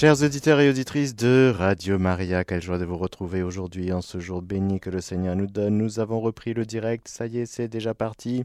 Chers 0.00 0.22
auditeurs 0.22 0.60
et 0.60 0.70
auditrices 0.70 1.16
de 1.16 1.52
Radio 1.52 1.98
Maria, 1.98 2.44
quelle 2.44 2.62
joie 2.62 2.78
de 2.78 2.84
vous 2.84 2.98
retrouver 2.98 3.42
aujourd'hui 3.42 3.92
en 3.92 4.00
ce 4.00 4.20
jour 4.20 4.42
béni 4.42 4.78
que 4.78 4.90
le 4.90 5.00
Seigneur 5.00 5.34
nous 5.34 5.48
donne. 5.48 5.76
Nous 5.76 5.98
avons 5.98 6.20
repris 6.20 6.54
le 6.54 6.64
direct, 6.64 7.08
ça 7.08 7.26
y 7.26 7.38
est, 7.38 7.46
c'est 7.46 7.66
déjà 7.66 7.94
parti. 7.94 8.44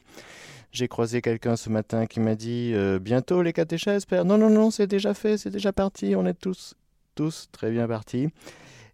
J'ai 0.71 0.87
croisé 0.87 1.21
quelqu'un 1.21 1.55
ce 1.55 1.69
matin 1.69 2.07
qui 2.07 2.21
m'a 2.21 2.33
dit 2.33 2.71
euh, 2.73 2.97
bientôt 2.97 3.43
les 3.43 3.53
catéchèses, 3.53 4.07
père. 4.07 4.25
Non, 4.25 4.39
non, 4.39 4.49
non, 4.49 4.71
c'est 4.71 4.87
déjà 4.87 5.13
fait, 5.13 5.37
c'est 5.37 5.51
déjà 5.51 5.71
parti. 5.71 6.15
On 6.15 6.25
est 6.25 6.33
tous, 6.33 6.73
tous 7.13 7.49
très 7.51 7.69
bien 7.69 7.87
partis. 7.87 8.29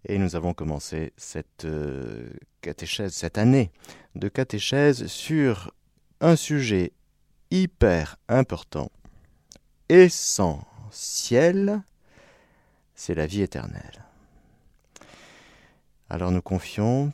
Et 0.05 0.17
nous 0.17 0.35
avons 0.35 0.53
commencé 0.53 1.13
cette 1.15 1.63
euh, 1.63 2.27
catéchèse, 2.59 3.13
cette 3.13 3.37
année 3.37 3.71
de 4.15 4.27
catéchèse 4.27 5.07
sur 5.07 5.73
un 6.19 6.35
sujet 6.35 6.91
hyper 7.51 8.17
important, 8.27 8.91
essentiel, 9.87 11.83
c'est 12.99 13.15
la 13.15 13.27
vie 13.27 13.43
éternelle. 13.43 14.03
Alors 16.09 16.31
nous 16.31 16.41
confions 16.41 17.13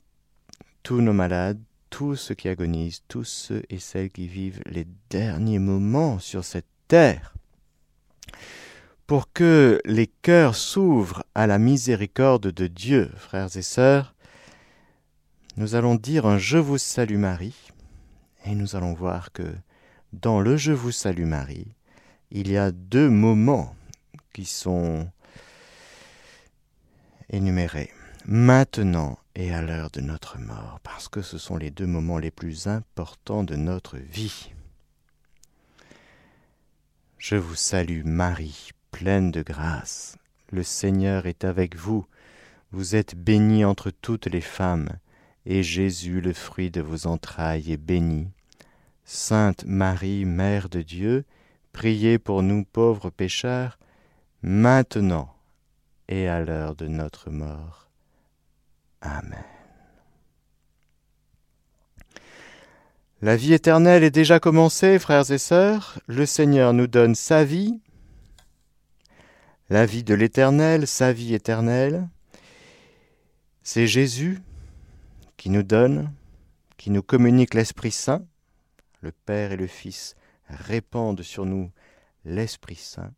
tous 0.82 1.00
nos 1.00 1.14
malades, 1.14 1.62
tous 1.92 2.16
ceux 2.16 2.34
qui 2.34 2.50
agonisent, 2.50 3.04
tous 3.08 3.24
ceux 3.24 3.62
et 3.70 3.78
celles 3.78 4.10
qui 4.10 4.28
vivent 4.28 4.64
les 4.66 4.88
derniers 5.12 5.60
moments 5.60 6.18
sur 6.18 6.44
cette 6.44 6.66
terre, 6.88 7.36
pour 9.06 9.32
que 9.32 9.80
les 9.86 10.08
cœurs 10.08 10.56
s'ouvrent 10.56 11.24
à 11.36 11.46
la 11.46 11.60
miséricorde 11.60 12.48
de 12.48 12.66
Dieu, 12.66 13.12
frères 13.16 13.56
et 13.56 13.62
sœurs, 13.62 14.16
nous 15.56 15.76
allons 15.76 15.94
dire 15.94 16.26
un 16.26 16.40
Je 16.40 16.58
vous 16.58 16.80
salue 16.80 17.18
Marie, 17.20 17.72
et 18.44 18.56
nous 18.56 18.76
allons 18.76 18.96
voir 18.96 19.32
que 19.32 19.54
dans 20.14 20.42
le 20.42 20.58
Je 20.58 20.72
vous 20.72 20.92
salue 20.92 21.28
Marie, 21.28 21.76
il 22.32 22.52
y 22.52 22.58
a 22.58 22.72
deux 22.72 23.12
moments 23.12 23.76
qui 24.34 24.46
sont 24.46 25.08
énumérés 27.36 27.92
maintenant 28.26 29.20
et 29.36 29.54
à 29.54 29.62
l'heure 29.62 29.92
de 29.92 30.02
notre 30.02 30.40
mort, 30.40 30.80
parce 30.84 31.10
que 31.10 31.22
ce 31.22 31.38
sont 31.38 31.58
les 31.58 31.70
deux 31.70 31.86
moments 31.86 32.18
les 32.18 32.32
plus 32.32 32.68
importants 32.68 33.44
de 33.44 33.56
notre 33.56 33.98
vie. 33.98 34.52
Je 37.18 37.36
vous 37.36 37.56
salue 37.56 38.04
Marie, 38.06 38.70
pleine 38.92 39.32
de 39.32 39.42
grâce. 39.42 40.18
Le 40.52 40.64
Seigneur 40.64 41.26
est 41.26 41.44
avec 41.44 41.76
vous. 41.76 42.06
Vous 42.72 42.96
êtes 42.96 43.16
bénie 43.16 43.66
entre 43.66 43.92
toutes 43.92 44.28
les 44.28 44.42
femmes, 44.42 44.90
et 45.46 45.62
Jésus, 45.62 46.22
le 46.22 46.34
fruit 46.34 46.72
de 46.72 46.82
vos 46.82 47.08
entrailles, 47.08 47.72
est 47.72 47.78
béni. 47.78 48.28
Sainte 49.04 49.66
Marie, 49.66 50.26
Mère 50.26 50.70
de 50.70 50.82
Dieu, 50.82 51.26
priez 51.74 52.18
pour 52.18 52.42
nous 52.42 52.64
pauvres 52.64 53.10
pécheurs, 53.10 53.78
maintenant 54.42 55.35
et 56.08 56.28
à 56.28 56.42
l'heure 56.44 56.76
de 56.76 56.88
notre 56.88 57.30
mort. 57.30 57.90
Amen. 59.02 59.44
La 63.22 63.36
vie 63.36 63.54
éternelle 63.54 64.04
est 64.04 64.12
déjà 64.12 64.40
commencée, 64.40 65.00
frères 65.00 65.32
et 65.32 65.38
sœurs. 65.38 66.00
Le 66.08 66.26
Seigneur 66.26 66.74
nous 66.74 66.88
donne 66.88 67.16
sa 67.16 67.44
vie, 67.44 67.80
la 69.70 69.86
vie 69.86 70.04
de 70.04 70.14
l'éternel, 70.14 70.86
sa 70.86 71.14
vie 71.14 71.34
éternelle. 71.34 72.08
C'est 73.64 73.88
Jésus 73.88 74.42
qui 75.38 75.50
nous 75.50 75.64
donne, 75.64 76.12
qui 76.78 76.92
nous 76.92 77.02
communique 77.02 77.54
l'Esprit 77.54 77.92
Saint. 77.92 78.24
Le 79.02 79.12
Père 79.12 79.52
et 79.52 79.58
le 79.58 79.68
Fils 79.68 80.16
répandent 80.50 81.24
sur 81.24 81.46
nous 81.46 81.72
l'Esprit 82.26 82.76
Saint. 82.76 83.12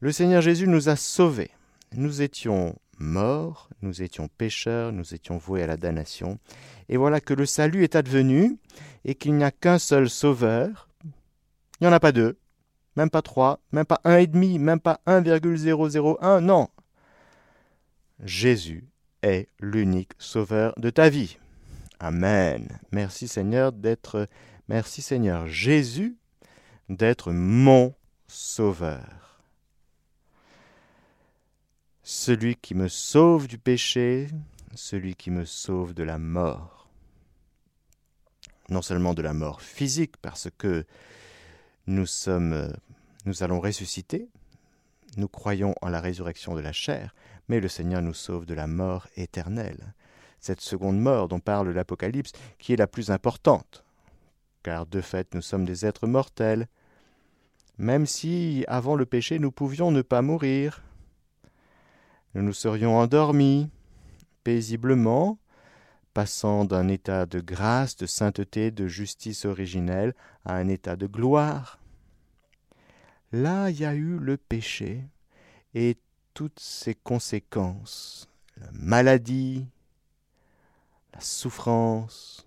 Le 0.00 0.12
Seigneur 0.12 0.42
Jésus 0.42 0.66
nous 0.66 0.88
a 0.88 0.96
sauvés. 0.96 1.50
Nous 1.96 2.22
étions 2.22 2.76
morts, 2.98 3.68
nous 3.82 4.02
étions 4.02 4.28
pécheurs, 4.28 4.92
nous 4.92 5.14
étions 5.14 5.38
voués 5.38 5.62
à 5.62 5.66
la 5.66 5.76
damnation. 5.76 6.38
Et 6.88 6.96
voilà 6.96 7.20
que 7.20 7.34
le 7.34 7.46
salut 7.46 7.82
est 7.82 7.96
advenu 7.96 8.58
et 9.04 9.14
qu'il 9.14 9.34
n'y 9.34 9.44
a 9.44 9.50
qu'un 9.50 9.78
seul 9.78 10.08
sauveur. 10.08 10.88
Il 11.04 11.84
n'y 11.84 11.88
en 11.88 11.92
a 11.92 12.00
pas 12.00 12.12
deux, 12.12 12.38
même 12.96 13.10
pas 13.10 13.22
trois, 13.22 13.60
même 13.72 13.86
pas 13.86 14.00
un 14.04 14.18
et 14.18 14.26
demi, 14.26 14.58
même 14.58 14.80
pas 14.80 15.00
1,001, 15.06 16.40
non. 16.40 16.68
Jésus 18.22 18.84
est 19.22 19.48
l'unique 19.58 20.12
sauveur 20.18 20.74
de 20.76 20.90
ta 20.90 21.08
vie. 21.08 21.38
Amen. 21.98 22.68
Merci 22.92 23.28
Seigneur 23.28 23.72
d'être 23.72 24.28
merci 24.68 25.02
Seigneur 25.02 25.46
Jésus 25.46 26.16
d'être 26.88 27.32
mon 27.32 27.94
sauveur. 28.26 29.29
Celui 32.12 32.56
qui 32.56 32.74
me 32.74 32.88
sauve 32.88 33.46
du 33.46 33.56
péché, 33.56 34.26
celui 34.74 35.14
qui 35.14 35.30
me 35.30 35.44
sauve 35.44 35.94
de 35.94 36.02
la 36.02 36.18
mort. 36.18 36.88
Non 38.68 38.82
seulement 38.82 39.14
de 39.14 39.22
la 39.22 39.32
mort 39.32 39.62
physique, 39.62 40.16
parce 40.16 40.48
que 40.58 40.84
nous 41.86 42.06
sommes, 42.06 42.74
nous 43.26 43.44
allons 43.44 43.60
ressusciter, 43.60 44.28
nous 45.18 45.28
croyons 45.28 45.76
en 45.82 45.88
la 45.88 46.00
résurrection 46.00 46.56
de 46.56 46.60
la 46.60 46.72
chair, 46.72 47.14
mais 47.48 47.60
le 47.60 47.68
Seigneur 47.68 48.02
nous 48.02 48.12
sauve 48.12 48.44
de 48.44 48.54
la 48.54 48.66
mort 48.66 49.06
éternelle. 49.14 49.94
Cette 50.40 50.62
seconde 50.62 50.98
mort 50.98 51.28
dont 51.28 51.38
parle 51.38 51.70
l'Apocalypse, 51.70 52.32
qui 52.58 52.72
est 52.72 52.76
la 52.76 52.88
plus 52.88 53.12
importante, 53.12 53.84
car 54.64 54.84
de 54.84 55.00
fait 55.00 55.32
nous 55.32 55.42
sommes 55.42 55.64
des 55.64 55.86
êtres 55.86 56.08
mortels, 56.08 56.66
même 57.78 58.04
si 58.04 58.64
avant 58.66 58.96
le 58.96 59.06
péché 59.06 59.38
nous 59.38 59.52
pouvions 59.52 59.92
ne 59.92 60.02
pas 60.02 60.22
mourir. 60.22 60.82
Nous 62.34 62.42
nous 62.42 62.52
serions 62.52 62.96
endormis 62.98 63.70
paisiblement, 64.44 65.38
passant 66.14 66.64
d'un 66.64 66.88
état 66.88 67.26
de 67.26 67.40
grâce, 67.40 67.96
de 67.96 68.06
sainteté, 68.06 68.70
de 68.70 68.86
justice 68.86 69.44
originelle 69.44 70.14
à 70.44 70.54
un 70.54 70.68
état 70.68 70.96
de 70.96 71.06
gloire. 71.06 71.78
Là, 73.32 73.70
il 73.70 73.80
y 73.80 73.84
a 73.84 73.94
eu 73.94 74.18
le 74.18 74.36
péché 74.36 75.04
et 75.74 75.96
toutes 76.34 76.58
ses 76.58 76.94
conséquences, 76.94 78.28
la 78.56 78.70
maladie, 78.72 79.66
la 81.12 81.20
souffrance, 81.20 82.46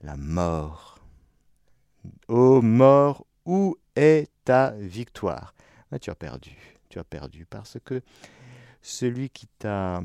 la 0.00 0.16
mort. 0.16 0.98
Ô 2.28 2.62
mort, 2.62 3.26
où 3.44 3.76
est 3.96 4.30
ta 4.44 4.70
victoire? 4.70 5.54
Ah, 5.92 5.98
Tu 5.98 6.10
as 6.10 6.14
perdu, 6.14 6.56
tu 6.88 6.98
as 6.98 7.04
perdu 7.04 7.46
parce 7.46 7.78
que 7.84 8.02
celui 8.82 9.30
qui 9.30 9.46
t'a 9.58 10.02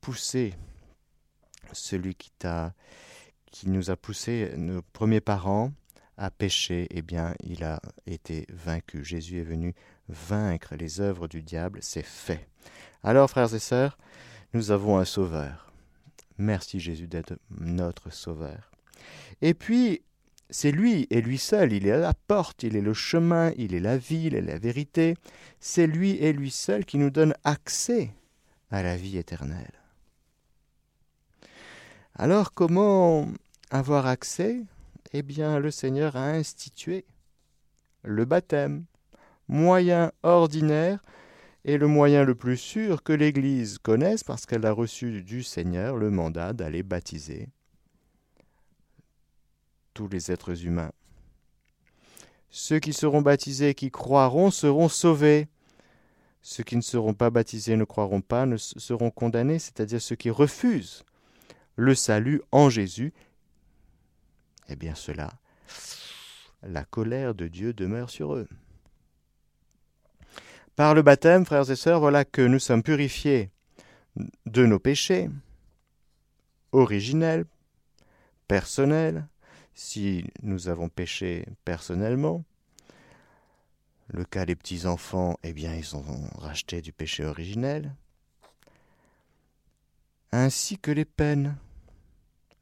poussé, 0.00 0.54
celui 1.72 2.14
qui 2.14 2.30
t'a 2.38 2.74
qui 3.50 3.68
nous 3.68 3.90
a 3.90 3.96
poussé, 3.96 4.52
nos 4.56 4.82
premiers 4.82 5.20
parents, 5.22 5.72
à 6.16 6.30
pécher, 6.30 6.86
eh 6.90 7.02
bien, 7.02 7.34
il 7.42 7.64
a 7.64 7.80
été 8.06 8.46
vaincu. 8.50 9.04
Jésus 9.04 9.38
est 9.38 9.44
venu 9.44 9.74
vaincre 10.08 10.74
les 10.76 11.00
œuvres 11.00 11.28
du 11.28 11.42
diable, 11.42 11.78
c'est 11.82 12.04
fait. 12.04 12.46
Alors, 13.02 13.30
frères 13.30 13.54
et 13.54 13.58
sœurs, 13.58 13.96
nous 14.52 14.70
avons 14.70 14.98
un 14.98 15.04
sauveur. 15.04 15.72
Merci 16.36 16.80
Jésus 16.80 17.06
d'être 17.06 17.38
notre 17.50 18.10
sauveur. 18.10 18.70
Et 19.42 19.54
puis, 19.54 20.02
c'est 20.50 20.72
lui 20.72 21.06
et 21.10 21.20
lui 21.20 21.38
seul, 21.38 21.72
il 21.72 21.86
est 21.86 21.98
la 21.98 22.14
porte, 22.14 22.62
il 22.62 22.74
est 22.76 22.80
le 22.80 22.94
chemin, 22.94 23.52
il 23.56 23.74
est 23.74 23.80
la 23.80 23.98
vie, 23.98 24.26
il 24.26 24.34
est 24.34 24.40
la 24.40 24.58
vérité. 24.58 25.14
C'est 25.60 25.86
lui 25.86 26.12
et 26.12 26.32
lui 26.32 26.50
seul 26.50 26.84
qui 26.84 26.96
nous 26.96 27.10
donne 27.10 27.34
accès 27.44 28.12
à 28.70 28.82
la 28.82 28.96
vie 28.96 29.18
éternelle. 29.18 29.72
Alors 32.14 32.54
comment 32.54 33.28
avoir 33.70 34.06
accès? 34.06 34.62
Eh 35.12 35.22
bien, 35.22 35.58
le 35.58 35.70
Seigneur 35.70 36.16
a 36.16 36.30
institué 36.30 37.04
le 38.02 38.24
baptême, 38.24 38.84
moyen 39.48 40.12
ordinaire 40.22 41.02
et 41.64 41.76
le 41.78 41.86
moyen 41.86 42.24
le 42.24 42.34
plus 42.34 42.56
sûr 42.56 43.02
que 43.02 43.12
l'Église 43.12 43.78
connaisse 43.78 44.24
parce 44.24 44.46
qu'elle 44.46 44.66
a 44.66 44.72
reçu 44.72 45.22
du 45.22 45.42
Seigneur 45.42 45.96
le 45.96 46.10
mandat 46.10 46.52
d'aller 46.52 46.82
baptiser 46.82 47.48
les 50.06 50.30
êtres 50.30 50.64
humains. 50.64 50.92
Ceux 52.50 52.78
qui 52.78 52.92
seront 52.92 53.22
baptisés 53.22 53.70
et 53.70 53.74
qui 53.74 53.90
croiront 53.90 54.50
seront 54.50 54.88
sauvés. 54.88 55.48
Ceux 56.40 56.62
qui 56.62 56.76
ne 56.76 56.82
seront 56.82 57.14
pas 57.14 57.30
baptisés 57.30 57.72
et 57.72 57.76
ne 57.76 57.84
croiront 57.84 58.20
pas 58.20 58.46
ne 58.46 58.56
seront 58.56 59.10
condamnés, 59.10 59.58
c'est-à-dire 59.58 60.00
ceux 60.00 60.16
qui 60.16 60.30
refusent 60.30 61.04
le 61.76 61.94
salut 61.94 62.42
en 62.52 62.70
Jésus. 62.70 63.12
Eh 64.68 64.76
bien 64.76 64.94
cela, 64.94 65.30
la 66.62 66.84
colère 66.84 67.34
de 67.34 67.48
Dieu 67.48 67.72
demeure 67.72 68.10
sur 68.10 68.34
eux. 68.34 68.48
Par 70.76 70.94
le 70.94 71.02
baptême, 71.02 71.44
frères 71.44 71.70
et 71.70 71.76
sœurs, 71.76 72.00
voilà 72.00 72.24
que 72.24 72.42
nous 72.42 72.60
sommes 72.60 72.82
purifiés 72.82 73.50
de 74.46 74.64
nos 74.64 74.78
péchés 74.78 75.28
originels, 76.72 77.44
personnels, 78.46 79.26
si 79.78 80.24
nous 80.42 80.66
avons 80.68 80.88
péché 80.88 81.46
personnellement, 81.64 82.44
Le 84.10 84.24
cas 84.24 84.46
des 84.46 84.56
petits-enfants, 84.56 85.38
eh 85.42 85.52
bien, 85.52 85.74
ils 85.74 85.94
ont 85.94 86.02
racheté 86.38 86.80
du 86.80 86.94
péché 86.94 87.26
originel. 87.26 87.94
Ainsi 90.32 90.78
que 90.78 90.90
les 90.90 91.04
peines. 91.04 91.58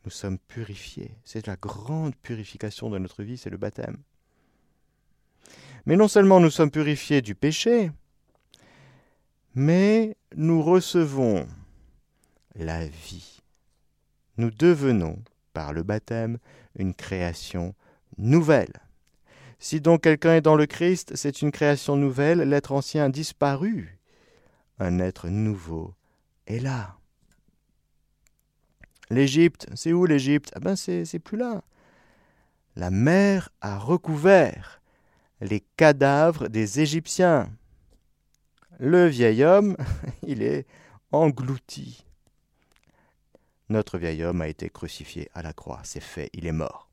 Nous 0.04 0.10
sommes 0.10 0.38
purifiés. 0.38 1.16
C'est 1.24 1.46
la 1.46 1.54
grande 1.54 2.16
purification 2.16 2.90
de 2.90 2.98
notre 2.98 3.22
vie, 3.22 3.38
c'est 3.38 3.48
le 3.48 3.58
baptême. 3.58 3.98
Mais 5.84 5.94
non 5.94 6.08
seulement 6.08 6.40
nous 6.40 6.50
sommes 6.50 6.72
purifiés 6.72 7.22
du 7.22 7.36
péché, 7.36 7.92
mais 9.54 10.16
nous 10.34 10.62
recevons 10.62 11.46
la 12.56 12.88
vie. 12.88 13.40
Nous 14.36 14.50
devenons, 14.50 15.22
par 15.56 15.73
le 15.73 15.82
baptême, 15.82 16.37
une 16.79 16.93
création 16.93 17.75
nouvelle. 18.19 18.82
Si 19.58 19.81
donc 19.81 20.03
quelqu'un 20.03 20.35
est 20.35 20.43
dans 20.43 20.55
le 20.55 20.67
Christ, 20.67 21.17
c'est 21.17 21.41
une 21.41 21.50
création 21.50 21.97
nouvelle, 21.97 22.41
l'être 22.41 22.73
ancien 22.73 23.06
a 23.06 23.08
disparu. 23.08 23.99
Un 24.79 24.99
être 24.99 25.31
nouveau 25.31 25.94
est 26.47 26.58
là. 26.58 26.99
L'Égypte, 29.08 29.67
c'est 29.75 29.94
où 29.94 30.05
l'Égypte? 30.05 30.53
Ah 30.55 30.61
ben 30.61 30.76
c'est, 30.76 31.06
c'est 31.06 31.20
plus 31.20 31.38
là. 31.38 31.62
La 32.75 32.91
mer 32.91 33.49
a 33.62 33.79
recouvert 33.79 34.82
les 35.41 35.61
cadavres 35.79 36.49
des 36.49 36.81
Égyptiens. 36.81 37.49
Le 38.79 39.06
vieil 39.06 39.43
homme, 39.43 39.75
il 40.23 40.43
est 40.43 40.67
englouti. 41.12 42.05
Notre 43.68 43.98
vieil 43.98 44.22
homme 44.22 44.40
a 44.40 44.48
été 44.48 44.70
crucifié 44.70 45.28
à 45.34 45.42
la 45.42 45.52
croix, 45.52 45.80
c'est 45.84 46.00
fait, 46.00 46.30
il 46.32 46.46
est 46.46 46.52
mort. 46.52 46.88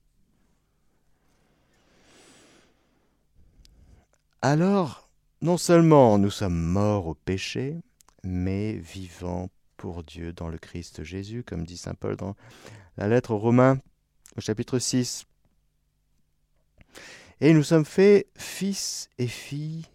Alors, 4.41 5.09
non 5.41 5.57
seulement 5.57 6.17
nous 6.17 6.31
sommes 6.31 6.59
morts 6.59 7.07
au 7.07 7.13
péché, 7.13 7.79
mais 8.23 8.73
vivants 8.73 9.49
pour 9.77 10.03
Dieu 10.03 10.33
dans 10.33 10.49
le 10.49 10.57
Christ 10.57 11.03
Jésus, 11.03 11.43
comme 11.43 11.65
dit 11.65 11.77
Saint 11.77 11.93
Paul 11.93 12.15
dans 12.15 12.35
la 12.97 13.07
lettre 13.07 13.31
aux 13.31 13.37
Romains 13.37 13.79
au 14.35 14.41
chapitre 14.41 14.79
6. 14.79 15.25
Et 17.41 17.53
nous 17.53 17.63
sommes 17.63 17.85
faits 17.85 18.27
fils 18.35 19.09
et 19.17 19.27
filles, 19.27 19.85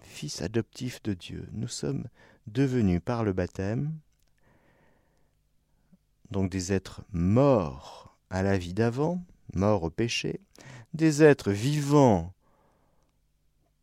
fils 0.00 0.42
adoptifs 0.42 1.02
de 1.02 1.14
Dieu. 1.14 1.48
Nous 1.52 1.68
sommes 1.68 2.04
devenus 2.46 3.00
par 3.04 3.24
le 3.24 3.32
baptême, 3.32 3.92
donc 6.30 6.50
des 6.50 6.72
êtres 6.72 7.02
morts 7.12 8.16
à 8.30 8.42
la 8.42 8.58
vie 8.58 8.74
d'avant, 8.74 9.22
morts 9.54 9.84
au 9.84 9.90
péché, 9.90 10.40
des 10.94 11.22
êtres 11.22 11.52
vivants 11.52 12.32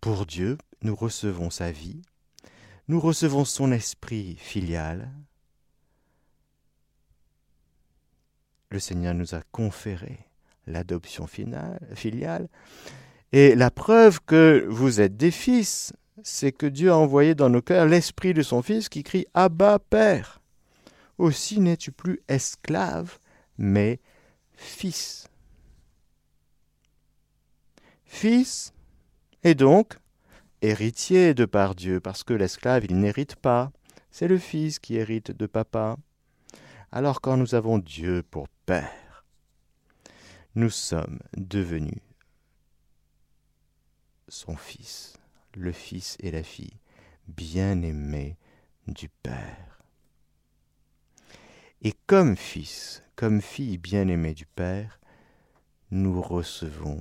pour 0.02 0.26
Dieu, 0.26 0.58
nous 0.82 0.96
recevons 0.96 1.50
sa 1.50 1.72
vie, 1.72 2.02
nous 2.88 3.00
recevons 3.00 3.46
son 3.46 3.72
esprit 3.72 4.36
filial. 4.40 5.12
Le 8.70 8.80
Seigneur 8.80 9.14
nous 9.14 9.34
a 9.34 9.42
conféré 9.52 10.20
l'adoption 10.68 11.28
filiale. 11.28 12.50
Et 13.32 13.56
la 13.56 13.72
preuve 13.72 14.20
que 14.26 14.66
vous 14.70 15.02
êtes 15.02 15.18
des 15.18 15.32
fils, 15.32 15.94
c'est 16.24 16.52
que 16.52 16.66
Dieu 16.66 16.92
a 16.92 16.98
envoyé 16.98 17.36
dans 17.36 17.50
nos 17.50 17.62
cœurs 17.62 17.86
l'esprit 17.86 18.34
de 18.34 18.42
son 18.42 18.62
Fils 18.62 18.90
qui 18.90 19.04
crie 19.04 19.26
Abba 19.34 19.80
Père. 19.80 20.42
Aussi 21.18 21.60
n'es-tu 21.60 21.92
plus 21.92 22.22
esclave, 22.28 23.20
mais 23.58 24.00
fils. 24.54 25.28
Fils, 28.06 28.74
et 29.44 29.56
donc 29.56 29.98
héritier 30.62 31.34
de 31.34 31.46
par 31.46 31.76
Dieu, 31.76 32.00
parce 32.00 32.24
que 32.24 32.34
l'esclave, 32.34 32.86
il 32.86 33.00
n'hérite 33.00 33.36
pas, 33.36 33.72
c'est 34.12 34.28
le 34.28 34.38
fils 34.38 34.80
qui 34.80 34.96
hérite 34.96 35.32
de 35.32 35.46
papa. 35.46 35.98
Alors 36.92 37.22
quand 37.22 37.38
nous 37.38 37.56
avons 37.56 37.78
Dieu 37.78 38.24
pour 38.24 38.48
Père, 38.66 39.26
nous 40.56 40.70
sommes 40.70 41.20
devenus 41.36 42.02
son 44.28 44.56
fils, 44.56 45.18
le 45.54 45.72
fils 45.72 46.18
et 46.20 46.32
la 46.32 46.44
fille, 46.44 46.80
bien-aimés 47.28 48.38
du 48.88 49.10
Père. 49.10 49.75
Et 51.86 51.94
comme 52.08 52.36
fils, 52.36 53.04
comme 53.16 53.44
fille 53.44 53.78
bien-aimée 53.78 54.34
du 54.34 54.48
Père, 54.48 55.00
nous 55.92 56.20
recevons 56.20 57.00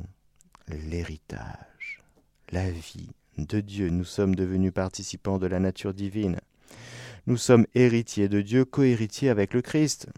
l'héritage 0.69 2.03
la 2.51 2.71
vie 2.71 3.09
de 3.39 3.61
Dieu. 3.61 3.89
Nous 3.89 4.05
sommes 4.05 4.35
devenus 4.35 4.75
participants 4.75 5.39
de 5.39 5.47
la 5.47 5.59
nature 5.59 5.95
divine. 5.95 6.39
Nous 7.27 7.39
sommes 7.39 7.67
héritiers 7.75 8.29
de 8.29 8.43
Dieu, 8.43 8.67
cohéritiers 8.67 9.31
avec 9.31 9.55
le 9.55 9.63
Christ. 9.63 10.09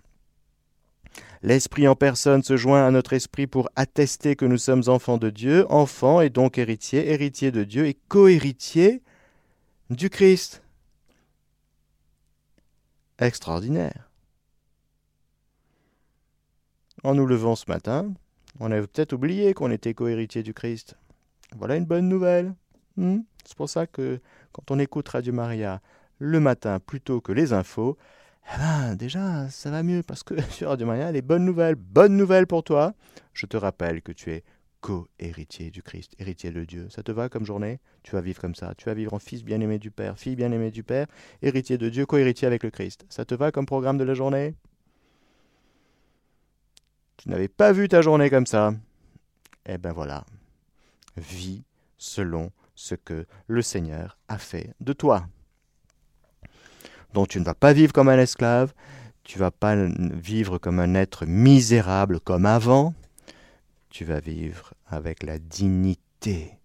L'Esprit 1.42 1.86
en 1.86 1.94
personne 1.94 2.42
se 2.42 2.56
joint 2.56 2.84
à 2.84 2.90
notre 2.90 3.12
esprit 3.12 3.46
pour 3.46 3.70
attester 3.76 4.34
que 4.34 4.46
nous 4.46 4.58
sommes 4.58 4.82
enfants 4.88 5.16
de 5.16 5.30
Dieu, 5.30 5.64
enfants 5.70 6.20
et 6.20 6.28
donc 6.28 6.58
héritiers, 6.58 7.08
héritiers 7.12 7.52
de 7.52 7.62
Dieu 7.62 7.86
et 7.86 7.94
cohéritiers 8.08 9.00
du 9.90 10.10
Christ. 10.10 10.64
Extraordinaire. 13.20 14.05
En 17.06 17.14
nous 17.14 17.26
levant 17.26 17.54
ce 17.54 17.66
matin, 17.68 18.12
on 18.58 18.72
avait 18.72 18.84
peut-être 18.84 19.12
oublié 19.12 19.54
qu'on 19.54 19.70
était 19.70 19.94
cohéritiers 19.94 20.42
du 20.42 20.52
Christ. 20.52 20.96
Voilà 21.56 21.76
une 21.76 21.84
bonne 21.84 22.08
nouvelle. 22.08 22.52
Hmm? 22.96 23.18
C'est 23.44 23.56
pour 23.56 23.68
ça 23.68 23.86
que 23.86 24.18
quand 24.50 24.72
on 24.72 24.80
écoute 24.80 25.08
Radio 25.10 25.32
Maria 25.32 25.80
le 26.18 26.40
matin 26.40 26.80
plutôt 26.80 27.20
que 27.20 27.30
les 27.30 27.52
infos, 27.52 27.96
eh 28.52 28.58
ben, 28.58 28.96
déjà, 28.96 29.48
ça 29.50 29.70
va 29.70 29.84
mieux 29.84 30.02
parce 30.02 30.24
que 30.24 30.34
sur 30.50 30.70
Radio 30.70 30.84
Maria, 30.84 31.12
les 31.12 31.22
bonnes 31.22 31.44
nouvelles, 31.44 31.76
bonnes 31.76 32.16
nouvelles 32.16 32.48
pour 32.48 32.64
toi. 32.64 32.92
Je 33.34 33.46
te 33.46 33.56
rappelle 33.56 34.02
que 34.02 34.10
tu 34.10 34.32
es 34.32 34.42
co-héritier 34.80 35.70
du 35.70 35.84
Christ, 35.84 36.16
héritier 36.18 36.50
de 36.50 36.64
Dieu. 36.64 36.88
Ça 36.90 37.04
te 37.04 37.12
va 37.12 37.28
comme 37.28 37.46
journée? 37.46 37.78
Tu 38.02 38.16
vas 38.16 38.20
vivre 38.20 38.40
comme 38.40 38.56
ça. 38.56 38.74
Tu 38.76 38.86
vas 38.86 38.94
vivre 38.94 39.14
en 39.14 39.20
fils 39.20 39.44
bien-aimé 39.44 39.78
du 39.78 39.92
Père, 39.92 40.18
fille 40.18 40.34
bien-aimée 40.34 40.72
du 40.72 40.82
Père, 40.82 41.06
héritier 41.40 41.78
de 41.78 41.88
Dieu, 41.88 42.04
co-héritier 42.04 42.48
avec 42.48 42.64
le 42.64 42.70
Christ. 42.70 43.06
Ça 43.10 43.24
te 43.24 43.36
va 43.36 43.52
comme 43.52 43.64
programme 43.64 43.96
de 43.96 44.02
la 44.02 44.14
journée? 44.14 44.56
Tu 47.16 47.28
n'avais 47.28 47.48
pas 47.48 47.72
vu 47.72 47.88
ta 47.88 48.02
journée 48.02 48.30
comme 48.30 48.46
ça 48.46 48.74
Eh 49.66 49.78
ben 49.78 49.92
voilà, 49.92 50.24
vis 51.16 51.62
selon 51.98 52.50
ce 52.74 52.94
que 52.94 53.26
le 53.46 53.62
Seigneur 53.62 54.18
a 54.28 54.38
fait 54.38 54.74
de 54.80 54.92
toi. 54.92 55.26
Donc 57.14 57.28
tu 57.28 57.40
ne 57.40 57.44
vas 57.44 57.54
pas 57.54 57.72
vivre 57.72 57.92
comme 57.92 58.08
un 58.08 58.18
esclave, 58.18 58.74
tu 59.22 59.38
vas 59.38 59.50
pas 59.50 59.74
vivre 59.76 60.58
comme 60.58 60.78
un 60.78 60.94
être 60.94 61.24
misérable 61.26 62.20
comme 62.20 62.46
avant, 62.46 62.94
tu 63.88 64.04
vas 64.04 64.20
vivre 64.20 64.74
avec 64.86 65.22
la 65.22 65.38
dignité 65.38 66.58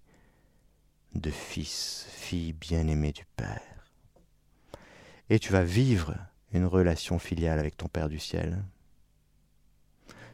de 1.16 1.32
fils, 1.32 2.06
fille 2.10 2.54
bien-aimée 2.54 3.14
du 3.14 3.26
Père. 3.36 3.62
Et 5.30 5.40
tu 5.40 5.52
vas 5.52 5.64
vivre 5.64 6.16
une 6.54 6.66
relation 6.66 7.20
filiale 7.20 7.60
avec 7.60 7.78
ton 7.78 7.88
Père 7.88 8.10
du 8.10 8.20
ciel. 8.20 8.62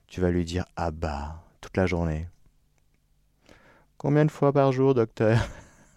Tu 0.08 0.22
vas 0.22 0.32
lui 0.32 0.46
dire 0.46 0.66
Abba 0.76 1.44
toute 1.62 1.78
la 1.78 1.86
journée. 1.86 2.28
Combien 3.98 4.26
de 4.26 4.32
fois 4.32 4.54
par 4.54 4.72
jour, 4.72 4.94
docteur? 4.94 5.38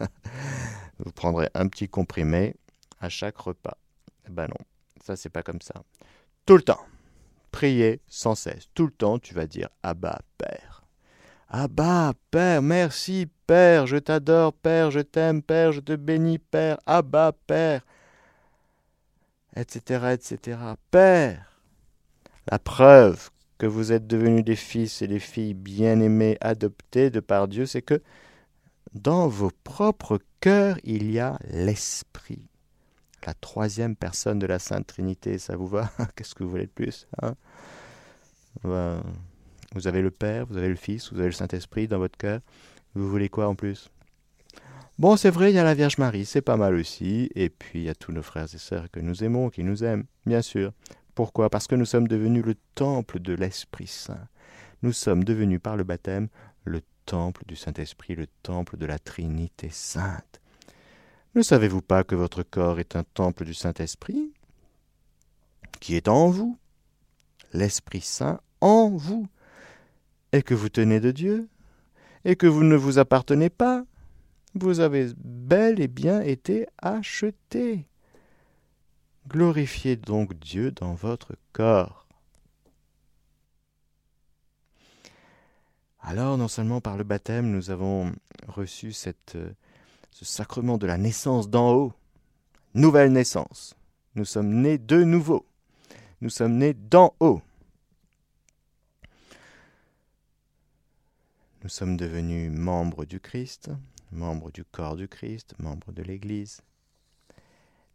Vous 0.99 1.12
prendrez 1.12 1.49
un 1.55 1.69
petit 1.69 1.88
comprimé 1.88 2.57
à 3.00 3.09
chaque 3.09 3.38
repas. 3.38 3.79
Ben 4.29 4.49
non, 4.49 4.64
ça 5.05 5.17
c'est 5.17 5.31
pas 5.31 5.43
comme 5.43 5.61
ça. 5.61 5.75
Tout 6.45 6.57
le 6.57 6.62
temps. 6.62 6.85
Priez 7.50 8.00
sans 8.07 8.35
cesse. 8.35 8.69
Tout 8.75 8.87
le 8.87 8.93
temps, 8.93 9.19
tu 9.19 9.35
vas 9.35 9.47
dire 9.47 9.69
Abba, 9.83 10.21
Père. 10.38 10.83
Abba, 11.49 12.12
Père, 12.31 12.62
merci, 12.62 13.29
Père, 13.47 13.87
je 13.87 13.97
t'adore, 13.97 14.52
Père, 14.52 14.90
je 14.90 15.00
t'aime, 15.00 15.43
Père, 15.43 15.73
je 15.73 15.81
te 15.81 15.97
bénis, 15.97 16.38
Père, 16.38 16.79
Abba, 16.87 17.33
Père, 17.47 17.85
etc., 19.57 20.12
etc. 20.12 20.59
Père, 20.93 21.59
la 22.50 22.59
preuve 22.61 23.31
que 23.61 23.67
vous 23.67 23.93
êtes 23.93 24.07
devenus 24.07 24.43
des 24.43 24.57
fils 24.57 25.02
et 25.02 25.07
des 25.07 25.19
filles 25.19 25.52
bien-aimés, 25.52 26.38
adoptés 26.40 27.11
de 27.11 27.21
par 27.21 27.47
Dieu, 27.47 27.67
c'est 27.67 27.83
que 27.83 28.00
dans 28.95 29.29
vos 29.29 29.50
propres 29.64 30.19
cœurs, 30.40 30.79
il 30.83 31.12
y 31.12 31.19
a 31.19 31.38
l'Esprit. 31.50 32.43
La 33.26 33.35
troisième 33.35 33.97
personne 33.97 34.38
de 34.38 34.47
la 34.47 34.59
Sainte 34.59 34.87
Trinité, 34.87 35.37
ça 35.37 35.57
vous 35.57 35.67
va? 35.67 35.93
Qu'est-ce 36.17 36.35
que 36.35 36.43
vous 36.43 36.49
voulez 36.49 36.64
de 36.64 36.71
plus 36.71 37.07
hein? 37.21 37.35
Vous 38.64 39.87
avez 39.87 40.00
le 40.00 40.11
Père, 40.11 40.47
vous 40.47 40.57
avez 40.57 40.71
le 40.71 40.75
Fils, 40.75 41.12
vous 41.12 41.19
avez 41.19 41.29
le 41.29 41.33
Saint-Esprit 41.33 41.87
dans 41.87 41.99
votre 41.99 42.17
cœur. 42.17 42.40
Vous 42.95 43.11
voulez 43.11 43.29
quoi 43.29 43.47
en 43.47 43.55
plus? 43.55 43.90
Bon, 44.99 45.19
c'est 45.19 45.31
vrai, 45.31 45.52
il 45.52 45.55
y 45.55 45.59
a 45.59 45.64
la 45.64 45.75
Vierge 45.75 45.99
Marie, 45.99 46.25
c'est 46.25 46.40
pas 46.40 46.57
mal 46.57 46.76
aussi. 46.76 47.29
Et 47.35 47.50
puis, 47.50 47.81
il 47.81 47.85
y 47.85 47.90
a 47.90 47.95
tous 47.95 48.12
nos 48.12 48.23
frères 48.23 48.49
et 48.55 48.59
sœurs 48.59 48.90
que 48.90 49.00
nous 49.00 49.23
aimons, 49.23 49.50
qui 49.50 49.64
nous 49.64 49.85
aiment, 49.85 50.05
bien 50.25 50.40
sûr. 50.40 50.73
Pourquoi? 51.14 51.50
Parce 51.50 51.67
que 51.67 51.75
nous 51.75 51.85
sommes 51.85 52.09
devenus 52.09 52.45
le 52.45 52.55
temple 52.75 53.21
de 53.21 53.35
l'Esprit 53.35 53.87
Saint. 53.87 54.29
Nous 54.83 54.93
sommes 54.93 55.25
devenus 55.25 55.61
par 55.61 55.76
le 55.76 55.85
baptême 55.85 56.29
le 56.64 56.81
temple 57.07 57.45
du 57.47 57.57
Saint-Esprit, 57.57 58.14
le 58.14 58.26
temple 58.43 58.76
de 58.76 58.87
la 58.87 58.99
Trinité 58.99 59.69
sainte. 59.71 60.40
Ne 61.35 61.43
savez-vous 61.43 61.83
pas 61.83 62.05
que 62.05 62.14
votre 62.14 62.43
corps 62.43 62.81
est 62.81 62.97
un 62.97 63.05
temple 63.05 63.45
du 63.45 63.55
Saint-Esprit? 63.55 64.33
Qui 65.81 65.97
est 65.97 66.09
en 66.09 66.29
vous, 66.29 66.59
l'Esprit 67.52 68.00
Saint 68.00 68.40
en 68.61 68.90
vous, 68.90 69.26
et 70.33 70.43
que 70.43 70.55
vous 70.55 70.69
tenez 70.69 71.00
de 71.00 71.11
Dieu, 71.11 71.49
et 72.25 72.37
que 72.37 72.47
vous 72.47 72.64
ne 72.64 72.76
vous 72.76 72.99
appartenez 72.99 73.50
pas? 73.50 73.85
Vous 74.55 74.81
avez 74.81 75.12
bel 75.17 75.81
et 75.81 75.88
bien 75.88 76.21
été 76.21 76.67
acheté. 76.79 77.87
Glorifiez 79.29 79.97
donc 79.97 80.35
Dieu 80.39 80.71
dans 80.73 80.95
votre 80.95 81.37
corps. 81.53 82.07
Alors, 86.03 86.39
non 86.39 86.49
seulement 86.49 86.81
par 86.81 86.97
le 86.97 87.05
baptême, 87.05 87.50
nous 87.50 87.71
avons 87.71 88.12
reçu 88.49 88.93
euh, 89.37 89.53
ce 90.11 90.25
sacrement 90.25 90.79
de 90.79 90.87
la 90.87 90.97
naissance 90.97 91.50
d'en 91.50 91.73
haut, 91.73 91.93
nouvelle 92.75 93.12
naissance. 93.12 93.77
Nous 94.15 94.25
sommes 94.25 94.49
nés 94.62 94.79
de 94.79 95.05
nouveau. 95.05 95.47
Nous 96.21 96.31
sommes 96.31 96.57
nés 96.57 96.75
d'en 96.75 97.15
haut. 97.21 97.43
Nous 101.62 101.69
sommes 101.69 101.97
devenus 101.97 102.50
membres 102.50 103.05
du 103.05 103.21
Christ, 103.21 103.71
membres 104.11 104.50
du 104.50 104.65
corps 104.65 104.97
du 104.97 105.09
Christ, 105.09 105.55
membres 105.59 105.93
de 105.93 106.03
l'Église. 106.03 106.62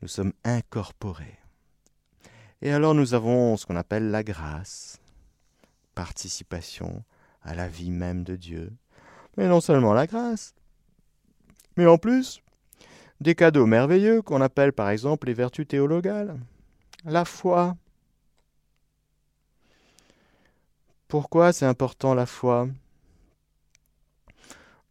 Nous 0.02 0.08
sommes 0.08 0.34
incorporés. 0.44 1.40
Et 2.62 2.72
alors 2.72 2.94
nous 2.94 3.14
avons 3.14 3.58
ce 3.58 3.66
qu'on 3.66 3.76
appelle 3.76 4.12
la 4.12 4.24
grâce, 4.24 5.00
participation 5.94 7.04
à 7.42 7.56
la 7.56 7.68
vie 7.68 7.92
même 7.92 8.24
de 8.24 8.36
Dieu. 8.36 8.74
Mais 9.38 9.48
non 9.48 9.62
seulement 9.62 9.94
la 9.94 10.08
grâce, 10.08 10.54
mais 11.78 11.86
en 11.86 11.98
plus 11.98 12.42
des 13.22 13.36
cadeaux 13.36 13.66
merveilleux 13.66 14.22
qu'on 14.22 14.42
appelle 14.42 14.74
par 14.74 14.90
exemple 14.90 15.28
les 15.28 15.34
vertus 15.34 15.68
théologales, 15.68 16.38
la 17.06 17.26
foi. 17.26 17.76
Pourquoi 21.08 21.54
c'est 21.54 21.66
important 21.66 22.14
la 22.14 22.26
foi? 22.26 22.68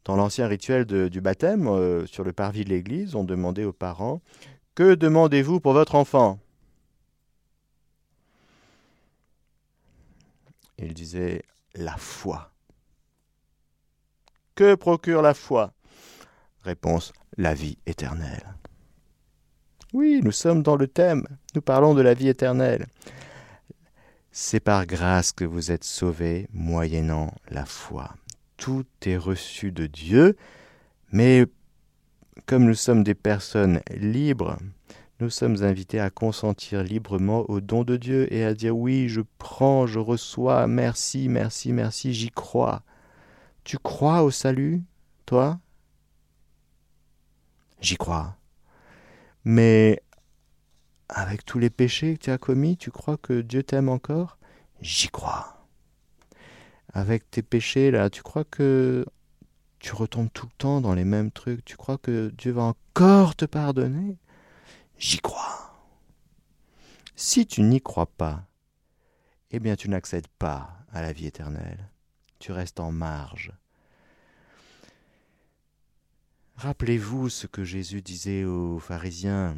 Dans 0.04 0.16
l'ancien 0.16 0.46
rituel 0.46 0.84
du 0.84 1.20
baptême, 1.20 1.66
euh, 1.66 2.06
sur 2.06 2.25
le 2.25 2.32
parvis 2.32 2.64
de 2.64 2.68
l'église, 2.68 3.14
on 3.14 3.25
demandait 3.25 3.64
aux 3.64 3.73
parents 3.73 4.20
Que 4.75 4.95
demandez-vous 4.95 5.61
pour 5.61 5.73
votre 5.73 5.95
enfant? 5.95 6.40
Il 10.78 10.95
disait 10.95 11.43
La 11.75 11.97
foi. 11.97 12.52
Que 14.54 14.75
procure 14.75 15.23
la 15.23 15.35
foi? 15.35 15.73
Réponse 16.62 17.12
La 17.37 17.54
vie 17.54 17.78
éternelle. 17.87 18.54
Oui, 19.93 20.21
nous 20.25 20.33
sommes 20.33 20.62
dans 20.62 20.76
le 20.76 20.88
thème. 20.88 21.26
Nous 21.54 21.62
parlons 21.62 21.95
de 21.95 22.02
la 22.02 22.14
vie 22.14 22.28
éternelle. 22.28 22.87
C'est 24.33 24.61
par 24.61 24.87
grâce 24.87 25.31
que 25.31 25.45
vous 25.45 25.71
êtes 25.71 25.85
sauvés, 25.85 26.49
moyennant 26.52 27.33
la 27.49 27.64
foi 27.64 28.14
tout 28.57 28.87
est 29.04 29.16
reçu 29.19 29.73
de 29.73 29.87
Dieu, 29.87 30.37
mais 31.12 31.47
comme 32.47 32.64
nous 32.64 32.75
sommes 32.75 33.05
des 33.05 33.14
personnes 33.14 33.81
libres, 33.91 34.59
nous 35.21 35.31
sommes 35.31 35.62
invités 35.62 36.00
à 36.00 36.11
consentir 36.11 36.83
librement 36.83 37.49
au 37.49 37.61
don 37.61 37.85
de 37.85 37.97
Dieu 37.97 38.33
et 38.33 38.45
à 38.45 38.55
dire 38.55 38.76
oui, 38.76 39.09
je 39.09 39.21
prends, 39.38 39.87
je 39.87 39.99
reçois, 39.99 40.67
merci, 40.67 41.29
merci, 41.29 41.73
merci, 41.73 42.12
j'y 42.12 42.31
crois. 42.31 42.83
Tu 43.64 43.79
crois 43.79 44.23
au 44.23 44.31
salut, 44.31 44.83
toi? 45.26 45.59
J'y 47.81 47.97
crois. 47.97 48.37
Mais 49.45 50.03
avec 51.09 51.45
tous 51.45 51.59
les 51.59 51.71
péchés 51.71 52.14
que 52.17 52.25
tu 52.25 52.31
as 52.31 52.38
commis, 52.38 52.76
tu 52.76 52.91
crois 52.91 53.17
que 53.17 53.41
Dieu 53.41 53.62
t'aime 53.62 53.88
encore? 53.88 54.38
J'y 54.81 55.09
crois 55.09 55.55
avec 56.95 57.29
tes 57.31 57.43
péchés 57.43 57.91
là, 57.91 58.09
tu 58.09 58.23
crois 58.23 58.45
que 58.45 59.05
tu 59.85 59.95
retombes 59.95 60.33
tout 60.33 60.47
le 60.47 60.57
temps 60.57 60.81
dans 60.81 60.95
les 60.95 61.05
mêmes 61.05 61.31
trucs, 61.31 61.62
tu 61.62 61.76
crois 61.76 61.99
que 61.99 62.33
Dieu 62.38 62.53
va 62.53 62.62
encore 62.62 63.37
te 63.37 63.45
pardonner? 63.45 64.17
J'y 64.97 65.19
crois. 65.19 65.76
Si 67.17 67.47
tu 67.47 67.61
n'y 67.61 67.83
crois 67.83 68.07
pas, 68.07 68.47
eh 69.50 69.61
bien 69.61 69.76
tu 69.76 69.91
n'accèdes 69.91 70.29
pas 70.38 70.71
à 70.91 71.03
la 71.03 71.12
vie 71.12 71.26
éternelle. 71.26 71.91
Tu 72.38 72.50
restes 72.50 72.81
en 72.81 72.93
marge. 72.93 73.53
Rappelez-vous 76.57 77.29
ce 77.29 77.47
que 77.47 77.62
Jésus 77.62 78.00
disait 78.00 78.45
aux 78.45 78.79
pharisiens. 78.79 79.55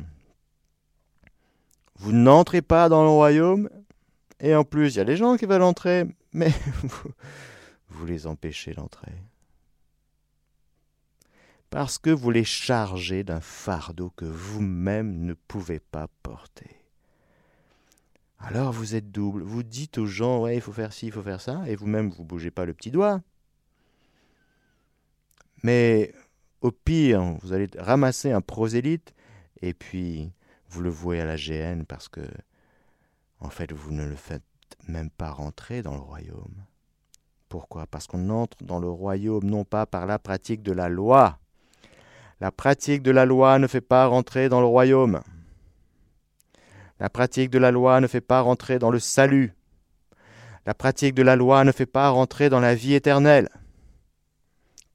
Vous 2.00 2.10
n'entrez 2.10 2.62
pas 2.62 2.88
dans 2.88 3.04
le 3.04 3.10
royaume, 3.10 3.70
et 4.40 4.56
en 4.56 4.64
plus 4.64 4.94
il 4.94 4.96
y 4.96 5.00
a 5.00 5.04
des 5.04 5.16
gens 5.16 5.36
qui 5.36 5.46
veulent 5.46 5.62
entrer, 5.62 6.04
mais 6.32 6.52
vous, 7.90 8.06
les 8.06 8.26
empêchez 8.26 8.72
d'entrer. 8.72 9.12
Parce 11.70 11.98
que 11.98 12.10
vous 12.10 12.30
les 12.30 12.44
chargez 12.44 13.24
d'un 13.24 13.40
fardeau 13.40 14.10
que 14.10 14.24
vous-même 14.24 15.24
ne 15.24 15.34
pouvez 15.34 15.80
pas 15.80 16.08
porter. 16.22 16.70
Alors 18.38 18.72
vous 18.72 18.94
êtes 18.94 19.10
double. 19.10 19.42
Vous 19.42 19.62
dites 19.62 19.98
aux 19.98 20.06
gens, 20.06 20.42
ouais, 20.42 20.56
il 20.56 20.60
faut 20.60 20.72
faire 20.72 20.92
ci, 20.92 21.06
il 21.06 21.12
faut 21.12 21.22
faire 21.22 21.40
ça, 21.40 21.62
et 21.66 21.74
vous-même, 21.74 22.10
vous 22.10 22.22
ne 22.22 22.28
bougez 22.28 22.50
pas 22.50 22.64
le 22.64 22.74
petit 22.74 22.90
doigt. 22.90 23.20
Mais 25.62 26.14
au 26.60 26.70
pire, 26.70 27.22
vous 27.42 27.52
allez 27.52 27.68
ramasser 27.78 28.30
un 28.30 28.40
prosélyte, 28.40 29.14
et 29.62 29.74
puis 29.74 30.32
vous 30.68 30.82
le 30.82 30.90
vouez 30.90 31.20
à 31.20 31.24
la 31.24 31.36
GN 31.36 31.84
parce 31.84 32.08
que, 32.08 32.20
en 33.40 33.50
fait, 33.50 33.72
vous 33.72 33.92
ne 33.92 34.04
le 34.04 34.16
faites 34.16 34.42
même 34.86 35.10
pas 35.10 35.30
rentrer 35.30 35.82
dans 35.82 35.94
le 35.94 36.00
royaume. 36.00 36.64
Pourquoi? 37.48 37.86
Parce 37.86 38.06
qu'on 38.06 38.28
entre 38.30 38.62
dans 38.64 38.80
le 38.80 38.88
royaume 38.88 39.44
non 39.44 39.64
pas 39.64 39.86
par 39.86 40.06
la 40.06 40.18
pratique 40.18 40.62
de 40.62 40.72
la 40.72 40.88
loi. 40.88 41.38
La 42.40 42.52
pratique 42.52 43.02
de 43.02 43.10
la 43.10 43.24
loi 43.24 43.58
ne 43.58 43.66
fait 43.66 43.80
pas 43.80 44.06
rentrer 44.06 44.48
dans 44.48 44.60
le 44.60 44.66
royaume. 44.66 45.22
La 47.00 47.08
pratique 47.10 47.50
de 47.50 47.58
la 47.58 47.70
loi 47.70 48.00
ne 48.00 48.06
fait 48.06 48.20
pas 48.20 48.40
rentrer 48.40 48.78
dans 48.78 48.90
le 48.90 48.98
salut. 48.98 49.54
La 50.66 50.74
pratique 50.74 51.14
de 51.14 51.22
la 51.22 51.36
loi 51.36 51.64
ne 51.64 51.72
fait 51.72 51.86
pas 51.86 52.08
rentrer 52.08 52.48
dans 52.48 52.60
la 52.60 52.74
vie 52.74 52.94
éternelle. 52.94 53.48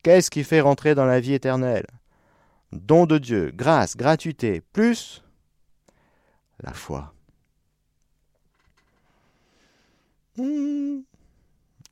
Qu'est-ce 0.04 0.30
qui 0.32 0.44
fait 0.44 0.62
rentrer 0.62 0.96
dans 0.96 1.06
la 1.06 1.20
vie 1.20 1.34
éternelle? 1.34 1.86
Don 2.72 3.06
de 3.06 3.18
Dieu, 3.18 3.52
grâce, 3.54 3.96
gratuité, 3.96 4.62
plus 4.74 5.24
la 6.62 6.74
foi. 6.74 7.14
Hmm. 10.38 11.02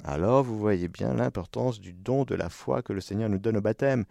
Alors 0.04 0.44
vous 0.44 0.58
voyez 0.58 0.88
bien 0.88 1.14
l'importance 1.14 1.80
du 1.80 1.92
don 1.92 2.24
de 2.24 2.36
la 2.36 2.50
foi 2.50 2.82
que 2.82 2.94
le 2.94 3.02
Seigneur 3.02 3.30
nous 3.30 3.38
donne 3.38 3.58
au 3.58 3.62
baptême. 3.62 4.06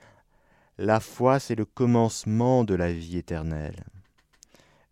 La 0.78 1.00
foi, 1.00 1.40
c'est 1.40 1.56
le 1.56 1.64
commencement 1.64 2.62
de 2.62 2.74
la 2.74 2.92
vie 2.92 3.18
éternelle. 3.18 3.84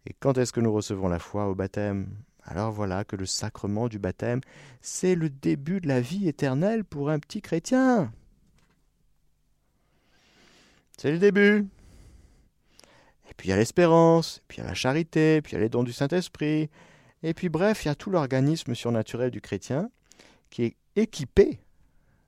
Et 0.04 0.12
quand 0.18 0.36
est-ce 0.36 0.52
que 0.52 0.60
nous 0.60 0.72
recevons 0.72 1.08
la 1.08 1.20
foi 1.20 1.46
au 1.46 1.54
baptême? 1.54 2.08
Alors 2.42 2.72
voilà 2.72 3.04
que 3.04 3.16
le 3.16 3.26
sacrement 3.26 3.88
du 3.88 3.98
baptême, 3.98 4.40
c'est 4.80 5.14
le 5.14 5.30
début 5.30 5.80
de 5.80 5.88
la 5.88 6.00
vie 6.00 6.28
éternelle 6.28 6.84
pour 6.84 7.10
un 7.10 7.18
petit 7.18 7.40
chrétien. 7.40 8.12
C'est 10.98 11.12
le 11.12 11.18
début. 11.18 11.66
Et 13.28 13.34
puis 13.36 13.48
il 13.48 13.50
y 13.50 13.52
a 13.52 13.56
l'espérance, 13.56 14.42
puis 14.48 14.58
il 14.58 14.60
y 14.62 14.64
a 14.64 14.68
la 14.68 14.74
charité, 14.74 15.40
puis 15.42 15.52
il 15.52 15.54
y 15.56 15.58
a 15.58 15.60
les 15.60 15.68
dons 15.68 15.82
du 15.84 15.92
Saint-Esprit, 15.92 16.68
et 17.22 17.34
puis 17.34 17.48
bref, 17.48 17.84
il 17.84 17.88
y 17.88 17.90
a 17.90 17.94
tout 17.94 18.10
l'organisme 18.10 18.74
surnaturel 18.74 19.30
du 19.30 19.40
chrétien 19.40 19.90
qui 20.50 20.64
est 20.64 20.76
équipé 20.94 21.60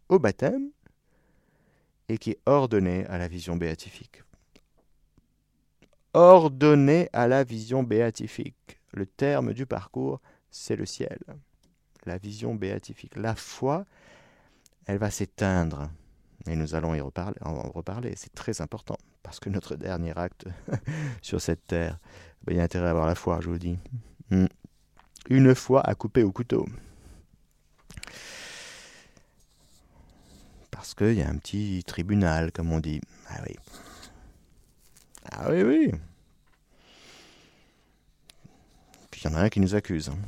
au 0.09 0.19
baptême 0.19 0.71
et 2.09 2.19
qui 2.19 2.31
est 2.31 2.41
ordonné 2.47 3.07
à 3.07 3.19
la 3.19 3.29
vision 3.29 3.57
béatifique. 3.57 4.23
Ordonné 6.15 7.09
à 7.13 7.29
la 7.29 7.45
vision 7.45 7.83
béatifique. 7.83 8.81
Le 8.93 9.07
terme 9.07 9.53
du 9.53 9.67
parcours, 9.67 10.21
c'est 10.51 10.77
le 10.77 10.87
ciel. 10.87 11.19
La 12.07 12.19
vision 12.19 12.55
béatifique. 12.55 13.17
La 13.17 13.35
foi, 13.35 13.85
elle 14.87 14.99
va 14.99 15.11
s'éteindre. 15.11 15.91
Et 16.47 16.57
nous 16.57 16.75
allons 16.75 16.95
y 16.95 17.01
reparler. 17.01 17.37
En 17.43 17.71
reparler. 17.71 18.15
C'est 18.17 18.35
très 18.35 18.61
important. 18.63 18.97
Parce 19.23 19.41
que 19.41 19.51
notre 19.51 19.77
dernier 19.77 20.17
acte 20.17 20.47
sur 21.23 21.41
cette 21.41 21.67
terre, 21.67 21.99
il 22.49 22.57
y 22.57 22.61
a 22.61 22.63
intérêt 22.63 22.87
à 22.87 22.91
avoir 22.91 23.07
la 23.07 23.15
foi, 23.15 23.41
je 23.43 23.51
vous 23.51 23.59
dis. 23.59 23.79
Hmm 24.31 24.47
une 25.29 25.55
fois 25.55 25.87
à 25.87 25.95
couper 25.95 26.23
au 26.23 26.33
couteau. 26.33 26.67
Parce 30.79 30.95
qu'il 30.95 31.15
y 31.15 31.23
a 31.23 31.29
un 31.29 31.37
petit 31.39 31.83
tribunal, 31.85 32.53
comme 32.53 32.71
on 32.71 32.79
dit. 32.79 33.01
Ah 33.29 33.41
oui. 33.45 33.57
Ah 35.33 35.51
oui, 35.51 35.63
oui. 35.65 35.91
Puis 39.11 39.23
il 39.25 39.29
y 39.29 39.35
en 39.35 39.37
a 39.37 39.41
un 39.41 39.49
qui 39.49 39.59
nous 39.59 39.75
accuse. 39.75 40.09
Hein. 40.09 40.19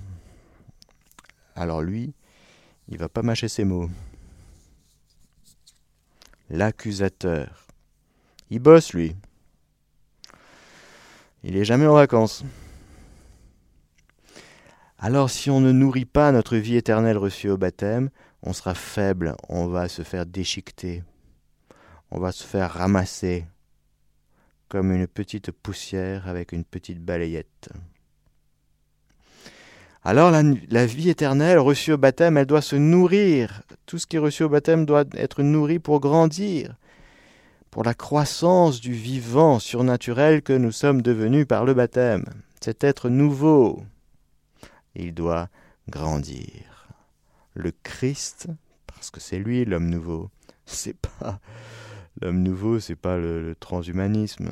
Alors 1.54 1.82
lui, 1.82 2.12
il 2.88 2.98
va 2.98 3.08
pas 3.08 3.22
mâcher 3.22 3.46
ses 3.46 3.62
mots. 3.62 3.88
l'accusateur. 6.50 7.68
Il 8.50 8.58
bosse, 8.58 8.92
lui. 8.92 9.14
Il 11.44 11.56
est 11.56 11.64
jamais 11.64 11.86
en 11.86 11.94
vacances. 11.94 12.44
Alors 14.98 15.30
si 15.30 15.48
on 15.48 15.60
ne 15.60 15.70
nourrit 15.70 16.06
pas 16.06 16.32
notre 16.32 16.56
vie 16.56 16.74
éternelle 16.74 17.18
reçue 17.18 17.50
au 17.50 17.56
baptême, 17.56 18.10
on 18.42 18.52
sera 18.52 18.74
faible, 18.74 19.36
on 19.48 19.66
va 19.66 19.88
se 19.88 20.02
faire 20.02 20.26
déchiqueter, 20.26 21.02
on 22.10 22.18
va 22.18 22.32
se 22.32 22.44
faire 22.44 22.72
ramasser 22.72 23.44
comme 24.68 24.92
une 24.92 25.06
petite 25.06 25.50
poussière 25.50 26.28
avec 26.28 26.52
une 26.52 26.64
petite 26.64 27.00
balayette. 27.00 27.70
Alors 30.02 30.30
la, 30.30 30.86
vie 30.86 31.10
éternelle 31.10 31.58
reçue 31.58 31.92
au 31.92 31.98
baptême, 31.98 32.38
elle 32.38 32.46
doit 32.46 32.62
se 32.62 32.76
nourrir. 32.76 33.62
Tout 33.84 33.98
ce 33.98 34.06
qui 34.06 34.16
est 34.16 34.20
reçu 34.20 34.44
au 34.44 34.48
baptême 34.48 34.86
doit 34.86 35.04
être 35.12 35.42
nourri 35.42 35.78
pour 35.78 36.00
grandir, 36.00 36.74
pour 37.70 37.84
la 37.84 37.92
croissance 37.92 38.80
du 38.80 38.94
vivant 38.94 39.58
surnaturel 39.58 40.40
que 40.40 40.54
nous 40.54 40.72
sommes 40.72 41.02
devenus 41.02 41.46
par 41.46 41.66
le 41.66 41.74
baptême. 41.74 42.24
Cet 42.62 42.82
être 42.82 43.10
nouveau, 43.10 43.82
il 44.94 45.12
doit 45.12 45.48
grandir. 45.88 46.69
Le 47.54 47.72
Christ, 47.82 48.48
parce 48.86 49.10
que 49.10 49.20
c'est 49.20 49.38
lui 49.38 49.64
l'homme 49.64 49.88
nouveau, 49.88 50.30
c'est 50.66 50.96
pas 50.96 51.40
l'homme 52.20 52.42
nouveau, 52.42 52.80
c'est 52.80 52.96
pas 52.96 53.16
le, 53.16 53.54
transhumanisme, 53.58 54.50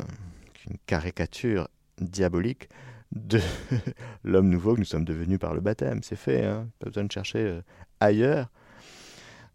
une 0.69 0.76
caricature 0.87 1.69
diabolique 2.00 2.69
de 3.12 3.40
l'homme 4.25 4.49
nouveau 4.49 4.75
que 4.75 4.81
nous 4.81 4.87
sommes 4.87 5.05
devenus 5.05 5.38
par 5.38 5.55
le 5.55 5.61
baptême. 5.61 6.02
C'est 6.02 6.17
fait, 6.17 6.45
hein 6.45 6.69
pas 6.78 6.87
besoin 6.87 7.05
de 7.05 7.12
chercher 7.12 7.38
euh, 7.38 7.61
ailleurs. 8.00 8.49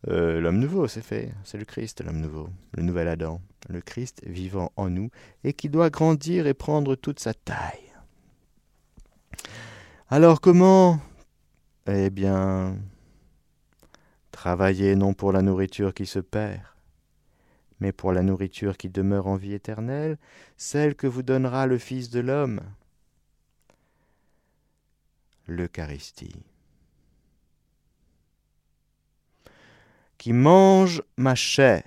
Euh, 0.10 0.42
l'homme 0.42 0.60
nouveau, 0.60 0.88
c'est 0.88 1.02
fait. 1.02 1.32
C'est 1.44 1.58
le 1.58 1.66
Christ, 1.66 2.04
l'homme 2.04 2.20
nouveau, 2.20 2.50
le 2.74 2.84
nouvel 2.84 3.08
Adam, 3.08 3.42
le 3.70 3.82
Christ 3.82 4.22
vivant 4.26 4.72
en 4.76 4.90
nous 4.90 5.10
et 5.44 5.54
qui 5.54 5.70
doit 5.70 5.90
grandir 5.90 6.48
et 6.48 6.54
prendre 6.54 6.96
toute 6.96 7.20
sa 7.20 7.34
taille. 7.34 7.94
Alors 10.10 10.42
comment? 10.42 11.00
Eh 11.88 12.10
bien, 12.10 12.78
travailler 14.34 14.96
non 14.96 15.14
pour 15.14 15.32
la 15.32 15.42
nourriture 15.42 15.94
qui 15.94 16.06
se 16.06 16.20
perd, 16.20 16.64
mais 17.80 17.94
pour 17.94 18.12
la 18.12 18.24
nourriture 18.24 18.76
qui 18.76 18.90
demeure 18.90 19.28
en 19.28 19.38
vie 19.38 19.54
éternelle, 19.54 20.18
celle 20.58 20.96
que 20.96 21.08
vous 21.08 21.24
donnera 21.24 21.68
le 21.68 21.78
Fils 21.78 22.10
de 22.10 22.20
l'homme, 22.20 22.60
l'Eucharistie. 25.48 26.44
Qui 30.18 30.34
mange 30.34 31.04
ma 31.16 31.36
chair 31.36 31.84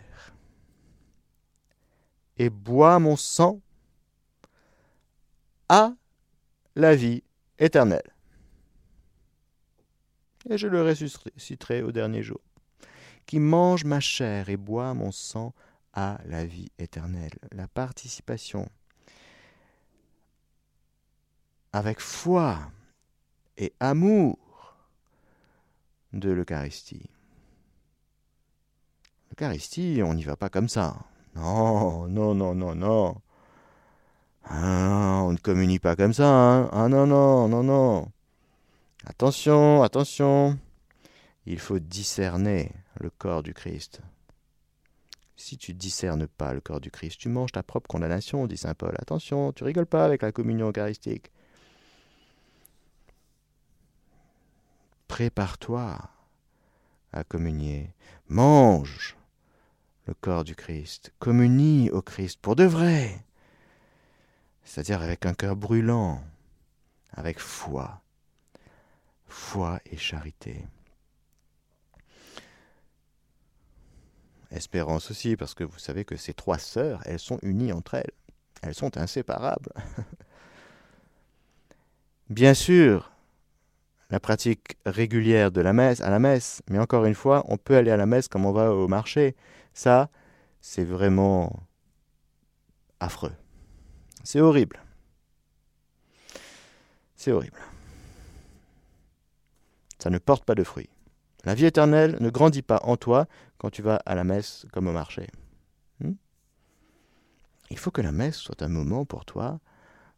et 2.39 2.51
boit 2.51 2.99
mon 2.99 3.17
sang 3.17 3.61
a 5.69 5.93
la 6.75 6.95
vie 6.95 7.23
éternelle. 7.59 8.16
Et 10.49 10.59
je 10.59 10.69
le 10.69 10.83
ressusciterai 10.83 11.83
au 11.83 11.93
dernier 11.93 12.23
jour. 12.23 12.41
Qui 13.27 13.41
mange 13.41 13.85
ma 13.85 14.01
chair 14.01 14.49
et 14.49 14.57
boit 14.57 14.95
mon 14.95 15.11
sang 15.11 15.53
à 15.93 16.19
la 16.27 16.45
vie 16.45 16.71
éternelle. 16.79 17.33
La 17.53 17.67
participation 17.67 18.69
avec 21.73 22.01
foi 22.01 22.59
et 23.59 23.73
amour 23.81 24.39
de 26.13 26.31
l'Eucharistie. 26.31 27.11
L'Eucharistie, 29.31 30.01
on 30.03 30.15
n'y 30.15 30.23
va 30.23 30.37
pas 30.37 30.49
comme 30.49 30.69
ça. 30.69 30.97
Non, 31.35 32.09
non, 32.09 32.35
non, 32.35 32.55
non, 32.55 32.75
non. 32.75 33.21
Ah, 34.45 35.21
on 35.25 35.33
ne 35.33 35.39
communie 35.39 35.79
pas 35.79 35.97
comme 35.97 36.15
ça. 36.15 36.29
Hein. 36.29 36.71
Ah 36.73 36.89
non, 36.89 37.07
non, 37.07 37.49
non, 37.49 37.63
non. 37.63 38.13
Attention, 39.09 39.85
attention. 39.85 40.59
Il 41.47 41.61
faut 41.61 41.79
discerner 41.79 42.73
le 42.99 43.09
corps 43.09 43.45
du 43.45 43.55
Christ. 43.55 44.01
Si 45.37 45.57
tu 45.57 45.75
discernes 45.75 46.27
pas 46.27 46.53
le 46.53 46.61
corps 46.61 46.81
du 46.81 46.91
Christ, 46.91 47.21
tu 47.21 47.29
manges 47.29 47.53
ta 47.53 47.63
propre 47.63 47.87
condamnation, 47.87 48.47
dit 48.49 48.57
saint 48.57 48.75
Paul. 48.75 48.97
Attention, 48.99 49.53
tu 49.53 49.63
rigoles 49.63 49.87
pas 49.87 50.05
avec 50.05 50.23
la 50.23 50.33
communion 50.33 50.71
eucharistique. 50.71 51.31
Prépare-toi 55.07 55.99
à 57.13 57.23
communier. 57.23 57.95
Mange 58.29 59.17
le 60.07 60.15
corps 60.15 60.43
du 60.43 60.57
Christ. 60.57 61.13
Communie 61.21 61.91
au 61.91 62.03
Christ 62.03 62.41
pour 62.43 62.57
de 62.57 62.65
vrai. 62.65 63.25
C'est-à-dire 64.65 65.01
avec 65.01 65.27
un 65.27 65.35
cœur 65.35 65.55
brûlant, 65.55 66.21
avec 67.13 67.39
foi. 67.39 68.03
Foi 69.27 69.81
et 69.87 69.97
charité. 69.97 70.65
Espérance 74.51 75.11
aussi, 75.11 75.37
parce 75.37 75.55
que 75.55 75.65
vous 75.65 75.79
savez 75.79 76.05
que 76.05 76.17
ces 76.17 76.33
trois 76.33 76.59
sœurs, 76.59 77.01
elles 77.05 77.19
sont 77.19 77.39
unies 77.43 77.73
entre 77.73 77.95
elles. 77.95 78.13
Elles 78.63 78.75
sont 78.75 78.97
inséparables. 78.97 79.73
Bien 82.31 82.55
sûr, 82.55 83.13
la 84.11 84.21
pratique 84.21 84.79
régulière 84.85 85.51
de 85.51 85.61
la 85.61 85.73
messe 85.73 86.01
à 86.01 86.11
la 86.11 86.19
messe, 86.19 86.63
mais 86.71 86.79
encore 86.79 87.05
une 87.05 87.15
fois, 87.15 87.45
on 87.49 87.57
peut 87.57 87.77
aller 87.77 87.91
à 87.91 87.97
la 87.97 88.07
messe 88.07 88.29
comme 88.29 88.47
on 88.47 88.53
va 88.53 88.73
au 88.73 88.89
marché. 88.89 89.35
Ça, 89.75 90.11
c'est 90.61 90.85
vraiment 90.85 91.67
affreux. 93.01 93.35
C'est 94.25 94.41
horrible. 94.41 94.81
C'est 97.15 97.33
horrible. 97.33 97.59
Ça 100.07 100.11
ne 100.11 100.19
porte 100.19 100.45
pas 100.45 100.55
de 100.55 100.63
fruits. 100.63 100.89
La 101.45 101.57
vie 101.57 101.65
éternelle 101.65 102.17
ne 102.21 102.31
grandit 102.31 102.63
pas 102.63 102.79
en 102.85 102.97
toi 102.97 103.27
quand 103.59 103.71
tu 103.71 103.83
vas 103.83 103.97
à 104.07 104.15
la 104.15 104.23
messe 104.23 104.65
comme 104.73 104.87
au 104.87 104.93
marché. 104.93 105.27
Hmm? 105.99 106.13
Il 107.71 107.77
faut 107.77 107.91
que 107.91 108.03
la 108.03 108.13
messe 108.13 108.37
soit 108.37 108.63
un 108.63 108.69
moment 108.69 109.05
pour 109.05 109.25
toi 109.25 109.59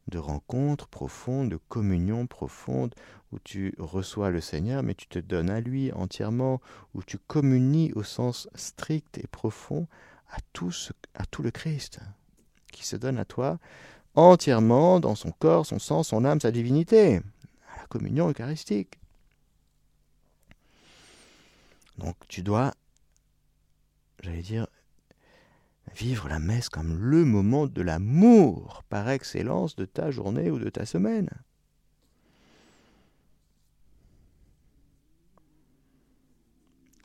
de 0.08 0.18
rencontre 0.18 0.88
profonde, 0.88 1.48
de 1.48 1.58
communion 1.70 2.26
profonde, 2.26 2.94
où 3.32 3.38
tu 3.38 3.74
reçois 3.78 4.28
le 4.28 4.42
Seigneur, 4.42 4.82
mais 4.82 4.94
tu 4.94 5.06
te 5.06 5.18
donnes 5.18 5.48
à 5.48 5.62
lui 5.62 5.90
entièrement, 5.92 6.60
où 6.92 7.02
tu 7.02 7.16
communies 7.16 7.90
au 7.94 8.02
sens 8.02 8.46
strict 8.54 9.16
et 9.16 9.26
profond 9.26 9.86
à 10.28 10.36
tout, 10.52 10.70
le 11.42 11.50
Christ, 11.50 12.00
qui 12.70 12.86
se 12.86 12.96
donne 12.96 13.16
à 13.16 13.24
toi 13.24 13.58
entièrement 14.16 15.00
dans 15.00 15.14
son 15.14 15.30
corps, 15.30 15.64
son 15.64 15.78
sang, 15.78 16.02
son 16.02 16.26
âme, 16.26 16.42
sa 16.42 16.50
divinité, 16.50 17.22
à 17.74 17.80
la 17.80 17.86
communion 17.88 18.28
eucharistique. 18.28 18.98
Donc 21.98 22.16
tu 22.28 22.42
dois, 22.42 22.72
j'allais 24.22 24.42
dire, 24.42 24.66
vivre 25.96 26.28
la 26.28 26.38
messe 26.38 26.68
comme 26.68 26.96
le 26.98 27.24
moment 27.24 27.66
de 27.66 27.82
l'amour 27.82 28.84
par 28.88 29.08
excellence 29.08 29.76
de 29.76 29.84
ta 29.84 30.10
journée 30.10 30.50
ou 30.50 30.58
de 30.58 30.70
ta 30.70 30.86
semaine. 30.86 31.28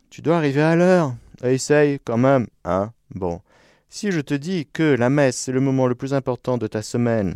Tu 0.09 0.21
dois 0.21 0.37
arriver 0.37 0.61
à 0.61 0.75
l'heure. 0.75 1.15
Essaye 1.41 1.99
quand 1.99 2.19
même, 2.19 2.47
hein 2.63 2.93
Bon. 3.09 3.41
Si 3.89 4.11
je 4.11 4.21
te 4.21 4.33
dis 4.33 4.67
que 4.67 4.95
la 4.95 5.09
messe 5.09 5.37
c'est 5.37 5.51
le 5.51 5.59
moment 5.59 5.87
le 5.87 5.95
plus 5.95 6.13
important 6.13 6.57
de 6.57 6.67
ta 6.67 6.81
semaine, 6.81 7.35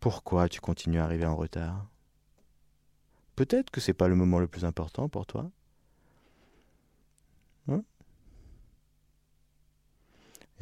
pourquoi 0.00 0.48
tu 0.48 0.60
continues 0.60 0.98
à 0.98 1.04
arriver 1.04 1.26
en 1.26 1.36
retard? 1.36 1.86
Peut-être 3.36 3.70
que 3.70 3.80
c'est 3.80 3.94
pas 3.94 4.08
le 4.08 4.16
moment 4.16 4.40
le 4.40 4.48
plus 4.48 4.64
important 4.64 5.08
pour 5.08 5.26
toi. 5.26 5.50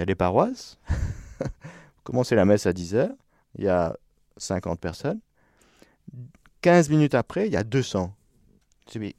Il 0.01 0.03
y 0.03 0.05
a 0.05 0.07
des 0.07 0.15
paroisses. 0.15 0.79
Vous 1.41 2.03
commencez 2.05 2.35
la 2.35 2.47
messe 2.47 2.65
à 2.65 2.73
10h, 2.73 3.11
il 3.57 3.65
y 3.65 3.69
a 3.69 3.95
50 4.39 4.81
personnes. 4.81 5.21
15 6.63 6.89
minutes 6.89 7.15
après, 7.15 7.47
il 7.49 7.53
y 7.53 7.57
a 7.57 7.65
200. 7.65 8.15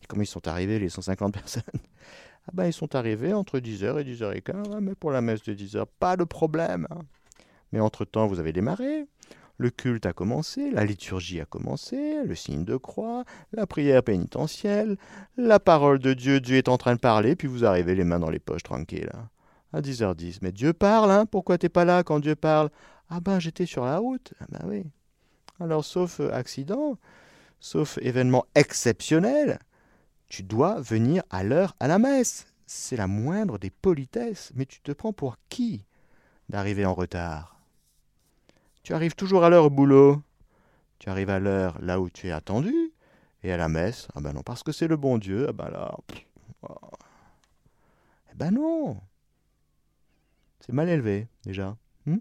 Comment 0.08 0.24
ils 0.24 0.26
sont 0.26 0.48
arrivés, 0.48 0.80
les 0.80 0.90
150 0.90 1.34
personnes? 1.40 1.64
Ah 2.48 2.52
ben, 2.54 2.66
ils 2.66 2.74
sont 2.74 2.96
arrivés 2.96 3.32
entre 3.32 3.60
10h 3.60 4.00
et 4.00 4.04
10h15, 4.04 4.80
mais 4.80 4.96
pour 4.96 5.12
la 5.12 5.22
messe 5.22 5.44
de 5.44 5.54
10h, 5.54 5.86
pas 6.00 6.18
de 6.18 6.24
problème. 6.24 6.88
Hein. 6.90 7.02
Mais 7.72 7.80
entre-temps, 7.80 8.26
vous 8.26 8.40
avez 8.40 8.52
démarré. 8.52 9.06
Le 9.58 9.70
culte 9.70 10.08
a 10.08 10.14
commencé, 10.14 10.72
la 10.72 10.84
liturgie 10.84 11.40
a 11.40 11.46
commencé, 11.46 12.24
le 12.26 12.34
signe 12.34 12.66
de 12.66 12.78
croix, 12.78 13.24
la 13.54 13.68
prière 13.68 14.02
pénitentielle, 14.02 14.98
la 15.38 15.60
parole 15.60 16.00
de 16.00 16.16
Dieu, 16.16 16.40
Dieu 16.40 16.58
est 16.58 16.70
en 16.70 16.80
train 16.80 16.96
de 16.96 17.00
parler, 17.00 17.36
puis 17.36 17.48
vous 17.48 17.66
arrivez 17.66 17.94
les 17.94 18.04
mains 18.04 18.18
dans 18.18 18.32
les 18.32 18.40
poches 18.40 18.64
tranquille. 18.64 19.12
À 19.74 19.82
10h10. 19.82 20.40
Mais 20.42 20.52
Dieu 20.52 20.74
parle, 20.74 21.12
hein 21.12 21.26
Pourquoi 21.26 21.58
t'es 21.58 21.70
pas 21.70 21.86
là 21.86 22.04
quand 22.04 22.20
Dieu 22.20 22.36
parle? 22.36 22.70
Ah 23.10 23.20
ben 23.20 23.40
j'étais 23.40 23.66
sur 23.66 23.86
la 23.86 23.98
route. 23.98 24.34
Ah 24.40 24.46
ben 24.50 24.62
oui. 24.68 24.84
Alors 25.60 25.86
sauf 25.86 26.20
euh, 26.20 26.34
accident, 26.34 26.98
sauf 27.60 27.98
événement 28.00 28.46
exceptionnel, 28.56 29.60
tu 30.28 30.44
dois 30.44 30.80
venir 30.82 31.24
à 31.30 31.44
l'heure 31.44 31.76
à 31.80 31.88
la 31.88 32.00
messe. 32.00 32.48
c'est 32.66 32.96
la 32.96 33.08
moindre 33.08 33.58
des 33.58 33.70
politesses, 33.70 34.52
mais 34.56 34.66
tu 34.66 34.82
te 34.82 34.92
prends 34.92 35.14
pour 35.14 35.38
qui 35.50 35.86
d'arriver 36.50 36.86
en 36.86 36.94
retard? 36.94 37.60
Tu 38.84 38.94
arrives 38.94 39.16
toujours 39.16 39.44
à 39.44 39.50
l'heure 39.50 39.66
au 39.66 39.70
boulot. 39.70 40.22
Tu 41.00 41.10
arrives 41.10 41.30
à 41.30 41.40
l'heure 41.40 41.80
là 41.82 42.00
où 42.00 42.10
tu 42.10 42.28
es 42.28 42.32
attendu. 42.32 42.92
Et 43.44 43.52
à 43.52 43.58
la 43.58 43.70
messe, 43.70 44.08
ah 44.16 44.22
ben 44.22 44.34
non, 44.34 44.44
parce 44.44 44.64
que 44.64 44.72
c'est 44.72 44.88
le 44.88 44.98
bon 44.98 45.18
Dieu, 45.18 45.48
ah 45.50 45.54
ben 45.54 45.70
là. 45.70 45.96
Oh. 46.64 46.76
Eh 48.32 48.36
ben 48.36 48.52
non 48.52 49.00
C'est 50.66 50.74
mal 50.74 50.90
élevé, 50.90 51.28
déjà. 51.44 51.78
Hmm 52.06 52.20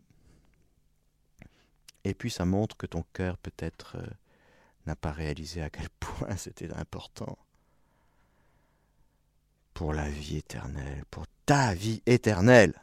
et 2.04 2.14
puis 2.14 2.30
ça 2.30 2.44
montre 2.44 2.76
que 2.76 2.86
ton 2.86 3.04
cœur 3.12 3.36
peut-être 3.38 3.96
euh, 3.96 4.06
n'a 4.86 4.96
pas 4.96 5.12
réalisé 5.12 5.62
à 5.62 5.70
quel 5.70 5.88
point 6.00 6.36
c'était 6.36 6.72
important 6.72 7.38
pour 9.74 9.92
la 9.94 10.08
vie 10.08 10.36
éternelle, 10.36 11.04
pour 11.10 11.26
ta 11.46 11.74
vie 11.74 12.02
éternelle. 12.06 12.74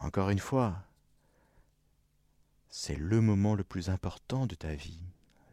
Encore 0.00 0.30
une 0.30 0.40
fois, 0.40 0.82
c'est 2.68 2.96
le 2.96 3.20
moment 3.20 3.54
le 3.54 3.64
plus 3.64 3.88
important 3.88 4.46
de 4.46 4.54
ta 4.54 4.74
vie, 4.74 5.00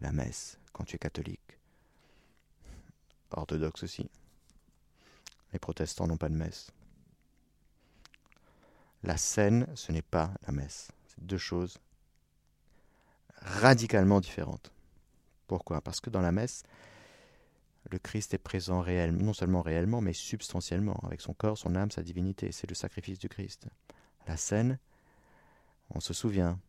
la 0.01 0.11
messe, 0.11 0.59
quand 0.73 0.85
tu 0.85 0.95
es 0.95 0.99
catholique. 0.99 1.59
Orthodoxe 3.31 3.83
aussi. 3.83 4.09
Les 5.53 5.59
protestants 5.59 6.07
n'ont 6.07 6.17
pas 6.17 6.29
de 6.29 6.35
messe. 6.35 6.71
La 9.03 9.17
scène, 9.17 9.67
ce 9.75 9.91
n'est 9.91 10.01
pas 10.01 10.31
la 10.45 10.53
messe. 10.53 10.91
C'est 11.07 11.23
deux 11.23 11.37
choses 11.37 11.79
radicalement 13.41 14.19
différentes. 14.19 14.71
Pourquoi? 15.47 15.81
Parce 15.81 16.01
que 16.01 16.09
dans 16.09 16.21
la 16.21 16.31
messe, 16.31 16.63
le 17.89 17.97
Christ 17.97 18.33
est 18.33 18.39
présent 18.39 18.81
réellement, 18.81 19.23
non 19.23 19.33
seulement 19.33 19.61
réellement, 19.61 20.01
mais 20.01 20.13
substantiellement, 20.13 20.99
avec 21.03 21.21
son 21.21 21.33
corps, 21.33 21.57
son 21.57 21.75
âme, 21.75 21.91
sa 21.91 22.03
divinité. 22.03 22.51
C'est 22.51 22.69
le 22.69 22.75
sacrifice 22.75 23.19
du 23.19 23.29
Christ. 23.29 23.67
La 24.27 24.37
scène, 24.37 24.77
on 25.89 25.99
se 25.99 26.13
souvient 26.13 26.59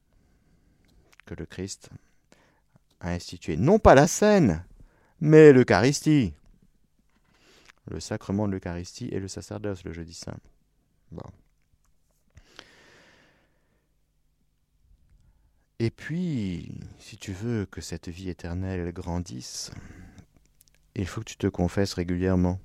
que 1.27 1.35
le 1.35 1.47
Christ 1.47 1.91
a 3.01 3.11
institué 3.11 3.57
non 3.57 3.79
pas 3.79 3.95
la 3.95 4.07
scène, 4.07 4.65
mais 5.21 5.53
l'Eucharistie. 5.53 6.35
Le 7.89 8.01
sacrement 8.01 8.47
de 8.47 8.53
l'Eucharistie 8.53 9.09
et 9.13 9.21
le 9.21 9.29
sacerdoce 9.29 9.85
le 9.85 9.93
jeudi 9.93 10.15
saint. 10.15 10.37
Et 15.79 15.91
puis, 15.91 16.71
si 16.99 17.17
tu 17.17 17.33
veux 17.33 17.67
que 17.67 17.81
cette 17.81 18.09
vie 18.09 18.29
éternelle 18.29 18.93
grandisse, 18.93 19.71
il 20.95 21.07
faut 21.07 21.21
que 21.21 21.27
tu 21.27 21.37
te 21.37 21.47
confesses 21.47 21.95
régulièrement. 21.95 22.61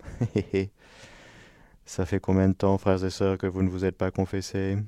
Ça 1.86 2.06
fait 2.06 2.18
combien 2.18 2.48
de 2.48 2.54
temps, 2.54 2.76
frères 2.78 3.04
et 3.04 3.10
sœurs, 3.10 3.38
que 3.38 3.46
vous 3.46 3.62
ne 3.62 3.68
vous 3.68 3.84
êtes 3.84 3.96
pas 3.96 4.10
confessés? 4.10 4.78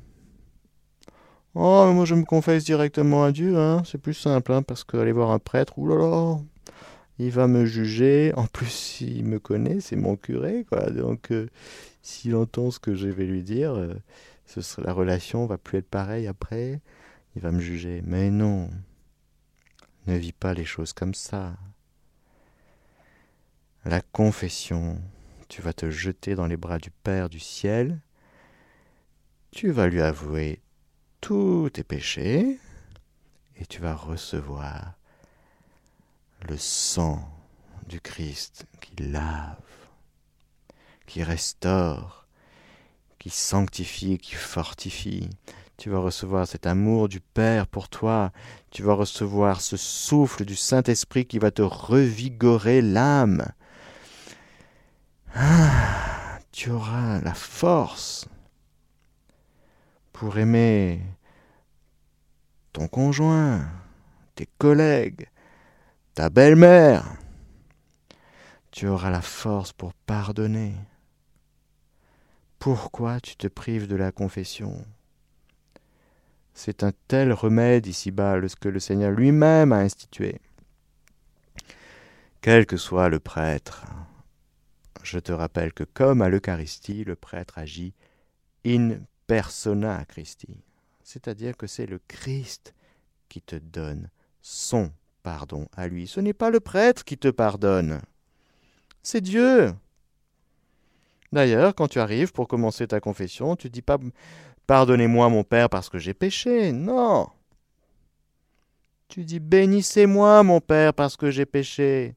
Oh, 1.54 1.90
moi 1.92 2.04
je 2.04 2.14
me 2.14 2.24
confesse 2.24 2.64
directement 2.64 3.24
à 3.24 3.32
Dieu, 3.32 3.56
hein. 3.56 3.82
c'est 3.86 3.96
plus 3.96 4.12
simple, 4.12 4.52
hein, 4.52 4.62
parce 4.62 4.84
qu'aller 4.84 5.12
voir 5.12 5.30
un 5.30 5.38
prêtre, 5.38 5.78
oulala, 5.78 6.38
il 7.18 7.30
va 7.30 7.46
me 7.48 7.64
juger. 7.64 8.32
En 8.36 8.46
plus, 8.46 9.00
il 9.00 9.24
me 9.24 9.38
connaît, 9.38 9.80
c'est 9.80 9.96
mon 9.96 10.16
curé, 10.16 10.64
quoi. 10.68 10.90
Donc, 10.90 11.32
euh, 11.32 11.48
s'il 12.02 12.34
entend 12.36 12.70
ce 12.70 12.78
que 12.78 12.94
je 12.94 13.08
vais 13.08 13.26
lui 13.26 13.42
dire, 13.42 13.74
euh, 13.74 13.94
la 14.78 14.92
relation 14.92 15.46
va 15.46 15.58
plus 15.58 15.78
être 15.78 15.88
pareille 15.88 16.26
après 16.26 16.80
il 17.36 17.42
va 17.42 17.52
me 17.52 17.60
juger. 17.60 18.02
Mais 18.04 18.30
non, 18.30 18.70
ne 20.06 20.16
vis 20.16 20.32
pas 20.32 20.54
les 20.54 20.64
choses 20.64 20.94
comme 20.94 21.14
ça. 21.14 21.56
La 23.84 24.00
confession, 24.00 25.00
tu 25.48 25.62
vas 25.62 25.74
te 25.74 25.90
jeter 25.90 26.34
dans 26.34 26.46
les 26.46 26.56
bras 26.56 26.78
du 26.78 26.90
Père 26.90 27.28
du 27.28 27.38
ciel, 27.38 28.00
tu 29.52 29.70
vas 29.70 29.86
lui 29.86 30.00
avouer 30.00 30.60
tous 31.20 31.70
tes 31.70 31.84
péchés, 31.84 32.58
et 33.58 33.66
tu 33.66 33.80
vas 33.80 33.94
recevoir 33.94 34.94
le 36.48 36.56
sang 36.56 37.28
du 37.88 38.00
Christ 38.00 38.66
qui 38.80 39.02
lave, 39.02 39.56
qui 41.06 41.22
restaure, 41.22 42.26
qui 43.18 43.30
sanctifie, 43.30 44.18
qui 44.18 44.34
fortifie. 44.34 45.28
Tu 45.76 45.90
vas 45.90 45.98
recevoir 45.98 46.46
cet 46.46 46.66
amour 46.66 47.08
du 47.08 47.20
Père 47.20 47.66
pour 47.66 47.88
toi. 47.88 48.32
Tu 48.70 48.82
vas 48.82 48.94
recevoir 48.94 49.60
ce 49.60 49.76
souffle 49.76 50.44
du 50.44 50.56
Saint-Esprit 50.56 51.26
qui 51.26 51.38
va 51.38 51.50
te 51.50 51.62
revigorer 51.62 52.80
l'âme. 52.80 53.44
Ah, 55.34 56.38
tu 56.52 56.70
auras 56.70 57.20
la 57.20 57.34
force 57.34 58.28
pour 60.12 60.38
aimer 60.38 61.02
ton 62.72 62.88
conjoint, 62.88 63.68
tes 64.34 64.48
collègues, 64.58 65.28
ta 66.16 66.30
belle-mère. 66.30 67.04
Tu 68.70 68.88
auras 68.88 69.10
la 69.10 69.20
force 69.20 69.74
pour 69.74 69.92
pardonner. 69.92 70.74
Pourquoi 72.58 73.20
tu 73.20 73.36
te 73.36 73.46
prives 73.46 73.86
de 73.86 73.96
la 73.96 74.12
confession? 74.12 74.82
C'est 76.54 76.82
un 76.82 76.92
tel 77.06 77.34
remède 77.34 77.86
ici-bas 77.86 78.40
que 78.58 78.70
le 78.70 78.80
Seigneur 78.80 79.10
lui-même 79.10 79.72
a 79.72 79.80
institué. 79.80 80.40
Quel 82.40 82.64
que 82.64 82.78
soit 82.78 83.10
le 83.10 83.20
prêtre, 83.20 83.84
je 85.02 85.18
te 85.18 85.32
rappelle 85.32 85.74
que 85.74 85.84
comme 85.84 86.22
à 86.22 86.30
l'Eucharistie, 86.30 87.04
le 87.04 87.14
prêtre 87.14 87.58
agit 87.58 87.92
in 88.64 89.00
persona 89.26 90.02
Christi, 90.06 90.64
c'est-à-dire 91.02 91.58
que 91.58 91.66
c'est 91.66 91.86
le 91.86 92.00
Christ 92.08 92.74
qui 93.28 93.42
te 93.42 93.56
donne 93.56 94.08
son 94.40 94.90
pardon 95.26 95.66
à 95.76 95.88
lui. 95.88 96.06
Ce 96.06 96.20
n'est 96.20 96.32
pas 96.32 96.50
le 96.50 96.60
prêtre 96.60 97.02
qui 97.02 97.18
te 97.18 97.26
pardonne, 97.26 98.00
c'est 99.02 99.20
Dieu. 99.20 99.74
D'ailleurs, 101.32 101.74
quand 101.74 101.88
tu 101.88 101.98
arrives 101.98 102.30
pour 102.30 102.46
commencer 102.46 102.86
ta 102.86 103.00
confession, 103.00 103.56
tu 103.56 103.68
dis 103.68 103.82
pas 103.82 103.98
Pardonnez-moi 104.68 105.28
mon 105.28 105.42
Père 105.42 105.68
parce 105.68 105.88
que 105.88 105.98
j'ai 105.98 106.14
péché. 106.14 106.70
Non. 106.70 107.26
Tu 109.08 109.24
dis 109.24 109.40
bénissez-moi 109.40 110.44
mon 110.44 110.60
Père 110.60 110.94
parce 110.94 111.16
que 111.16 111.32
j'ai 111.32 111.44
péché. 111.44 112.14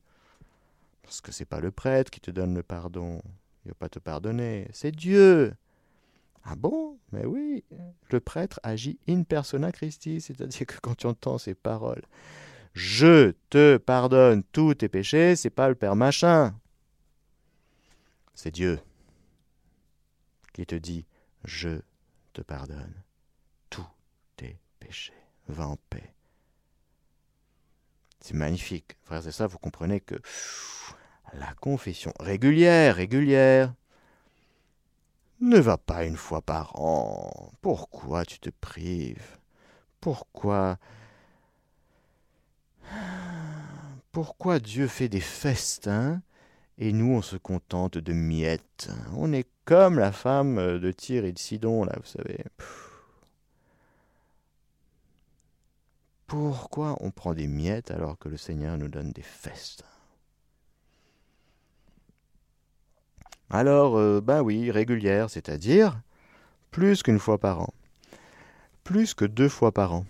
Parce 1.01 1.19
que 1.19 1.31
c'est 1.31 1.45
pas 1.45 1.61
le 1.61 1.71
prêtre 1.71 2.11
qui 2.11 2.21
te 2.21 2.29
donne 2.29 2.53
le 2.53 2.61
pardon. 2.61 3.23
Il 3.65 3.69
va 3.69 3.73
pas 3.73 3.89
te 3.89 3.97
pardonner. 3.97 4.67
C'est 4.71 4.91
Dieu. 4.91 5.55
Ah 6.43 6.55
bon? 6.55 6.99
Mais 7.11 7.25
oui, 7.25 7.63
le 8.11 8.19
prêtre 8.19 8.59
agit 8.61 8.99
in 9.07 9.23
persona 9.23 9.71
Christi, 9.71 10.21
c'est-à-dire 10.21 10.67
que 10.67 10.79
quand 10.79 10.95
tu 10.95 11.07
entends 11.07 11.39
ces 11.39 11.55
paroles, 11.55 12.03
je 12.73 13.33
te 13.49 13.77
pardonne 13.77 14.43
tous 14.51 14.75
tes 14.75 14.89
péchés, 14.89 15.35
c'est 15.35 15.49
pas 15.49 15.69
le 15.69 15.75
Père 15.75 15.95
machin. 15.95 16.55
C'est 18.33 18.51
Dieu 18.51 18.79
qui 20.53 20.65
te 20.65 20.75
dit 20.75 21.05
je 21.43 21.79
te 22.33 22.41
pardonne 22.41 22.93
tous 23.69 23.87
tes 24.35 24.59
péchés. 24.79 25.13
Va 25.47 25.67
en 25.67 25.77
paix. 25.89 26.13
C'est 28.19 28.35
magnifique. 28.35 28.97
Frères 29.03 29.27
et 29.27 29.31
sœurs, 29.31 29.49
vous 29.49 29.57
comprenez 29.57 29.99
que 29.99 30.15
la 31.33 31.53
confession 31.55 32.13
régulière, 32.19 32.95
régulière, 32.95 33.73
ne 35.39 35.57
va 35.57 35.77
pas 35.77 36.05
une 36.05 36.17
fois 36.17 36.41
par 36.41 36.79
an. 36.79 37.51
Pourquoi 37.61 38.25
tu 38.25 38.39
te 38.39 38.49
prives? 38.49 39.37
Pourquoi 40.01 40.77
Pourquoi 44.11 44.59
Dieu 44.59 44.87
fait 44.87 45.09
des 45.09 45.19
festins 45.19 46.21
et 46.77 46.91
nous 46.93 47.13
on 47.13 47.21
se 47.21 47.37
contente 47.37 47.97
de 47.97 48.13
miettes? 48.13 48.89
On 49.15 49.31
est 49.33 49.47
comme 49.65 49.99
la 49.99 50.11
femme 50.11 50.79
de 50.79 50.91
Tyr 50.91 51.25
et 51.25 51.31
de 51.31 51.39
Sidon, 51.39 51.83
là, 51.83 51.93
vous 51.97 52.09
savez. 52.09 52.43
Pourquoi 56.25 56.95
on 57.01 57.11
prend 57.11 57.33
des 57.33 57.47
miettes 57.47 57.91
alors 57.91 58.17
que 58.17 58.29
le 58.29 58.37
Seigneur 58.37 58.77
nous 58.77 58.87
donne 58.87 59.11
des 59.11 59.21
festes? 59.21 59.83
Alors, 63.49 63.97
euh, 63.97 64.21
ben 64.21 64.41
oui, 64.41 64.69
régulière, 64.69 65.29
c'est-à-dire 65.29 65.99
plus 66.69 67.01
qu'une 67.01 67.17
fois 67.17 67.39
par 67.39 67.61
an, 67.61 67.73
plus 68.83 69.15
que 69.15 69.25
deux 69.25 69.49
fois 69.49 69.71
par 69.71 69.93
an, 69.93 70.05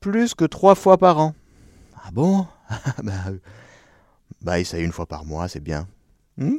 plus 0.00 0.34
que 0.34 0.44
trois 0.44 0.74
fois 0.74 0.98
par 0.98 1.18
an. 1.18 1.34
Ah 2.02 2.10
bon? 2.12 2.46
Bah, 3.02 3.12
bah 4.40 4.58
essaye 4.60 4.84
une 4.84 4.92
fois 4.92 5.06
par 5.06 5.24
mois, 5.24 5.48
c'est 5.48 5.60
bien. 5.60 5.88
Hmm? 6.36 6.58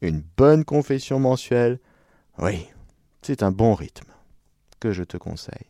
Une 0.00 0.22
bonne 0.36 0.64
confession 0.64 1.18
mensuelle, 1.20 1.78
oui, 2.38 2.66
c'est 3.22 3.42
un 3.42 3.50
bon 3.52 3.74
rythme 3.74 4.10
que 4.80 4.92
je 4.92 5.04
te 5.04 5.16
conseille. 5.16 5.66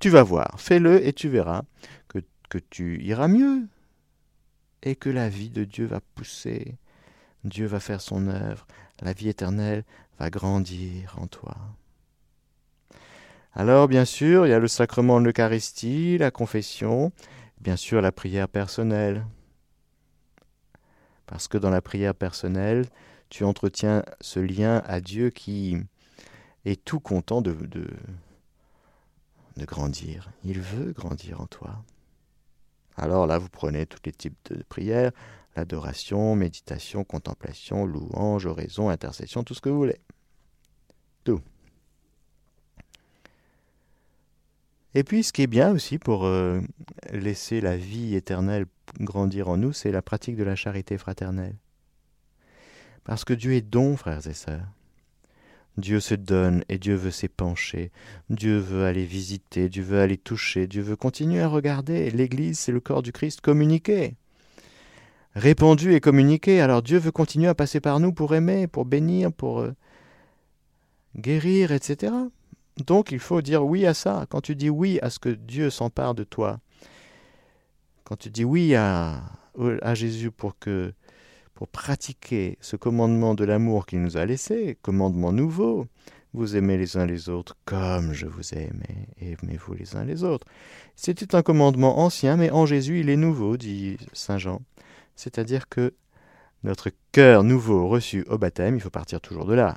Tu 0.00 0.10
vas 0.10 0.22
voir, 0.22 0.60
fais-le 0.60 1.06
et 1.06 1.12
tu 1.12 1.28
verras 1.28 1.62
que, 2.08 2.18
que 2.48 2.58
tu 2.58 3.02
iras 3.02 3.28
mieux. 3.28 3.68
et 4.82 4.96
que 4.96 5.10
la 5.10 5.28
vie 5.28 5.50
de 5.50 5.64
Dieu 5.64 5.86
va 5.86 6.00
pousser. 6.14 6.76
Dieu 7.44 7.66
va 7.66 7.80
faire 7.80 8.00
son 8.00 8.28
œuvre, 8.28 8.66
la 9.00 9.12
vie 9.12 9.28
éternelle 9.28 9.84
va 10.18 10.30
grandir 10.30 11.16
en 11.18 11.26
toi. 11.26 11.56
Alors, 13.52 13.88
bien 13.88 14.04
sûr, 14.04 14.46
il 14.46 14.50
y 14.50 14.52
a 14.52 14.58
le 14.58 14.68
sacrement 14.68 15.20
de 15.20 15.26
l'Eucharistie, 15.26 16.18
la 16.18 16.30
confession, 16.30 17.12
bien 17.60 17.76
sûr 17.76 18.00
la 18.00 18.12
prière 18.12 18.48
personnelle. 18.48 19.26
Parce 21.26 21.46
que 21.46 21.58
dans 21.58 21.70
la 21.70 21.80
prière 21.80 22.14
personnelle, 22.14 22.86
tu 23.28 23.44
entretiens 23.44 24.02
ce 24.20 24.40
lien 24.40 24.82
à 24.86 25.00
Dieu 25.00 25.30
qui 25.30 25.76
est 26.64 26.84
tout 26.84 27.00
content 27.00 27.40
de, 27.40 27.52
de, 27.52 27.86
grandir. 29.64 30.30
Il 30.42 30.60
veut 30.60 30.92
grandir 30.92 31.40
en 31.40 31.46
toi. 31.46 31.84
Alors 32.96 33.26
là, 33.26 33.38
vous 33.38 33.48
prenez 33.48 33.86
tous 33.86 34.00
les 34.04 34.12
types 34.12 34.36
de 34.50 34.62
prières, 34.62 35.12
l'adoration, 35.54 36.34
méditation, 36.34 37.04
contemplation, 37.04 37.86
louange, 37.86 38.46
oraison, 38.46 38.88
intercession, 38.88 39.44
tout 39.44 39.54
ce 39.54 39.60
que 39.60 39.68
vous 39.68 39.76
voulez. 39.76 40.00
Tout. 41.24 41.40
Et 44.94 45.04
puis, 45.04 45.22
ce 45.22 45.32
qui 45.32 45.42
est 45.42 45.46
bien 45.46 45.70
aussi 45.70 45.98
pour 45.98 46.24
euh, 46.24 46.60
laisser 47.12 47.60
la 47.60 47.76
vie 47.76 48.14
éternelle 48.16 48.66
grandir 48.98 49.48
en 49.48 49.56
nous, 49.56 49.72
c'est 49.72 49.92
la 49.92 50.02
pratique 50.02 50.36
de 50.36 50.42
la 50.42 50.56
charité 50.56 50.98
fraternelle. 50.98 51.56
Parce 53.04 53.24
que 53.24 53.32
Dieu 53.32 53.52
est 53.52 53.60
don, 53.60 53.96
frères 53.96 54.26
et 54.26 54.34
sœurs. 54.34 54.66
Dieu 55.76 56.00
se 56.00 56.14
donne 56.14 56.64
et 56.68 56.78
Dieu 56.78 56.94
veut 56.94 57.10
s'épancher. 57.10 57.90
Dieu 58.28 58.58
veut 58.58 58.84
aller 58.84 59.04
visiter, 59.04 59.68
Dieu 59.68 59.82
veut 59.82 60.00
aller 60.00 60.18
toucher, 60.18 60.66
Dieu 60.66 60.82
veut 60.82 60.96
continuer 60.96 61.40
à 61.40 61.48
regarder. 61.48 62.10
L'Église, 62.10 62.58
c'est 62.58 62.72
le 62.72 62.80
corps 62.80 63.02
du 63.02 63.12
Christ 63.12 63.40
communiqué. 63.40 64.16
Répandu 65.34 65.94
et 65.94 66.00
communiqué. 66.00 66.60
Alors 66.60 66.82
Dieu 66.82 66.98
veut 66.98 67.12
continuer 67.12 67.48
à 67.48 67.54
passer 67.54 67.80
par 67.80 68.00
nous 68.00 68.12
pour 68.12 68.34
aimer, 68.34 68.66
pour 68.66 68.84
bénir, 68.84 69.32
pour 69.32 69.60
euh, 69.60 69.74
guérir, 71.16 71.72
etc. 71.72 72.12
Donc 72.82 73.12
il 73.12 73.18
faut 73.18 73.42
dire 73.42 73.64
oui 73.64 73.86
à 73.86 73.94
ça. 73.94 74.26
Quand 74.28 74.40
tu 74.40 74.54
dis 74.54 74.70
oui 74.70 74.98
à 75.02 75.10
ce 75.10 75.18
que 75.18 75.28
Dieu 75.28 75.70
s'empare 75.70 76.14
de 76.14 76.24
toi, 76.24 76.60
quand 78.04 78.16
tu 78.16 78.30
dis 78.30 78.44
oui 78.44 78.74
à, 78.74 79.22
Jésus 79.94 80.30
pour 80.30 80.58
que 80.58 80.92
pour 81.54 81.68
pratiquer 81.68 82.56
ce 82.60 82.76
commandement 82.76 83.34
de 83.34 83.44
l'amour 83.44 83.86
qu'il 83.86 84.00
nous 84.00 84.16
a 84.16 84.24
laissé, 84.24 84.78
commandement 84.82 85.32
nouveau, 85.32 85.86
vous 86.32 86.56
aimez 86.56 86.78
les 86.78 86.96
uns 86.96 87.06
les 87.06 87.28
autres 87.28 87.56
comme 87.66 88.12
je 88.12 88.26
vous 88.26 88.54
ai 88.54 88.68
aimé, 88.68 89.08
aimez-vous 89.20 89.74
les 89.74 89.96
uns 89.96 90.04
les 90.04 90.24
autres. 90.24 90.46
C'était 90.96 91.34
un 91.34 91.42
commandement 91.42 91.98
ancien, 91.98 92.36
mais 92.36 92.50
en 92.50 92.66
Jésus 92.66 93.00
il 93.00 93.10
est 93.10 93.16
nouveau, 93.16 93.56
dit 93.56 93.98
Saint 94.12 94.38
Jean. 94.38 94.62
C'est-à-dire 95.16 95.68
que 95.68 95.92
notre 96.62 96.90
cœur 97.12 97.42
nouveau 97.42 97.88
reçu 97.88 98.24
au 98.28 98.38
baptême, 98.38 98.76
il 98.76 98.80
faut 98.80 98.90
partir 98.90 99.20
toujours 99.20 99.44
de 99.44 99.54
là. 99.54 99.76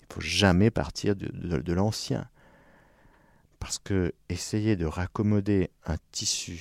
Il 0.00 0.06
ne 0.10 0.14
faut 0.14 0.20
jamais 0.20 0.70
partir 0.70 1.14
de 1.16 1.72
l'ancien. 1.72 2.26
Parce 3.60 3.78
que 3.78 4.12
essayer 4.28 4.74
de 4.74 4.86
raccommoder 4.86 5.70
un 5.86 5.96
tissu 6.10 6.60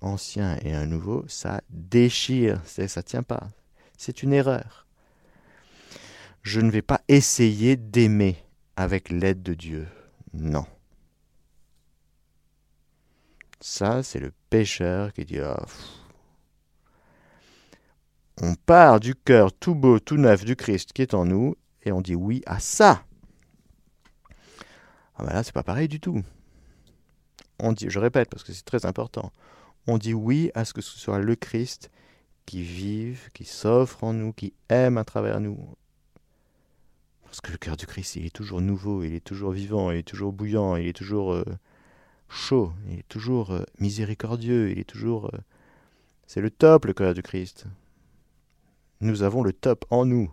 ancien 0.00 0.56
et 0.62 0.72
un 0.72 0.86
nouveau, 0.86 1.24
ça 1.28 1.60
déchire, 1.68 2.60
ça 2.64 2.82
ne 2.82 3.02
tient 3.02 3.22
pas. 3.22 3.50
C'est 3.98 4.22
une 4.22 4.32
erreur. 4.32 4.86
Je 6.42 6.60
ne 6.60 6.70
vais 6.70 6.82
pas 6.82 7.02
essayer 7.08 7.76
d'aimer 7.76 8.36
avec 8.76 9.10
l'aide 9.10 9.42
de 9.42 9.54
Dieu. 9.54 9.86
Non. 10.32 10.64
Ça, 13.60 14.02
c'est 14.02 14.18
le 14.18 14.32
pécheur 14.50 15.12
qui 15.12 15.24
dit 15.24 15.38
ah, 15.38 15.64
On 18.40 18.54
part 18.54 18.98
du 18.98 19.14
cœur 19.14 19.52
tout 19.52 19.74
beau, 19.74 20.00
tout 20.00 20.16
neuf 20.16 20.44
du 20.44 20.56
Christ 20.56 20.92
qui 20.92 21.02
est 21.02 21.14
en 21.14 21.24
nous 21.24 21.54
et 21.84 21.92
on 21.92 22.00
dit 22.00 22.16
oui 22.16 22.42
à 22.46 22.58
ça. 22.58 23.04
Ah 25.22 25.26
ben 25.26 25.34
là, 25.34 25.42
c'est 25.44 25.52
pas 25.52 25.62
pareil 25.62 25.86
du 25.86 26.00
tout. 26.00 26.20
On 27.60 27.72
dit, 27.72 27.86
je 27.88 28.00
répète 28.00 28.28
parce 28.28 28.42
que 28.42 28.52
c'est 28.52 28.64
très 28.64 28.86
important, 28.86 29.30
on 29.86 29.96
dit 29.96 30.14
oui 30.14 30.50
à 30.54 30.64
ce 30.64 30.72
que 30.72 30.80
ce 30.80 30.98
soit 30.98 31.20
le 31.20 31.36
Christ 31.36 31.90
qui 32.44 32.62
vive, 32.62 33.30
qui 33.32 33.44
s'offre 33.44 34.02
en 34.02 34.14
nous, 34.14 34.32
qui 34.32 34.52
aime 34.68 34.98
à 34.98 35.04
travers 35.04 35.38
nous. 35.40 35.76
Parce 37.22 37.40
que 37.40 37.52
le 37.52 37.58
cœur 37.58 37.76
du 37.76 37.86
Christ, 37.86 38.16
il 38.16 38.26
est 38.26 38.34
toujours 38.34 38.60
nouveau, 38.60 39.04
il 39.04 39.14
est 39.14 39.24
toujours 39.24 39.52
vivant, 39.52 39.92
il 39.92 39.98
est 39.98 40.02
toujours 40.02 40.32
bouillant, 40.32 40.74
il 40.74 40.88
est 40.88 40.92
toujours 40.92 41.32
euh, 41.34 41.44
chaud, 42.28 42.72
il 42.88 42.98
est 42.98 43.08
toujours 43.08 43.52
euh, 43.52 43.64
miséricordieux, 43.78 44.72
il 44.72 44.80
est 44.80 44.88
toujours... 44.88 45.26
Euh, 45.26 45.38
c'est 46.26 46.40
le 46.40 46.50
top, 46.50 46.86
le 46.86 46.94
cœur 46.94 47.14
du 47.14 47.22
Christ. 47.22 47.66
Nous 49.00 49.22
avons 49.22 49.44
le 49.44 49.52
top 49.52 49.84
en 49.90 50.04
nous. 50.04 50.32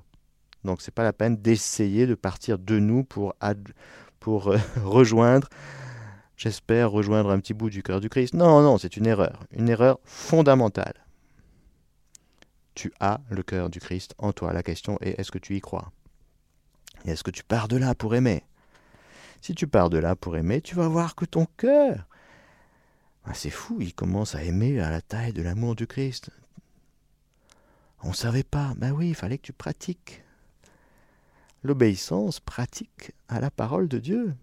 Donc 0.63 0.81
c'est 0.81 0.93
pas 0.93 1.03
la 1.03 1.13
peine 1.13 1.37
d'essayer 1.37 2.07
de 2.07 2.15
partir 2.15 2.57
de 2.57 2.79
nous 2.79 3.03
pour, 3.03 3.35
pour 4.19 4.53
rejoindre, 4.83 5.47
j'espère, 6.37 6.91
rejoindre 6.91 7.31
un 7.31 7.39
petit 7.39 7.53
bout 7.53 7.69
du 7.69 7.83
cœur 7.83 7.99
du 7.99 8.09
Christ. 8.09 8.33
Non, 8.33 8.61
non, 8.61 8.77
c'est 8.77 8.97
une 8.97 9.07
erreur. 9.07 9.45
Une 9.51 9.69
erreur 9.69 9.99
fondamentale. 10.03 11.05
Tu 12.75 12.93
as 12.99 13.19
le 13.29 13.43
cœur 13.43 13.69
du 13.69 13.79
Christ 13.79 14.15
en 14.17 14.31
toi. 14.31 14.53
La 14.53 14.63
question 14.63 14.97
est 15.01 15.19
est-ce 15.19 15.31
que 15.31 15.39
tu 15.39 15.55
y 15.55 15.61
crois? 15.61 15.91
Est-ce 17.05 17.23
que 17.23 17.31
tu 17.31 17.43
pars 17.43 17.67
de 17.67 17.77
là 17.77 17.95
pour 17.95 18.15
aimer? 18.15 18.43
Si 19.41 19.55
tu 19.55 19.67
pars 19.67 19.89
de 19.89 19.97
là 19.97 20.15
pour 20.15 20.35
aimer, 20.37 20.61
tu 20.61 20.75
vas 20.75 20.87
voir 20.87 21.15
que 21.15 21.25
ton 21.25 21.45
cœur, 21.57 22.07
ah, 23.25 23.33
c'est 23.33 23.49
fou, 23.49 23.77
il 23.79 23.93
commence 23.93 24.35
à 24.35 24.43
aimer 24.43 24.79
à 24.79 24.89
la 24.89 25.01
taille 25.01 25.33
de 25.33 25.41
l'amour 25.41 25.75
du 25.75 25.87
Christ. 25.87 26.31
On 28.01 28.09
ne 28.09 28.13
savait 28.13 28.43
pas. 28.43 28.73
Ben 28.77 28.91
oui, 28.91 29.09
il 29.09 29.15
fallait 29.15 29.37
que 29.37 29.43
tu 29.45 29.53
pratiques 29.53 30.23
l'obéissance 31.63 32.39
pratique 32.39 33.11
à 33.27 33.39
la 33.39 33.51
parole 33.51 33.87
de 33.87 33.99
Dieu. 33.99 34.33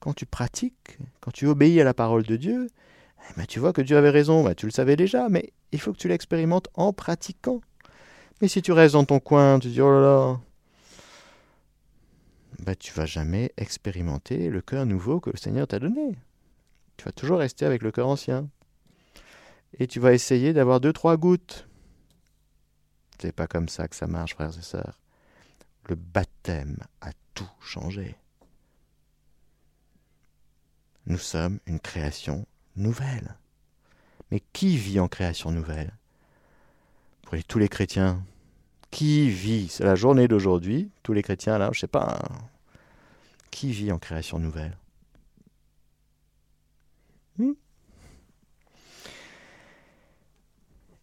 Quand 0.00 0.14
tu 0.14 0.26
pratiques, 0.26 0.98
quand 1.20 1.30
tu 1.30 1.46
obéis 1.46 1.80
à 1.80 1.84
la 1.84 1.94
parole 1.94 2.24
de 2.24 2.36
Dieu, 2.36 2.68
eh 3.30 3.32
ben, 3.36 3.46
tu 3.46 3.60
vois 3.60 3.72
que 3.72 3.82
Dieu 3.82 3.96
avait 3.96 4.10
raison, 4.10 4.42
ben, 4.42 4.54
tu 4.54 4.66
le 4.66 4.72
savais 4.72 4.96
déjà, 4.96 5.28
mais 5.28 5.52
il 5.70 5.80
faut 5.80 5.92
que 5.92 5.98
tu 5.98 6.08
l'expérimentes 6.08 6.68
en 6.74 6.92
pratiquant. 6.92 7.60
Mais 8.40 8.48
si 8.48 8.62
tu 8.62 8.72
restes 8.72 8.94
dans 8.94 9.04
ton 9.04 9.20
coin, 9.20 9.58
tu 9.58 9.68
dis 9.68 9.80
oh 9.80 9.90
là 9.90 10.00
là, 10.00 10.40
ben, 12.60 12.76
tu 12.76 12.92
vas 12.92 13.06
jamais 13.06 13.52
expérimenter 13.56 14.48
le 14.48 14.60
cœur 14.60 14.86
nouveau 14.86 15.20
que 15.20 15.30
le 15.30 15.36
Seigneur 15.36 15.66
t'a 15.66 15.78
donné. 15.78 16.16
Tu 16.96 17.04
vas 17.04 17.12
toujours 17.12 17.38
rester 17.38 17.64
avec 17.64 17.82
le 17.82 17.90
cœur 17.90 18.08
ancien. 18.08 18.48
Et 19.78 19.86
tu 19.86 20.00
vas 20.00 20.12
essayer 20.12 20.52
d'avoir 20.52 20.80
deux, 20.80 20.92
trois 20.92 21.16
gouttes. 21.16 21.66
C'est 23.18 23.32
pas 23.32 23.46
comme 23.46 23.68
ça 23.68 23.88
que 23.88 23.96
ça 23.96 24.06
marche, 24.06 24.34
frères 24.34 24.56
et 24.56 24.62
sœurs. 24.62 25.01
Le 25.88 25.94
baptême 25.96 26.78
a 27.00 27.10
tout 27.34 27.50
changé. 27.60 28.16
Nous 31.06 31.18
sommes 31.18 31.58
une 31.66 31.80
création 31.80 32.46
nouvelle. 32.76 33.36
Mais 34.30 34.40
qui 34.52 34.76
vit 34.76 35.00
en 35.00 35.08
création 35.08 35.50
nouvelle? 35.50 35.92
Pour 37.22 37.36
tous 37.44 37.58
les 37.58 37.68
chrétiens, 37.68 38.22
qui 38.90 39.28
vit? 39.28 39.68
C'est 39.68 39.84
la 39.84 39.94
journée 39.94 40.28
d'aujourd'hui, 40.28 40.90
tous 41.02 41.12
les 41.12 41.22
chrétiens 41.22 41.58
là, 41.58 41.70
je 41.72 41.80
sais 41.80 41.86
pas. 41.86 42.18
Hein. 42.22 42.38
qui 43.50 43.72
vit 43.72 43.92
en 43.92 43.98
création 43.98 44.38
nouvelle? 44.38 44.76
Hmm? 47.38 47.52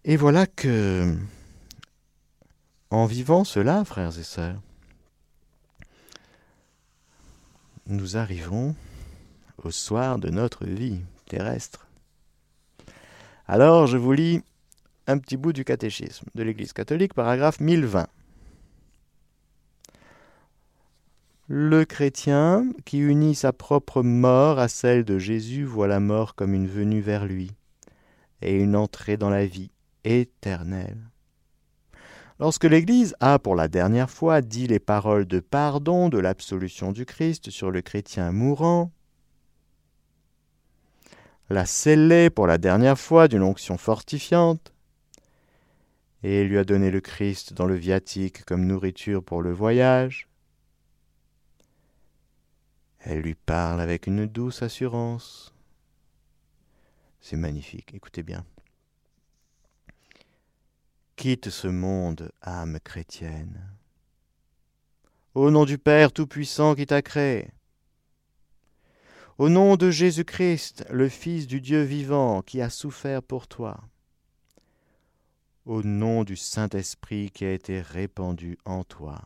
Et 0.05 0.17
voilà 0.17 0.47
que, 0.47 1.17
en 2.89 3.05
vivant 3.05 3.43
cela, 3.43 3.83
frères 3.85 4.17
et 4.17 4.23
sœurs, 4.23 4.61
nous 7.89 8.17
arrivons 8.17 8.75
au 9.63 9.71
soir 9.71 10.19
de 10.19 10.29
notre 10.29 10.65
vie 10.65 11.01
terrestre. 11.25 11.87
Alors 13.47 13.87
je 13.87 13.97
vous 13.97 14.13
lis 14.13 14.41
un 15.07 15.17
petit 15.17 15.37
bout 15.37 15.53
du 15.53 15.65
catéchisme 15.65 16.27
de 16.35 16.43
l'Église 16.43 16.71
catholique, 16.71 17.15
paragraphe 17.15 17.59
1020. 17.59 18.07
Le 21.47 21.83
chrétien 21.83 22.71
qui 22.85 22.99
unit 22.99 23.33
sa 23.33 23.51
propre 23.51 24.03
mort 24.03 24.59
à 24.59 24.67
celle 24.67 25.03
de 25.03 25.17
Jésus 25.17 25.63
voit 25.63 25.87
la 25.87 25.99
mort 25.99 26.35
comme 26.35 26.53
une 26.53 26.67
venue 26.67 27.01
vers 27.01 27.25
lui 27.25 27.51
et 28.43 28.55
une 28.55 28.75
entrée 28.75 29.17
dans 29.17 29.31
la 29.31 29.47
vie 29.47 29.71
éternelle. 30.03 31.08
Lorsque 32.39 32.63
l'Église 32.63 33.15
a 33.19 33.37
pour 33.37 33.55
la 33.55 33.67
dernière 33.67 34.09
fois 34.09 34.41
dit 34.41 34.65
les 34.65 34.79
paroles 34.79 35.25
de 35.25 35.41
pardon 35.41 36.07
de 36.07 36.17
l'absolution 36.17 36.93
du 36.93 37.05
Christ 37.05 37.49
sur 37.49 37.69
le 37.69 37.81
chrétien 37.81 38.31
mourant, 38.31 38.93
l'a 41.49 41.65
scellé 41.65 42.29
pour 42.29 42.47
la 42.47 42.57
dernière 42.57 42.97
fois 42.97 43.27
d'une 43.27 43.43
onction 43.43 43.77
fortifiante, 43.77 44.73
et 46.23 46.45
lui 46.45 46.57
a 46.57 46.63
donné 46.63 46.91
le 46.91 47.01
Christ 47.01 47.53
dans 47.53 47.65
le 47.65 47.75
viatique 47.75 48.45
comme 48.45 48.65
nourriture 48.65 49.21
pour 49.21 49.41
le 49.41 49.51
voyage, 49.51 50.29
elle 52.99 53.19
lui 53.19 53.35
parle 53.35 53.81
avec 53.81 54.07
une 54.07 54.25
douce 54.25 54.61
assurance. 54.61 55.53
C'est 57.19 57.37
magnifique, 57.37 57.93
écoutez 57.93 58.23
bien. 58.23 58.45
Quitte 61.19 61.49
ce 61.49 61.67
monde, 61.67 62.31
âme 62.41 62.79
chrétienne. 62.79 63.75
Au 65.33 65.51
nom 65.51 65.65
du 65.65 65.77
Père 65.77 66.13
Tout-Puissant 66.13 66.75
qui 66.75 66.85
t'a 66.85 67.01
créé, 67.01 67.49
au 69.37 69.49
nom 69.49 69.75
de 69.75 69.91
Jésus-Christ, 69.91 70.85
le 70.89 71.09
Fils 71.09 71.45
du 71.45 71.59
Dieu 71.59 71.81
vivant 71.81 72.41
qui 72.41 72.61
a 72.61 72.69
souffert 72.69 73.21
pour 73.21 73.49
toi, 73.49 73.81
au 75.65 75.83
nom 75.83 76.23
du 76.23 76.37
Saint-Esprit 76.37 77.31
qui 77.31 77.43
a 77.43 77.51
été 77.51 77.81
répandu 77.81 78.57
en 78.63 78.85
toi. 78.85 79.21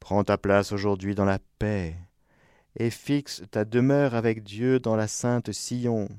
Prends 0.00 0.22
ta 0.22 0.36
place 0.36 0.70
aujourd'hui 0.70 1.14
dans 1.14 1.24
la 1.24 1.38
paix 1.58 1.96
et 2.76 2.90
fixe 2.90 3.42
ta 3.50 3.64
demeure 3.64 4.14
avec 4.14 4.42
Dieu 4.42 4.80
dans 4.80 4.96
la 4.96 5.08
sainte 5.08 5.50
Sion, 5.50 6.10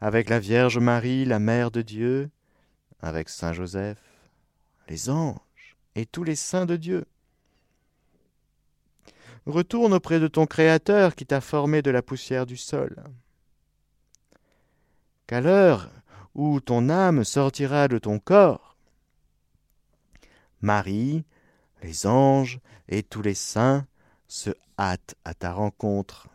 avec 0.00 0.28
la 0.28 0.40
Vierge 0.40 0.78
Marie, 0.78 1.24
la 1.24 1.38
Mère 1.38 1.70
de 1.70 1.82
Dieu, 1.82 2.30
avec 3.00 3.28
Saint 3.28 3.52
Joseph, 3.52 4.02
les 4.88 5.10
anges 5.10 5.76
et 5.94 6.06
tous 6.06 6.24
les 6.24 6.36
saints 6.36 6.66
de 6.66 6.76
Dieu. 6.76 7.04
Retourne 9.46 9.94
auprès 9.94 10.20
de 10.20 10.28
ton 10.28 10.46
Créateur 10.46 11.14
qui 11.14 11.26
t'a 11.26 11.40
formé 11.40 11.82
de 11.82 11.90
la 11.90 12.02
poussière 12.02 12.46
du 12.46 12.56
sol. 12.56 13.02
Qu'à 15.26 15.40
l'heure 15.40 15.90
où 16.34 16.60
ton 16.60 16.88
âme 16.88 17.24
sortira 17.24 17.88
de 17.88 17.98
ton 17.98 18.18
corps, 18.18 18.76
Marie, 20.60 21.24
les 21.82 22.06
anges 22.06 22.60
et 22.88 23.02
tous 23.02 23.22
les 23.22 23.34
saints 23.34 23.86
se 24.28 24.50
hâtent 24.78 25.14
à 25.24 25.34
ta 25.34 25.52
rencontre. 25.52 26.28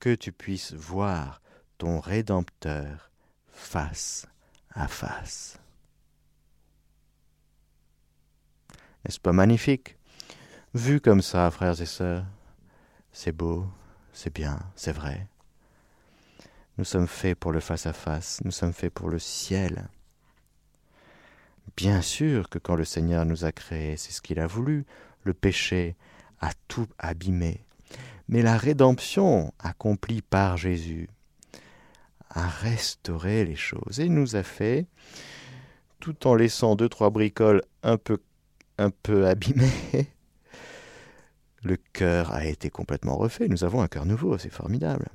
Que 0.00 0.14
tu 0.14 0.32
puisses 0.32 0.72
voir 0.72 1.42
ton 1.78 2.00
Rédempteur 2.00 3.10
face 3.52 4.26
à 4.74 4.88
face. 4.88 5.58
N'est-ce 9.04 9.20
pas 9.20 9.32
magnifique? 9.32 9.96
Vu 10.74 11.00
comme 11.00 11.22
ça, 11.22 11.50
frères 11.50 11.80
et 11.80 11.86
sœurs, 11.86 12.26
c'est 13.12 13.32
beau, 13.32 13.66
c'est 14.12 14.34
bien, 14.34 14.58
c'est 14.76 14.92
vrai. 14.92 15.26
Nous 16.76 16.84
sommes 16.84 17.08
faits 17.08 17.38
pour 17.38 17.52
le 17.52 17.60
face-à-face, 17.60 18.40
nous 18.44 18.50
sommes 18.50 18.72
faits 18.72 18.92
pour 18.92 19.08
le 19.08 19.18
ciel. 19.18 19.88
Bien 21.76 22.02
sûr 22.02 22.48
que 22.48 22.58
quand 22.58 22.76
le 22.76 22.84
Seigneur 22.84 23.24
nous 23.24 23.44
a 23.44 23.52
créés, 23.52 23.96
c'est 23.96 24.12
ce 24.12 24.20
qu'il 24.20 24.40
a 24.40 24.46
voulu, 24.46 24.84
le 25.22 25.32
péché 25.32 25.96
a 26.40 26.50
tout 26.66 26.88
abîmé. 26.98 27.64
Mais 28.28 28.42
la 28.42 28.56
rédemption 28.56 29.52
accomplie 29.58 30.22
par 30.22 30.56
Jésus 30.56 31.08
a 32.30 32.46
restauré 32.46 33.44
les 33.44 33.56
choses 33.56 34.00
et 34.00 34.08
nous 34.08 34.36
a 34.36 34.42
fait, 34.42 34.86
tout 36.00 36.26
en 36.26 36.34
laissant 36.34 36.76
deux, 36.76 36.88
trois 36.88 37.10
bricoles 37.10 37.62
un 37.82 37.96
peu, 37.96 38.18
un 38.78 38.90
peu 38.90 39.26
abîmées, 39.28 40.08
le 41.64 41.76
cœur 41.92 42.32
a 42.32 42.44
été 42.44 42.70
complètement 42.70 43.16
refait. 43.16 43.48
Nous 43.48 43.64
avons 43.64 43.80
un 43.82 43.88
cœur 43.88 44.06
nouveau, 44.06 44.38
c'est 44.38 44.52
formidable. 44.52 45.08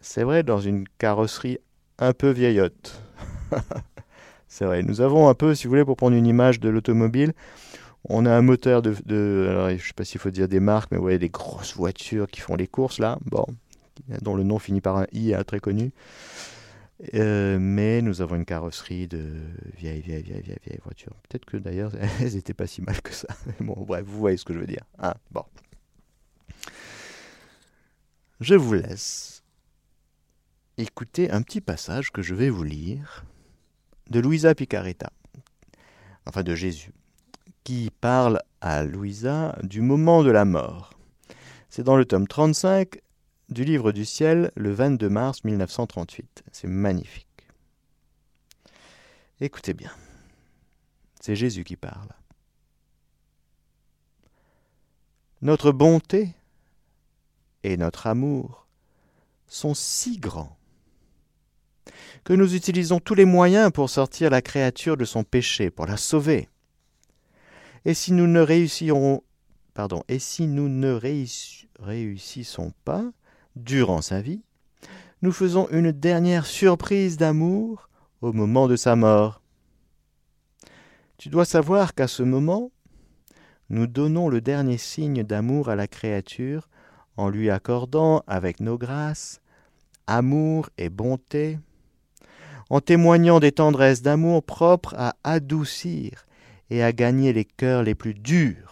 C'est 0.00 0.24
vrai, 0.24 0.42
dans 0.42 0.60
une 0.60 0.86
carrosserie 0.98 1.58
un 1.98 2.12
peu 2.12 2.30
vieillotte. 2.30 3.00
c'est 4.48 4.64
vrai, 4.64 4.82
nous 4.82 5.00
avons 5.00 5.28
un 5.28 5.34
peu, 5.34 5.54
si 5.54 5.64
vous 5.64 5.70
voulez, 5.70 5.84
pour 5.84 5.96
prendre 5.96 6.16
une 6.16 6.26
image 6.26 6.60
de 6.60 6.68
l'automobile, 6.68 7.32
on 8.08 8.26
a 8.26 8.32
un 8.32 8.42
moteur 8.42 8.82
de, 8.82 9.46
alors, 9.48 9.68
je 9.70 9.74
ne 9.74 9.78
sais 9.78 9.92
pas 9.94 10.04
s'il 10.04 10.20
faut 10.20 10.30
dire 10.30 10.48
des 10.48 10.60
marques, 10.60 10.90
mais 10.90 10.98
vous 10.98 11.04
voyez 11.04 11.18
des 11.18 11.30
grosses 11.30 11.74
voitures 11.74 12.26
qui 12.26 12.40
font 12.40 12.54
les 12.54 12.66
courses 12.66 12.98
là, 12.98 13.18
bon, 13.24 13.46
dont 14.20 14.34
le 14.34 14.42
nom 14.42 14.58
finit 14.58 14.82
par 14.82 14.98
un 14.98 15.06
i, 15.12 15.32
très 15.46 15.60
connu. 15.60 15.92
Euh, 17.12 17.58
mais 17.60 18.00
nous 18.00 18.22
avons 18.22 18.36
une 18.36 18.44
carrosserie 18.44 19.06
de 19.06 19.24
vieilles, 19.76 20.00
vieilles, 20.00 20.22
vieilles, 20.22 20.42
vieilles, 20.42 20.58
vieilles 20.64 20.80
voitures. 20.82 21.14
Peut-être 21.28 21.44
que 21.44 21.56
d'ailleurs, 21.56 21.92
elles 22.20 22.34
n'étaient 22.34 22.54
pas 22.54 22.66
si 22.66 22.80
mal 22.82 23.00
que 23.02 23.12
ça. 23.12 23.28
Mais 23.46 23.66
bon, 23.66 23.84
bref, 23.84 24.04
vous 24.06 24.18
voyez 24.18 24.36
ce 24.36 24.44
que 24.44 24.54
je 24.54 24.58
veux 24.58 24.66
dire. 24.66 24.84
Hein 24.98 25.14
bon. 25.30 25.44
Je 28.40 28.54
vous 28.54 28.74
laisse 28.74 29.42
écouter 30.76 31.30
un 31.30 31.42
petit 31.42 31.60
passage 31.60 32.10
que 32.10 32.22
je 32.22 32.34
vais 32.34 32.50
vous 32.50 32.64
lire 32.64 33.24
de 34.10 34.20
Louisa 34.20 34.54
Picaretta, 34.54 35.10
enfin 36.26 36.42
de 36.42 36.54
Jésus, 36.54 36.92
qui 37.62 37.90
parle 38.00 38.40
à 38.60 38.82
Louisa 38.84 39.56
du 39.62 39.80
moment 39.80 40.24
de 40.24 40.30
la 40.30 40.44
mort. 40.44 40.90
C'est 41.70 41.84
dans 41.84 41.96
le 41.96 42.04
tome 42.04 42.26
35 42.26 42.98
du 43.48 43.64
livre 43.64 43.92
du 43.92 44.04
ciel, 44.04 44.50
le 44.56 44.72
22 44.72 45.08
mars 45.08 45.44
1938. 45.44 46.44
C'est 46.52 46.66
magnifique. 46.66 47.26
Écoutez 49.40 49.74
bien. 49.74 49.92
C'est 51.20 51.36
Jésus 51.36 51.64
qui 51.64 51.76
parle. 51.76 52.08
Notre 55.42 55.72
bonté 55.72 56.34
et 57.62 57.76
notre 57.76 58.06
amour 58.06 58.66
sont 59.46 59.74
si 59.74 60.18
grands 60.18 60.56
que 62.24 62.32
nous 62.32 62.54
utilisons 62.54 63.00
tous 63.00 63.14
les 63.14 63.26
moyens 63.26 63.70
pour 63.70 63.90
sortir 63.90 64.30
la 64.30 64.40
créature 64.40 64.96
de 64.96 65.04
son 65.04 65.24
péché, 65.24 65.70
pour 65.70 65.86
la 65.86 65.98
sauver. 65.98 66.48
Et 67.84 67.92
si 67.92 68.12
nous 68.12 68.26
ne 68.26 68.40
réussirons, 68.40 69.22
pardon, 69.74 70.02
et 70.08 70.18
si 70.18 70.46
nous 70.46 70.70
ne 70.70 70.98
réussissons 71.78 72.72
pas 72.84 73.04
durant 73.56 74.02
sa 74.02 74.20
vie, 74.20 74.42
nous 75.22 75.32
faisons 75.32 75.68
une 75.70 75.92
dernière 75.92 76.46
surprise 76.46 77.16
d'amour 77.16 77.88
au 78.20 78.32
moment 78.32 78.68
de 78.68 78.76
sa 78.76 78.96
mort. 78.96 79.40
Tu 81.16 81.28
dois 81.28 81.44
savoir 81.44 81.94
qu'à 81.94 82.08
ce 82.08 82.22
moment, 82.22 82.70
nous 83.70 83.86
donnons 83.86 84.28
le 84.28 84.40
dernier 84.40 84.78
signe 84.78 85.22
d'amour 85.22 85.68
à 85.68 85.76
la 85.76 85.86
créature 85.86 86.68
en 87.16 87.28
lui 87.28 87.50
accordant 87.50 88.22
avec 88.26 88.60
nos 88.60 88.76
grâces 88.76 89.40
amour 90.06 90.68
et 90.76 90.90
bonté, 90.90 91.58
en 92.70 92.80
témoignant 92.80 93.40
des 93.40 93.52
tendresses 93.52 94.02
d'amour 94.02 94.42
propres 94.42 94.94
à 94.98 95.14
adoucir 95.24 96.26
et 96.70 96.82
à 96.82 96.92
gagner 96.92 97.32
les 97.32 97.44
cœurs 97.44 97.82
les 97.82 97.94
plus 97.94 98.14
durs. 98.14 98.63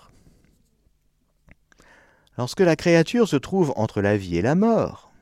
Lorsque 2.39 2.61
la 2.61 2.77
créature 2.77 3.29
se 3.29 3.37
trouve 3.37 3.75
entre 3.77 4.01
la 4.01 4.17
vie 4.17 4.37
et 4.37 4.43
la 4.43 4.55
mort, 4.55 5.13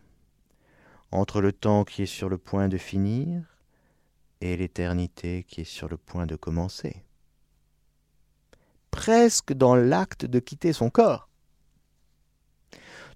entre 1.10 1.40
le 1.40 1.52
temps 1.52 1.84
qui 1.84 2.02
est 2.02 2.06
sur 2.06 2.28
le 2.28 2.38
point 2.38 2.68
de 2.68 2.78
finir 2.78 3.42
et 4.40 4.56
l'éternité 4.56 5.44
qui 5.48 5.62
est 5.62 5.64
sur 5.64 5.88
le 5.88 5.96
point 5.96 6.26
de 6.26 6.36
commencer, 6.36 7.02
presque 8.92 9.52
dans 9.52 9.74
l'acte 9.74 10.24
de 10.24 10.38
quitter 10.38 10.72
son 10.72 10.88
corps, 10.88 11.28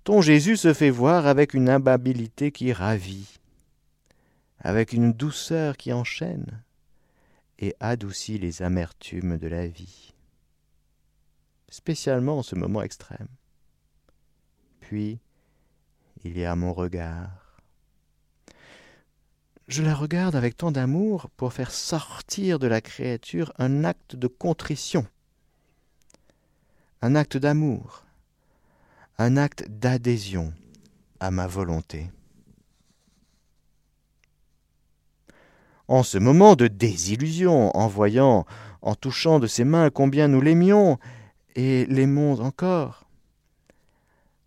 ton 0.02 0.20
Jésus 0.20 0.56
se 0.56 0.74
fait 0.74 0.90
voir 0.90 1.26
avec 1.26 1.54
une 1.54 1.70
imbabilité 1.70 2.50
qui 2.50 2.72
ravit, 2.72 3.38
avec 4.58 4.92
une 4.92 5.12
douceur 5.12 5.76
qui 5.76 5.92
enchaîne 5.92 6.62
et 7.60 7.76
adoucit 7.78 8.38
les 8.38 8.62
amertumes 8.62 9.38
de 9.38 9.46
la 9.46 9.68
vie, 9.68 10.12
spécialement 11.68 12.38
en 12.38 12.42
ce 12.42 12.56
moment 12.56 12.82
extrême. 12.82 13.28
Puis, 14.88 15.18
il 16.24 16.36
y 16.36 16.44
a 16.44 16.54
mon 16.54 16.74
regard. 16.74 17.58
Je 19.66 19.82
la 19.82 19.94
regarde 19.94 20.36
avec 20.36 20.58
tant 20.58 20.72
d'amour 20.72 21.30
pour 21.38 21.54
faire 21.54 21.70
sortir 21.70 22.58
de 22.58 22.66
la 22.66 22.82
créature 22.82 23.50
un 23.58 23.84
acte 23.84 24.14
de 24.14 24.26
contrition, 24.26 25.06
un 27.00 27.14
acte 27.14 27.38
d'amour, 27.38 28.04
un 29.16 29.38
acte 29.38 29.66
d'adhésion 29.70 30.52
à 31.18 31.30
ma 31.30 31.46
volonté. 31.46 32.10
En 35.88 36.02
ce 36.02 36.18
moment 36.18 36.56
de 36.56 36.66
désillusion, 36.66 37.74
en 37.74 37.88
voyant, 37.88 38.44
en 38.82 38.94
touchant 38.94 39.40
de 39.40 39.46
ses 39.46 39.64
mains 39.64 39.88
combien 39.88 40.28
nous 40.28 40.42
l'aimions 40.42 40.98
et 41.56 41.86
l'aimons 41.86 42.40
encore, 42.40 43.03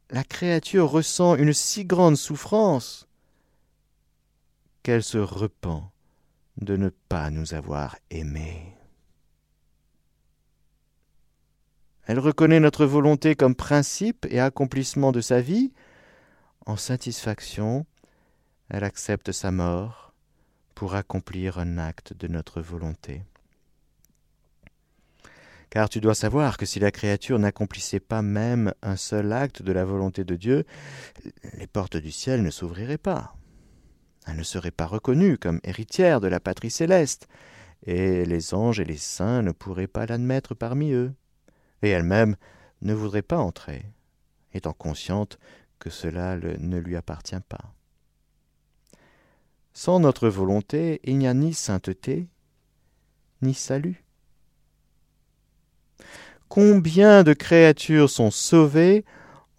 la 0.10 0.24
créature 0.24 0.90
ressent 0.90 1.36
une 1.36 1.54
si 1.54 1.86
grande 1.86 2.16
souffrance 2.16 3.08
qu'elle 4.84 5.04
se 5.04 5.18
repent 5.18 5.92
de 6.58 6.78
ne 6.78 6.90
pas 6.90 7.30
nous 7.30 7.54
avoir 7.54 7.98
aimés. 8.10 8.74
Elle 12.06 12.20
reconnaît 12.20 12.62
notre 12.62 12.86
volonté 12.86 13.36
comme 13.36 13.54
principe 13.54 14.26
et 14.30 14.40
accomplissement 14.40 15.12
de 15.12 15.20
sa 15.20 15.42
vie. 15.42 15.74
En 16.66 16.78
satisfaction, 16.78 17.86
elle 18.70 18.86
accepte 18.86 19.34
sa 19.34 19.52
mort 19.52 20.14
pour 20.74 20.96
accomplir 20.96 21.60
un 21.60 21.78
acte 21.78 22.14
de 22.14 22.30
notre 22.30 22.62
volonté. 22.62 23.24
Car 25.78 25.90
tu 25.90 26.02
dois 26.02 26.16
savoir 26.16 26.58
que 26.58 26.66
si 26.66 26.80
la 26.80 26.90
créature 26.90 27.38
n'accomplissait 27.38 28.00
pas 28.00 28.24
même 28.24 28.74
un 28.82 28.96
seul 28.96 29.32
acte 29.32 29.62
de 29.62 29.72
la 29.72 29.86
volonté 29.86 30.24
de 30.24 30.36
Dieu, 30.36 30.66
les 31.54 31.68
portes 31.68 31.98
du 31.98 32.10
ciel 32.10 32.42
ne 32.42 32.50
s'ouvriraient 32.50 32.98
pas. 32.98 33.36
Elle 34.26 34.38
ne 34.38 34.44
serait 34.44 34.72
pas 34.72 34.88
reconnue 34.88 35.38
comme 35.38 35.60
héritière 35.64 36.20
de 36.20 36.28
la 36.28 36.40
patrie 36.40 36.72
céleste, 36.72 37.28
et 37.86 38.26
les 38.26 38.56
anges 38.56 38.80
et 38.80 38.86
les 38.86 38.98
saints 38.98 39.44
ne 39.44 39.52
pourraient 39.52 39.86
pas 39.86 40.08
l'admettre 40.08 40.56
parmi 40.56 40.94
eux, 40.94 41.14
et 41.84 41.90
elle-même 41.90 42.38
ne 42.82 42.96
voudrait 42.96 43.22
pas 43.22 43.38
entrer, 43.38 43.86
étant 44.56 44.74
consciente 44.74 45.38
que 45.78 45.92
cela 45.92 46.38
ne 46.38 46.80
lui 46.80 46.96
appartient 46.96 47.36
pas. 47.48 47.76
Sans 49.74 50.00
notre 50.00 50.28
volonté, 50.28 51.02
il 51.04 51.20
n'y 51.20 51.28
a 51.28 51.36
ni 51.36 51.54
sainteté, 51.54 52.30
ni 53.44 53.54
salut. 53.54 54.07
Combien 56.50 57.24
de 57.24 57.34
créatures 57.34 58.10
sont 58.10 58.32
sauvées 58.32 59.04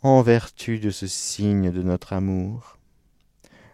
en 0.02 0.22
vertu 0.22 0.78
de 0.78 0.90
ce 0.90 1.06
signe 1.06 1.70
de 1.70 1.82
notre 1.82 2.12
amour, 2.12 2.78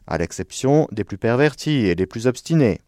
à 0.07 0.19
l'exception 0.19 0.89
des 0.91 1.05
plus 1.05 1.19
pervertis 1.19 1.87
et 1.87 1.95
des 1.95 2.07
plus 2.07 2.27
obstinés, 2.27 2.81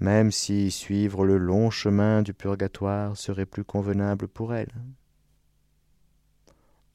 même 0.00 0.30
si 0.30 0.70
suivre 0.70 1.24
le 1.24 1.38
long 1.38 1.70
chemin 1.70 2.22
du 2.22 2.34
purgatoire 2.34 3.16
serait 3.16 3.46
plus 3.46 3.64
convenable 3.64 4.28
pour 4.28 4.54
elles. 4.54 4.74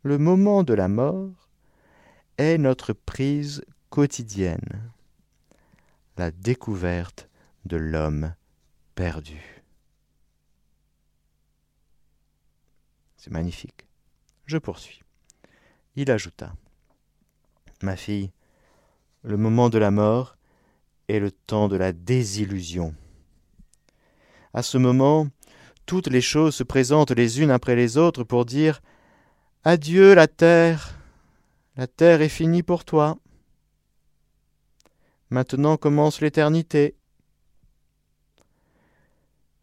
Le 0.04 0.20
moment 0.20 0.64
de 0.64 0.74
la 0.74 0.88
mort 0.88 1.50
est 2.38 2.60
notre 2.60 2.94
prise 2.94 3.64
quotidienne, 3.90 4.92
la 6.18 6.30
découverte 6.30 7.28
de 7.66 7.78
l'homme 7.78 8.36
perdu. 8.94 9.55
C'est 13.26 13.34
magnifique. 13.34 13.88
Je 14.46 14.60
poursuis. 14.60 15.02
Il 15.96 16.12
ajouta 16.12 16.54
Ma 17.82 17.96
fille, 17.96 18.32
le 19.24 19.36
moment 19.36 19.72
de 19.72 19.80
la 19.80 19.90
mort 19.90 20.38
est 21.08 21.18
le 21.18 21.32
temps 21.32 21.68
de 21.68 21.76
la 21.76 21.92
désillusion. 21.92 22.94
À 24.54 24.62
ce 24.62 24.78
moment, 24.78 25.28
toutes 25.88 26.06
les 26.06 26.22
choses 26.22 26.54
se 26.54 26.62
présentent 26.62 27.10
les 27.10 27.42
unes 27.42 27.50
après 27.50 27.76
les 27.76 27.98
autres 27.98 28.24
pour 28.24 28.46
dire 28.46 28.84
Adieu 29.64 30.14
la 30.14 30.28
terre, 30.28 30.96
la 31.78 31.88
terre 31.88 32.22
est 32.22 32.30
finie 32.30 32.62
pour 32.62 32.86
toi. 32.86 33.18
Maintenant 35.32 35.78
commence 35.78 36.22
l'éternité. 36.22 36.96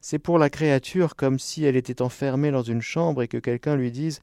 C'est 0.05 0.19
pour 0.19 0.37
la 0.37 0.51
créature 0.51 1.15
comme 1.15 1.39
si 1.39 1.65
elle 1.65 1.77
était 1.77 2.03
enfermée 2.03 2.51
dans 2.51 2.65
une 2.65 2.83
chambre 2.83 3.23
et 3.23 3.29
que 3.29 3.39
quelqu'un 3.39 3.77
lui 3.77 3.93
dise 3.93 4.21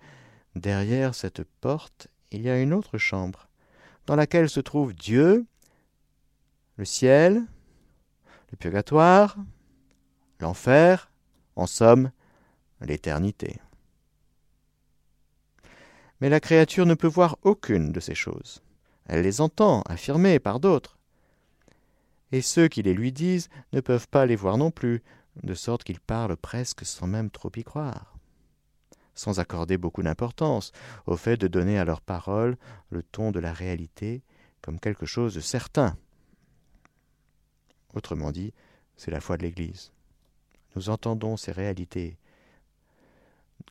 Derrière 0.55 1.15
cette 1.15 1.45
porte, 1.61 2.09
il 2.31 2.41
y 2.41 2.49
a 2.49 2.59
une 2.59 2.73
autre 2.73 2.97
chambre, 2.97 3.47
dans 4.05 4.17
laquelle 4.17 4.49
se 4.49 4.59
trouve 4.59 4.93
Dieu, 4.93 5.45
le 6.75 6.83
ciel, 6.83 7.45
le 8.51 8.57
purgatoire, 8.57 9.37
l'enfer, 10.41 11.11
en 11.55 11.65
somme, 11.65 12.11
l'éternité. 12.81 13.61
Mais 16.19 16.27
la 16.27 16.41
créature 16.41 16.85
ne 16.85 16.93
peut 16.93 17.07
voir 17.07 17.37
aucune 17.43 17.93
de 17.93 18.01
ces 18.01 18.15
choses. 18.15 18.61
Elle 19.05 19.21
les 19.21 19.39
entend 19.39 19.83
affirmées 19.83 20.39
par 20.39 20.59
d'autres. 20.59 20.97
Et 22.33 22.41
ceux 22.41 22.67
qui 22.67 22.81
les 22.81 22.93
lui 22.93 23.13
disent 23.13 23.49
ne 23.71 23.79
peuvent 23.79 24.09
pas 24.09 24.25
les 24.25 24.35
voir 24.35 24.57
non 24.57 24.71
plus, 24.71 25.01
de 25.43 25.53
sorte 25.53 25.83
qu'ils 25.83 25.99
parlent 25.99 26.37
presque 26.37 26.85
sans 26.85 27.07
même 27.07 27.29
trop 27.29 27.51
y 27.55 27.63
croire, 27.63 28.17
sans 29.15 29.39
accorder 29.39 29.77
beaucoup 29.77 30.03
d'importance 30.03 30.71
au 31.05 31.15
fait 31.15 31.37
de 31.37 31.47
donner 31.47 31.77
à 31.77 31.85
leurs 31.85 32.01
paroles 32.01 32.57
le 32.89 33.03
ton 33.03 33.31
de 33.31 33.39
la 33.39 33.53
réalité 33.53 34.23
comme 34.61 34.79
quelque 34.79 35.05
chose 35.05 35.35
de 35.35 35.39
certain. 35.39 35.97
Autrement 37.93 38.31
dit, 38.31 38.53
c'est 38.97 39.11
la 39.11 39.21
foi 39.21 39.37
de 39.37 39.43
l'Église. 39.43 39.91
Nous 40.75 40.89
entendons 40.89 41.37
ces 41.37 41.51
réalités 41.51 42.17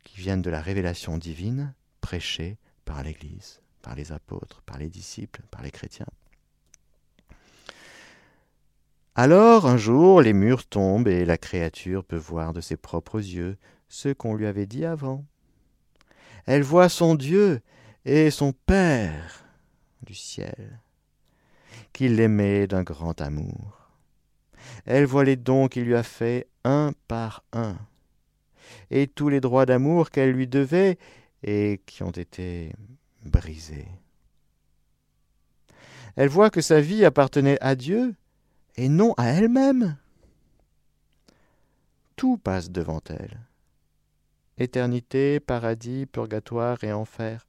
qui 0.04 0.20
viennent 0.20 0.42
de 0.42 0.50
la 0.50 0.60
révélation 0.60 1.18
divine 1.18 1.74
prêchées 2.00 2.56
par 2.84 3.02
l'Église, 3.02 3.60
par 3.82 3.94
les 3.94 4.12
apôtres, 4.12 4.62
par 4.62 4.78
les 4.78 4.88
disciples, 4.88 5.42
par 5.50 5.62
les 5.62 5.70
chrétiens. 5.70 6.06
Alors, 9.20 9.66
un 9.66 9.78
jour, 9.78 10.22
les 10.22 10.32
murs 10.32 10.64
tombent 10.64 11.08
et 11.08 11.24
la 11.24 11.38
créature 11.38 12.04
peut 12.04 12.14
voir 12.14 12.52
de 12.52 12.60
ses 12.60 12.76
propres 12.76 13.18
yeux 13.18 13.56
ce 13.88 14.10
qu'on 14.10 14.36
lui 14.36 14.46
avait 14.46 14.64
dit 14.64 14.84
avant. 14.84 15.24
Elle 16.46 16.62
voit 16.62 16.88
son 16.88 17.16
Dieu 17.16 17.60
et 18.04 18.30
son 18.30 18.52
Père 18.52 19.44
du 20.06 20.14
ciel, 20.14 20.78
qui 21.92 22.08
l'aimait 22.08 22.68
d'un 22.68 22.84
grand 22.84 23.20
amour. 23.20 23.90
Elle 24.86 25.04
voit 25.04 25.24
les 25.24 25.34
dons 25.34 25.66
qu'il 25.66 25.82
lui 25.82 25.96
a 25.96 26.04
faits 26.04 26.46
un 26.62 26.92
par 27.08 27.42
un, 27.52 27.76
et 28.92 29.08
tous 29.08 29.30
les 29.30 29.40
droits 29.40 29.66
d'amour 29.66 30.10
qu'elle 30.10 30.30
lui 30.30 30.46
devait 30.46 30.96
et 31.42 31.80
qui 31.86 32.04
ont 32.04 32.12
été 32.12 32.72
brisés. 33.24 33.88
Elle 36.14 36.28
voit 36.28 36.50
que 36.50 36.60
sa 36.60 36.80
vie 36.80 37.04
appartenait 37.04 37.58
à 37.60 37.74
Dieu 37.74 38.14
et 38.78 38.88
non 38.88 39.12
à 39.16 39.26
elle-même. 39.26 39.96
Tout 42.14 42.38
passe 42.38 42.70
devant 42.70 43.00
elle. 43.08 43.40
Éternité, 44.56 45.40
paradis, 45.40 46.06
purgatoire 46.06 46.82
et 46.84 46.92
enfer. 46.92 47.46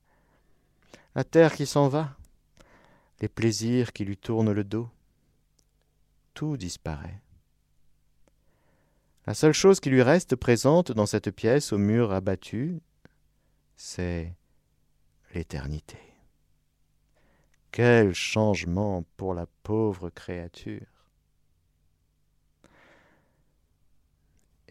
La 1.13 1.23
terre 1.23 1.53
qui 1.53 1.67
s'en 1.67 1.87
va, 1.87 2.17
les 3.21 3.27
plaisirs 3.27 3.93
qui 3.93 4.05
lui 4.05 4.17
tournent 4.17 4.51
le 4.51 4.63
dos. 4.63 4.89
Tout 6.33 6.57
disparaît. 6.57 7.21
La 9.27 9.35
seule 9.35 9.53
chose 9.53 9.79
qui 9.79 9.91
lui 9.91 10.01
reste 10.01 10.35
présente 10.35 10.91
dans 10.91 11.05
cette 11.05 11.29
pièce 11.29 11.73
au 11.73 11.77
mur 11.77 12.11
abattu, 12.11 12.81
c'est 13.75 14.33
l'éternité. 15.35 15.99
Quel 17.71 18.15
changement 18.15 19.03
pour 19.15 19.35
la 19.35 19.45
pauvre 19.61 20.09
créature. 20.09 20.98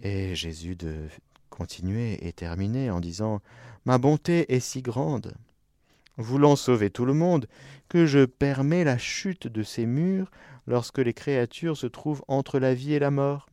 Et 0.03 0.35
Jésus 0.35 0.77
de 0.77 1.09
continuer 1.51 2.27
et 2.27 2.33
terminer 2.33 2.91
en 2.91 3.01
disant 3.01 3.41
Ma 3.85 3.99
bonté 3.99 4.53
est 4.55 4.61
si 4.61 4.83
grande, 4.83 5.35
voulant 6.17 6.57
sauver 6.57 6.91
tout 6.91 7.05
le 7.05 7.15
monde, 7.15 7.49
que 7.89 8.07
je 8.07 8.25
permets 8.25 8.85
la 8.85 8.99
chute 8.99 9.49
de 9.49 9.63
ces 9.63 9.87
murs 9.87 10.31
lorsque 10.67 10.99
les 10.99 11.15
créatures 11.15 11.77
se 11.77 11.87
trouvent 11.87 12.23
entre 12.29 12.59
la 12.59 12.75
vie 12.75 12.95
et 12.95 12.99
la 12.99 13.11
mort, 13.11 13.49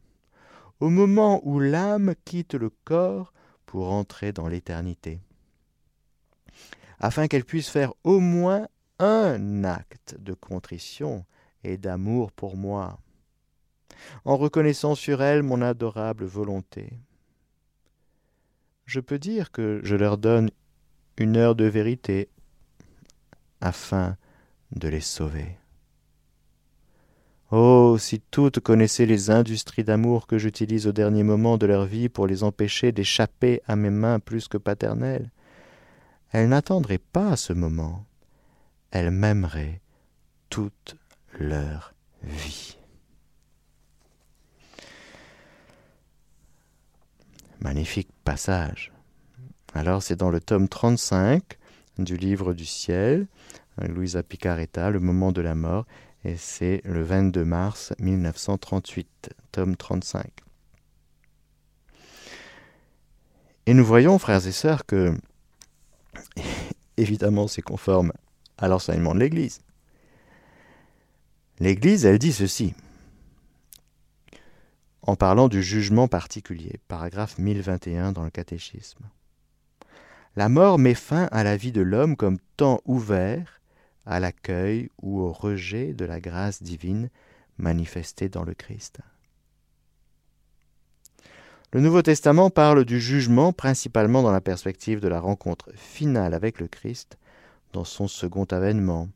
au 0.80 0.89
moment 0.89 1.41
où 1.48 1.60
l'âme 1.60 2.14
quitte 2.26 2.54
le 2.54 2.70
corps 2.70 3.34
pour 3.66 3.91
entrer 3.91 4.32
dans 4.32 4.48
l'éternité, 4.48 5.22
afin 7.00 7.28
qu'elle 7.28 7.46
puisse 7.46 7.70
faire 7.70 7.93
au 8.04 8.20
moins 8.20 8.68
un 9.00 9.64
acte 9.64 10.16
de 10.20 10.34
contrition 10.34 11.26
et 11.64 11.78
d'amour 11.78 12.32
pour 12.32 12.56
moi 12.56 13.00
en 14.24 14.38
reconnaissant 14.38 14.96
sur 14.96 15.22
elle 15.22 15.43
mon 15.43 15.62
adorable 15.62 16.26
volonté. 16.26 16.93
Je 18.86 19.00
peux 19.00 19.20
dire 19.20 19.52
que 19.52 19.82
je 19.84 19.96
leur 19.96 20.18
donne 20.18 20.50
une 21.18 21.38
heure 21.38 21.56
de 21.56 21.66
vérité 21.66 22.30
afin 23.62 24.18
de 24.72 24.88
les 24.88 25.02
sauver. 25.02 25.58
Oh, 27.52 27.98
si 28.00 28.20
toutes 28.20 28.60
connaissaient 28.60 29.06
les 29.06 29.30
industries 29.30 29.84
d'amour 29.84 30.28
que 30.28 30.38
j'utilise 30.38 30.88
au 30.88 30.91
dernier 30.91 31.24
moment 31.24 31.58
de 31.58 31.66
leur 31.66 31.86
vie 31.86 32.10
pour 32.10 32.28
les 32.28 32.43
empêcher 32.43 32.91
d'échapper 32.91 33.62
à 33.68 33.76
mes 33.76 33.91
mains 33.91 34.20
plus 34.20 34.48
que 34.48 34.58
paternelles, 34.58 35.32
elles 36.32 36.50
n'attendraient 36.50 36.98
pas 36.98 37.36
ce 37.36 37.54
moment, 37.54 38.06
elles 38.91 39.12
m'aimeraient 39.12 39.82
toute 40.50 40.98
leur 41.39 41.93
vie. 42.24 42.78
Magnifique 47.66 48.09
passage. 48.24 48.91
Alors 49.74 50.03
c'est 50.03 50.16
dans 50.16 50.30
le 50.30 50.39
tome 50.39 50.70
35 50.70 51.41
du 51.97 52.16
livre 52.16 52.53
du 52.53 52.63
ciel, 52.63 53.26
Louisa 53.82 54.22
Picaretta, 54.22 54.91
Le 54.91 54.99
moment 54.99 55.32
de 55.32 55.41
la 55.41 55.55
mort, 55.55 55.88
et 56.24 56.38
c'est 56.38 56.82
le 56.86 57.01
22 57.01 57.43
mars 57.43 57.91
1938, 57.97 59.32
tome 59.51 59.76
35. 59.76 60.28
Et 63.66 63.74
nous 63.74 63.84
voyons, 63.84 64.20
frères 64.20 64.45
et 64.45 64.51
sœurs, 64.51 64.86
que 64.86 65.18
évidemment 66.97 67.47
c'est 67.47 67.63
conforme 67.63 68.13
à 68.59 68.68
l'enseignement 68.68 69.16
de 69.16 69.22
l'Église. 69.22 69.61
L'Église, 71.59 72.05
elle 72.05 72.20
dit 72.20 72.32
ceci 72.32 72.76
en 75.08 75.16
parlant 75.16 75.47
du 75.47 75.62
jugement 75.62 76.08
particulier, 76.08 76.80
paragraphe 76.88 77.38
1021 77.38 78.12
dans 78.12 78.24
le 78.24 78.32
catéchisme. 78.32 79.06
La 80.36 80.49
mort 80.49 80.80
met 80.80 80.95
fin 80.95 81.30
à 81.32 81.43
la 81.43 81.56
vie 81.56 81.72
de 81.72 81.82
l'homme 81.82 82.16
comme 82.16 82.39
temps 82.58 82.82
ouvert 82.86 83.62
à 84.06 84.20
l'accueil 84.20 84.89
ou 85.01 85.20
au 85.22 85.32
rejet 85.32 85.93
de 85.93 86.06
la 86.06 86.20
grâce 86.20 86.62
divine 86.62 87.10
manifestée 87.58 88.30
dans 88.30 88.43
le 88.43 88.53
Christ. 88.53 88.99
Le 91.72 91.82
Nouveau 91.82 92.01
Testament 92.01 92.49
parle 92.49 92.84
du 92.84 92.99
jugement 92.99 93.53
principalement 93.53 94.24
dans 94.24 94.32
la 94.32 94.41
perspective 94.41 94.99
de 94.99 95.08
la 95.08 95.20
rencontre 95.20 95.72
finale 95.76 96.34
avec 96.34 96.60
le 96.60 96.68
Christ 96.68 97.18
dans 97.74 97.84
son 97.84 98.08
second 98.08 98.45
avènement. 98.45 99.10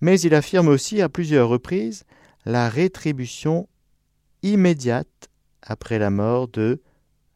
Mais 0.00 0.20
il 0.20 0.34
affirme 0.34 0.68
aussi 0.68 1.00
à 1.00 1.08
plusieurs 1.08 1.48
reprises 1.48 2.04
la 2.44 2.68
rétribution 2.68 3.68
immédiate 4.42 5.28
après 5.62 5.98
la 5.98 6.10
mort 6.10 6.48
de 6.48 6.80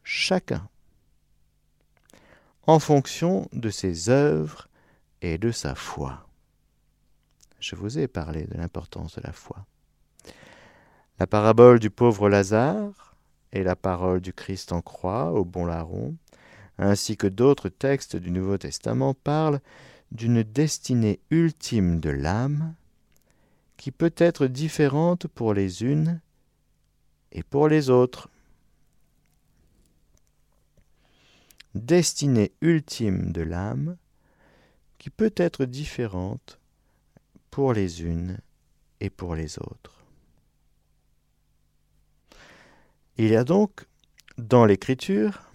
chacun, 0.03 0.67
en 2.65 2.79
fonction 2.79 3.47
de 3.53 3.69
ses 3.69 4.09
œuvres 4.09 4.69
et 5.21 5.37
de 5.37 5.51
sa 5.51 5.75
foi. 5.75 6.27
Je 7.59 7.75
vous 7.75 7.99
ai 7.99 8.07
parlé 8.07 8.45
de 8.45 8.57
l'importance 8.57 9.15
de 9.15 9.21
la 9.23 9.31
foi. 9.31 9.65
La 11.19 11.27
parabole 11.27 11.79
du 11.79 11.89
pauvre 11.89 12.27
Lazare 12.29 13.15
et 13.51 13.63
la 13.63 13.75
parole 13.75 14.19
du 14.19 14.33
Christ 14.33 14.71
en 14.73 14.81
croix 14.81 15.31
au 15.31 15.45
bon 15.45 15.65
larron, 15.65 16.15
ainsi 16.77 17.17
que 17.17 17.27
d'autres 17.27 17.69
textes 17.69 18.15
du 18.15 18.31
Nouveau 18.31 18.57
Testament 18.57 19.13
parlent 19.13 19.61
d'une 20.11 20.43
destinée 20.43 21.19
ultime 21.29 21.99
de 21.99 22.09
l'âme 22.09 22.75
qui 23.77 23.91
peut 23.91 24.13
être 24.17 24.47
différente 24.47 25.27
pour 25.27 25.53
les 25.53 25.83
unes 25.83 26.19
et 27.33 27.43
pour 27.43 27.67
les 27.67 27.89
autres. 27.89 28.29
Destinée 31.75 32.53
ultime 32.61 33.31
de 33.31 33.41
l'âme 33.41 33.97
qui 34.99 35.09
peut 35.09 35.33
être 35.35 35.65
différente 35.65 36.59
pour 37.49 37.73
les 37.73 38.03
unes 38.03 38.39
et 38.99 39.09
pour 39.09 39.35
les 39.35 39.59
autres. 39.59 40.05
Il 43.17 43.27
y 43.27 43.35
a 43.35 43.43
donc 43.43 43.85
dans 44.37 44.65
l'Écriture 44.65 45.51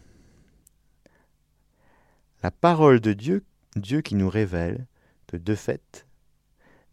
la 2.42 2.50
parole 2.50 3.00
de 3.00 3.12
Dieu, 3.12 3.44
Dieu 3.74 4.00
qui 4.00 4.14
nous 4.14 4.28
révèle 4.28 4.86
que 5.26 5.36
de 5.36 5.54
fait, 5.54 6.06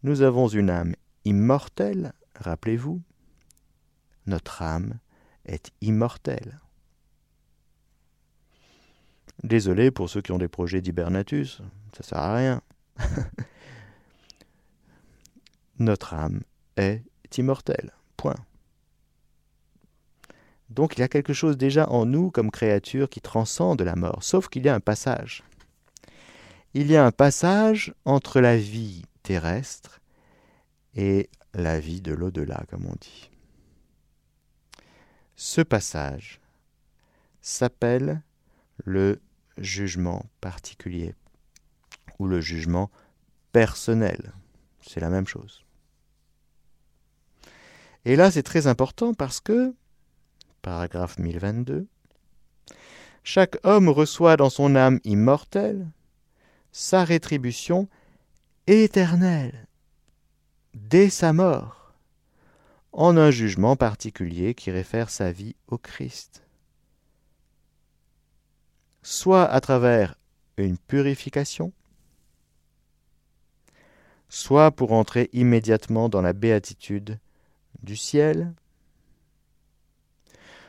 nous 0.02 0.22
avons 0.22 0.48
une 0.48 0.70
âme 0.70 0.94
immortelle, 1.24 2.12
rappelez-vous, 2.34 3.00
notre 4.26 4.62
âme 4.62 4.98
est 5.44 5.72
immortelle. 5.80 6.60
Désolé 9.42 9.90
pour 9.90 10.08
ceux 10.08 10.22
qui 10.22 10.32
ont 10.32 10.38
des 10.38 10.48
projets 10.48 10.80
d'hibernatus, 10.80 11.60
ça 11.96 12.02
sert 12.02 12.18
à 12.18 12.34
rien. 12.34 12.62
notre 15.78 16.14
âme 16.14 16.42
est 16.76 17.02
immortelle. 17.36 17.92
Point. 18.16 18.36
Donc 20.70 20.96
il 20.96 21.00
y 21.00 21.04
a 21.04 21.08
quelque 21.08 21.32
chose 21.32 21.56
déjà 21.56 21.88
en 21.90 22.06
nous 22.06 22.30
comme 22.30 22.50
créature 22.50 23.08
qui 23.08 23.20
transcende 23.20 23.82
la 23.82 23.94
mort, 23.94 24.24
sauf 24.24 24.48
qu'il 24.48 24.64
y 24.64 24.68
a 24.68 24.74
un 24.74 24.80
passage. 24.80 25.44
Il 26.74 26.90
y 26.90 26.96
a 26.96 27.04
un 27.04 27.12
passage 27.12 27.94
entre 28.04 28.40
la 28.40 28.56
vie 28.56 29.04
terrestre 29.22 30.00
et 30.94 31.30
la 31.54 31.78
vie 31.78 32.00
de 32.00 32.12
l'au-delà, 32.12 32.64
comme 32.68 32.86
on 32.86 32.96
dit. 33.00 33.30
Ce 35.36 35.60
passage 35.60 36.40
s'appelle 37.42 38.22
le 38.84 39.20
jugement 39.58 40.24
particulier 40.40 41.14
ou 42.18 42.26
le 42.26 42.40
jugement 42.40 42.90
personnel. 43.52 44.32
C'est 44.80 45.00
la 45.00 45.10
même 45.10 45.26
chose. 45.26 45.64
Et 48.06 48.16
là, 48.16 48.30
c'est 48.30 48.42
très 48.42 48.66
important 48.66 49.12
parce 49.12 49.40
que, 49.40 49.74
paragraphe 50.62 51.18
1022, 51.18 51.86
chaque 53.22 53.58
homme 53.62 53.88
reçoit 53.88 54.36
dans 54.36 54.50
son 54.50 54.74
âme 54.74 55.00
immortelle 55.04 55.86
sa 56.72 57.04
rétribution 57.04 57.88
éternelle 58.66 59.66
dès 60.74 61.10
sa 61.10 61.32
mort, 61.32 61.75
en 62.96 63.18
un 63.18 63.30
jugement 63.30 63.76
particulier 63.76 64.54
qui 64.54 64.70
réfère 64.70 65.10
sa 65.10 65.30
vie 65.30 65.54
au 65.68 65.76
Christ. 65.76 66.42
Soit 69.02 69.44
à 69.44 69.60
travers 69.60 70.16
une 70.56 70.78
purification, 70.78 71.72
soit 74.30 74.70
pour 74.70 74.92
entrer 74.92 75.28
immédiatement 75.34 76.08
dans 76.08 76.22
la 76.22 76.32
béatitude 76.32 77.18
du 77.82 77.96
ciel, 77.96 78.54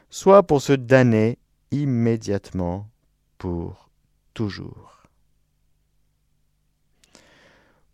soit 0.09 0.43
pour 0.43 0.61
se 0.61 0.73
damner 0.73 1.39
immédiatement 1.71 2.89
pour 3.37 3.89
toujours. 4.33 4.96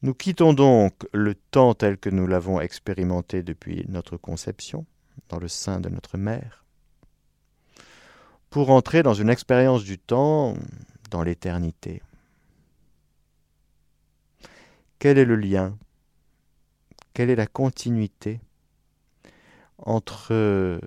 Nous 0.04 0.14
quittons 0.14 0.52
donc 0.52 1.08
le 1.14 1.34
temps 1.34 1.74
tel 1.74 1.98
que 1.98 2.10
nous 2.10 2.28
l'avons 2.28 2.60
expérimenté 2.60 3.42
depuis 3.42 3.86
notre 3.88 4.18
conception, 4.18 4.86
dans 5.30 5.40
le 5.40 5.48
sein 5.48 5.80
de 5.80 5.88
notre 5.88 6.18
mère, 6.18 6.66
pour 8.50 8.70
entrer 8.70 9.02
dans 9.02 9.14
une 9.14 9.30
expérience 9.30 9.86
du 9.86 9.98
temps 9.98 10.56
dans 11.10 11.24
l'éternité. 11.24 12.02
Quel 15.00 15.18
est 15.18 15.24
le 15.24 15.38
lien? 15.38 15.78
Quelle 17.14 17.30
est 17.30 17.38
la 17.38 17.48
continuité 17.48 18.42
entre 19.78 20.82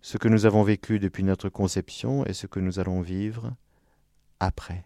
ce 0.00 0.18
que 0.18 0.26
nous 0.26 0.46
avons 0.46 0.64
vécu 0.64 0.98
depuis 0.98 1.22
notre 1.22 1.48
conception 1.48 2.26
et 2.26 2.32
ce 2.32 2.48
que 2.48 2.58
nous 2.58 2.80
allons 2.80 3.02
vivre 3.02 3.54
après? 4.40 4.84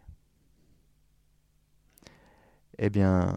Eh 2.79 2.91
bien, 2.91 3.37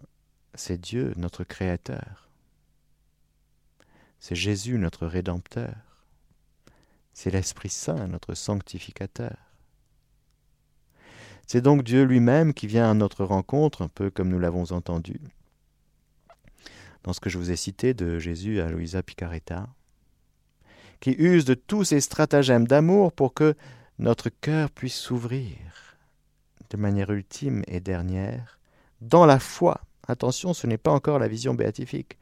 c'est 0.54 0.80
Dieu, 0.80 1.14
notre 1.18 1.44
Créateur. 1.44 2.30
C'est 4.20 4.36
Jésus, 4.36 4.78
notre 4.78 5.08
Rédempteur. 5.08 5.76
C'est 7.14 7.32
l'Esprit 7.32 7.70
Saint, 7.70 8.08
notre 8.08 8.36
Sanctificateur. 8.36 9.38
C'est 11.48 11.62
donc 11.62 11.84
Dieu 11.84 12.04
lui-même 12.04 12.54
qui 12.54 12.68
vient 12.68 12.89
à 12.89 12.94
notre 12.94 13.26
rencontre, 13.26 13.82
un 13.82 13.88
peu 13.88 14.10
comme 14.10 14.30
nous 14.30 14.39
l'avons 14.39 14.72
entendu 14.72 15.20
dans 17.04 17.14
ce 17.14 17.20
que 17.20 17.30
je 17.30 17.38
vous 17.38 17.52
ai 17.52 17.56
cité 17.56 17.94
de 17.94 18.20
Jésus 18.20 18.62
à 18.62 18.70
Louisa 18.70 19.02
Picaretta, 19.02 19.68
qui 21.00 21.12
use 21.12 21.46
de 21.46 21.56
tous 21.56 21.84
ses 21.84 22.00
stratagèmes 22.00 22.68
d'amour 22.68 23.12
pour 23.12 23.34
que 23.34 23.56
notre 23.98 24.30
cœur 24.30 24.70
puisse 24.70 24.96
s'ouvrir 24.96 25.58
de 26.70 26.78
manière 26.78 27.10
ultime 27.10 27.64
et 27.68 27.80
dernière 27.80 28.60
dans 29.02 29.26
la 29.26 29.39
foi. 29.39 29.82
Attention, 30.08 30.54
ce 30.54 30.68
n'est 30.68 30.78
pas 30.78 30.91
encore 30.91 31.20
la 31.20 31.28
vision 31.28 31.54
béatifique. 31.54 32.18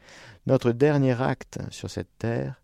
Notre 0.48 0.72
dernier 0.72 1.22
acte 1.22 1.60
sur 1.70 1.90
cette 1.90 2.18
terre, 2.18 2.62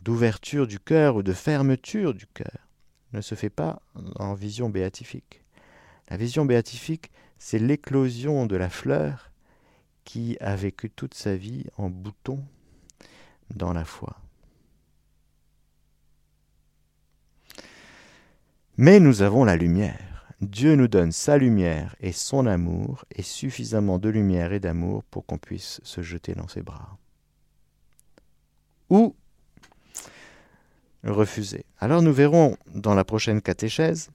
d'ouverture 0.00 0.66
du 0.66 0.80
cœur 0.80 1.16
ou 1.16 1.22
de 1.22 1.32
fermeture 1.32 2.14
du 2.14 2.26
cœur, 2.26 2.68
ne 3.12 3.20
se 3.20 3.34
fait 3.34 3.50
pas 3.50 3.82
en 4.16 4.34
vision 4.34 4.70
béatifique. 4.70 5.44
La 6.08 6.16
vision 6.16 6.44
béatifique, 6.44 7.10
c'est 7.38 7.58
l'éclosion 7.58 8.46
de 8.46 8.56
la 8.56 8.70
fleur 8.70 9.30
qui 10.04 10.36
a 10.40 10.56
vécu 10.56 10.90
toute 10.90 11.14
sa 11.14 11.36
vie 11.36 11.66
en 11.76 11.90
bouton 11.90 12.44
dans 13.54 13.72
la 13.72 13.84
foi. 13.84 14.16
Mais 18.76 19.00
nous 19.00 19.22
avons 19.22 19.44
la 19.44 19.56
lumière. 19.56 20.11
Dieu 20.42 20.74
nous 20.74 20.88
donne 20.88 21.12
sa 21.12 21.38
lumière 21.38 21.94
et 22.00 22.10
son 22.10 22.46
amour, 22.46 23.04
et 23.14 23.22
suffisamment 23.22 24.00
de 24.00 24.08
lumière 24.08 24.52
et 24.52 24.58
d'amour 24.58 25.04
pour 25.04 25.24
qu'on 25.24 25.38
puisse 25.38 25.80
se 25.84 26.02
jeter 26.02 26.34
dans 26.34 26.48
ses 26.48 26.62
bras. 26.62 26.98
Ou 28.90 29.14
refuser. 31.04 31.64
Alors 31.78 32.02
nous 32.02 32.12
verrons 32.12 32.56
dans 32.74 32.94
la 32.94 33.04
prochaine 33.04 33.40
catéchèse 33.40 34.10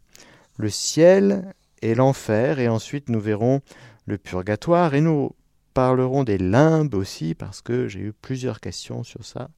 le 0.58 0.70
ciel 0.70 1.54
et 1.82 1.96
l'enfer, 1.96 2.60
et 2.60 2.68
ensuite 2.68 3.08
nous 3.08 3.22
verrons 3.22 3.62
le 4.06 4.18
purgatoire, 4.18 4.96
et 4.96 5.02
nous 5.02 5.34
parlerons 5.74 6.26
des 6.26 6.38
limbes 6.38 6.96
aussi, 6.96 7.36
parce 7.36 7.62
que 7.62 7.88
j'ai 7.88 8.02
eu 8.02 8.14
plusieurs 8.14 8.60
questions 8.60 9.04
sur 9.04 9.24
ça. 9.26 9.50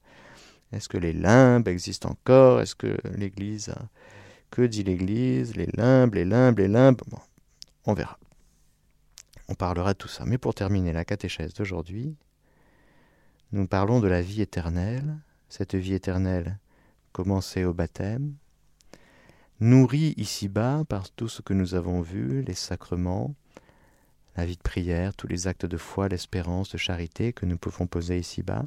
Est-ce 0.72 0.88
que 0.88 0.98
les 0.98 1.12
limbes 1.12 1.66
existent 1.66 2.10
encore? 2.10 2.60
Est-ce 2.60 2.76
que 2.76 2.96
l'Église 3.16 3.74
que 4.50 4.62
dit 4.62 4.82
l'Église? 4.82 5.56
Les 5.56 5.68
limbes, 5.74 6.14
les 6.14 6.24
limbes, 6.24 6.58
les 6.58 6.68
limbes. 6.68 7.00
Bon, 7.08 7.18
on 7.86 7.94
verra. 7.94 8.18
On 9.48 9.54
parlera 9.54 9.92
de 9.92 9.98
tout 9.98 10.08
ça. 10.08 10.24
Mais 10.24 10.38
pour 10.38 10.54
terminer 10.54 10.92
la 10.92 11.04
catéchèse 11.04 11.54
d'aujourd'hui, 11.54 12.16
nous 13.52 13.66
parlons 13.66 14.00
de 14.00 14.08
la 14.08 14.22
vie 14.22 14.42
éternelle. 14.42 15.16
Cette 15.48 15.74
vie 15.74 15.94
éternelle 15.94 16.58
commencée 17.12 17.64
au 17.64 17.74
baptême, 17.74 18.34
nourrie 19.58 20.14
ici-bas 20.16 20.84
par 20.88 21.10
tout 21.10 21.28
ce 21.28 21.42
que 21.42 21.52
nous 21.52 21.74
avons 21.74 22.00
vu, 22.00 22.42
les 22.42 22.54
sacrements, 22.54 23.34
la 24.36 24.46
vie 24.46 24.56
de 24.56 24.62
prière, 24.62 25.14
tous 25.14 25.26
les 25.26 25.48
actes 25.48 25.66
de 25.66 25.76
foi, 25.76 26.08
l'espérance, 26.08 26.70
de 26.70 26.78
charité 26.78 27.32
que 27.32 27.46
nous 27.46 27.58
pouvons 27.58 27.88
poser 27.88 28.18
ici-bas. 28.18 28.64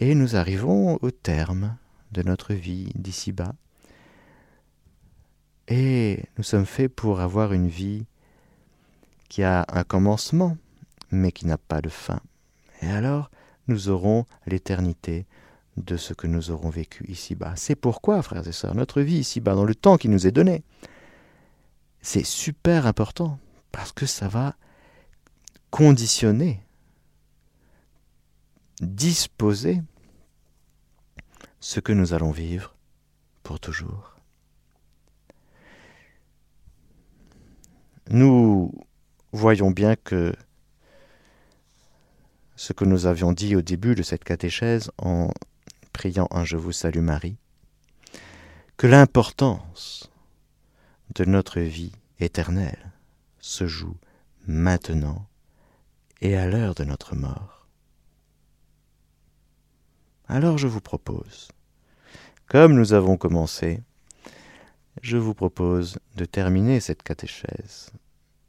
Et 0.00 0.14
nous 0.14 0.34
arrivons 0.34 0.98
au 1.02 1.10
terme 1.10 1.76
de 2.10 2.22
notre 2.22 2.54
vie 2.54 2.90
d'ici-bas. 2.96 3.54
Et 5.70 6.24
nous 6.36 6.42
sommes 6.42 6.66
faits 6.66 6.92
pour 6.92 7.20
avoir 7.20 7.52
une 7.52 7.68
vie 7.68 8.04
qui 9.28 9.44
a 9.44 9.64
un 9.68 9.84
commencement, 9.84 10.58
mais 11.12 11.30
qui 11.30 11.46
n'a 11.46 11.58
pas 11.58 11.80
de 11.80 11.88
fin. 11.88 12.20
Et 12.82 12.88
alors, 12.88 13.30
nous 13.68 13.88
aurons 13.88 14.26
l'éternité 14.46 15.26
de 15.76 15.96
ce 15.96 16.12
que 16.12 16.26
nous 16.26 16.50
aurons 16.50 16.70
vécu 16.70 17.08
ici-bas. 17.08 17.54
C'est 17.54 17.76
pourquoi, 17.76 18.20
frères 18.22 18.48
et 18.48 18.52
sœurs, 18.52 18.74
notre 18.74 19.00
vie 19.00 19.18
ici-bas, 19.18 19.54
dans 19.54 19.64
le 19.64 19.76
temps 19.76 19.96
qui 19.96 20.08
nous 20.08 20.26
est 20.26 20.32
donné, 20.32 20.64
c'est 22.02 22.26
super 22.26 22.86
important, 22.86 23.38
parce 23.70 23.92
que 23.92 24.06
ça 24.06 24.26
va 24.26 24.56
conditionner, 25.70 26.64
disposer 28.80 29.82
ce 31.60 31.78
que 31.78 31.92
nous 31.92 32.12
allons 32.12 32.32
vivre 32.32 32.74
pour 33.44 33.60
toujours. 33.60 34.09
Nous 38.12 38.72
voyons 39.30 39.70
bien 39.70 39.94
que 39.94 40.34
ce 42.56 42.72
que 42.72 42.84
nous 42.84 43.06
avions 43.06 43.32
dit 43.32 43.54
au 43.54 43.62
début 43.62 43.94
de 43.94 44.02
cette 44.02 44.24
catéchèse 44.24 44.90
en 44.98 45.30
priant 45.92 46.26
un 46.32 46.44
Je 46.44 46.56
vous 46.56 46.72
salue 46.72 47.02
Marie, 47.02 47.36
que 48.76 48.88
l'importance 48.88 50.10
de 51.14 51.24
notre 51.24 51.60
vie 51.60 51.92
éternelle 52.18 52.90
se 53.38 53.68
joue 53.68 53.96
maintenant 54.44 55.28
et 56.20 56.36
à 56.36 56.48
l'heure 56.48 56.74
de 56.74 56.82
notre 56.82 57.14
mort. 57.14 57.68
Alors 60.26 60.58
je 60.58 60.66
vous 60.66 60.80
propose, 60.80 61.46
comme 62.48 62.74
nous 62.74 62.92
avons 62.92 63.16
commencé, 63.16 63.84
je 65.00 65.16
vous 65.16 65.34
propose 65.34 65.98
de 66.16 66.24
terminer 66.24 66.80
cette 66.80 67.02
catéchèse 67.02 67.90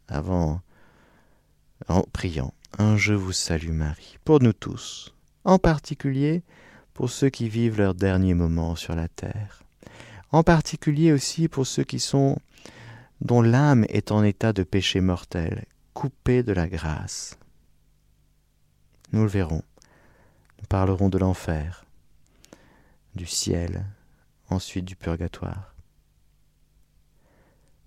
avant 0.08 0.62
en 1.88 2.04
priant 2.14 2.54
Je 2.96 3.14
vous 3.14 3.32
salue 3.32 3.72
Marie 3.72 4.18
pour 4.24 4.42
nous 4.42 4.54
tous, 4.54 5.14
en 5.46 5.60
particulier 5.60 6.44
pour 6.94 7.10
ceux 7.10 7.30
qui 7.30 7.50
vivent 7.50 7.78
leurs 7.78 7.96
derniers 7.96 8.34
moments 8.34 8.76
sur 8.76 8.96
la 8.96 9.08
terre, 9.08 9.64
en 10.32 10.44
particulier 10.44 11.12
aussi 11.12 11.48
pour 11.48 11.66
ceux 11.66 11.84
qui 11.84 12.00
sont 12.00 12.38
dont 13.22 13.42
l'âme 13.42 13.86
est 13.90 14.12
en 14.12 14.24
état 14.24 14.52
de 14.52 14.64
péché 14.64 15.00
mortel, 15.00 15.66
coupée 15.94 16.44
de 16.44 16.54
la 16.54 16.68
grâce. 16.68 17.38
Nous 19.14 19.22
le 19.22 19.28
verrons. 19.28 19.62
Nous 20.60 20.68
parlerons 20.68 21.10
de 21.10 21.18
l'enfer, 21.18 21.86
du 23.16 23.26
ciel, 23.26 23.86
ensuite 24.50 24.86
du 24.86 24.96
purgatoire. 24.96 25.71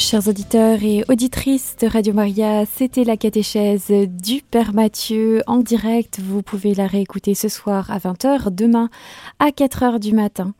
Chers 0.00 0.28
auditeurs 0.28 0.82
et 0.82 1.04
auditrices 1.10 1.76
de 1.78 1.86
Radio 1.86 2.14
Maria, 2.14 2.64
c'était 2.64 3.04
la 3.04 3.18
catéchèse 3.18 3.90
du 3.90 4.40
Père 4.40 4.72
Mathieu 4.72 5.42
en 5.46 5.58
direct. 5.58 6.20
Vous 6.20 6.40
pouvez 6.40 6.74
la 6.74 6.86
réécouter 6.86 7.34
ce 7.34 7.50
soir 7.50 7.90
à 7.90 7.98
20h, 7.98 8.48
demain 8.48 8.88
à 9.40 9.50
4h 9.50 9.98
du 10.00 10.14
matin. 10.14 10.54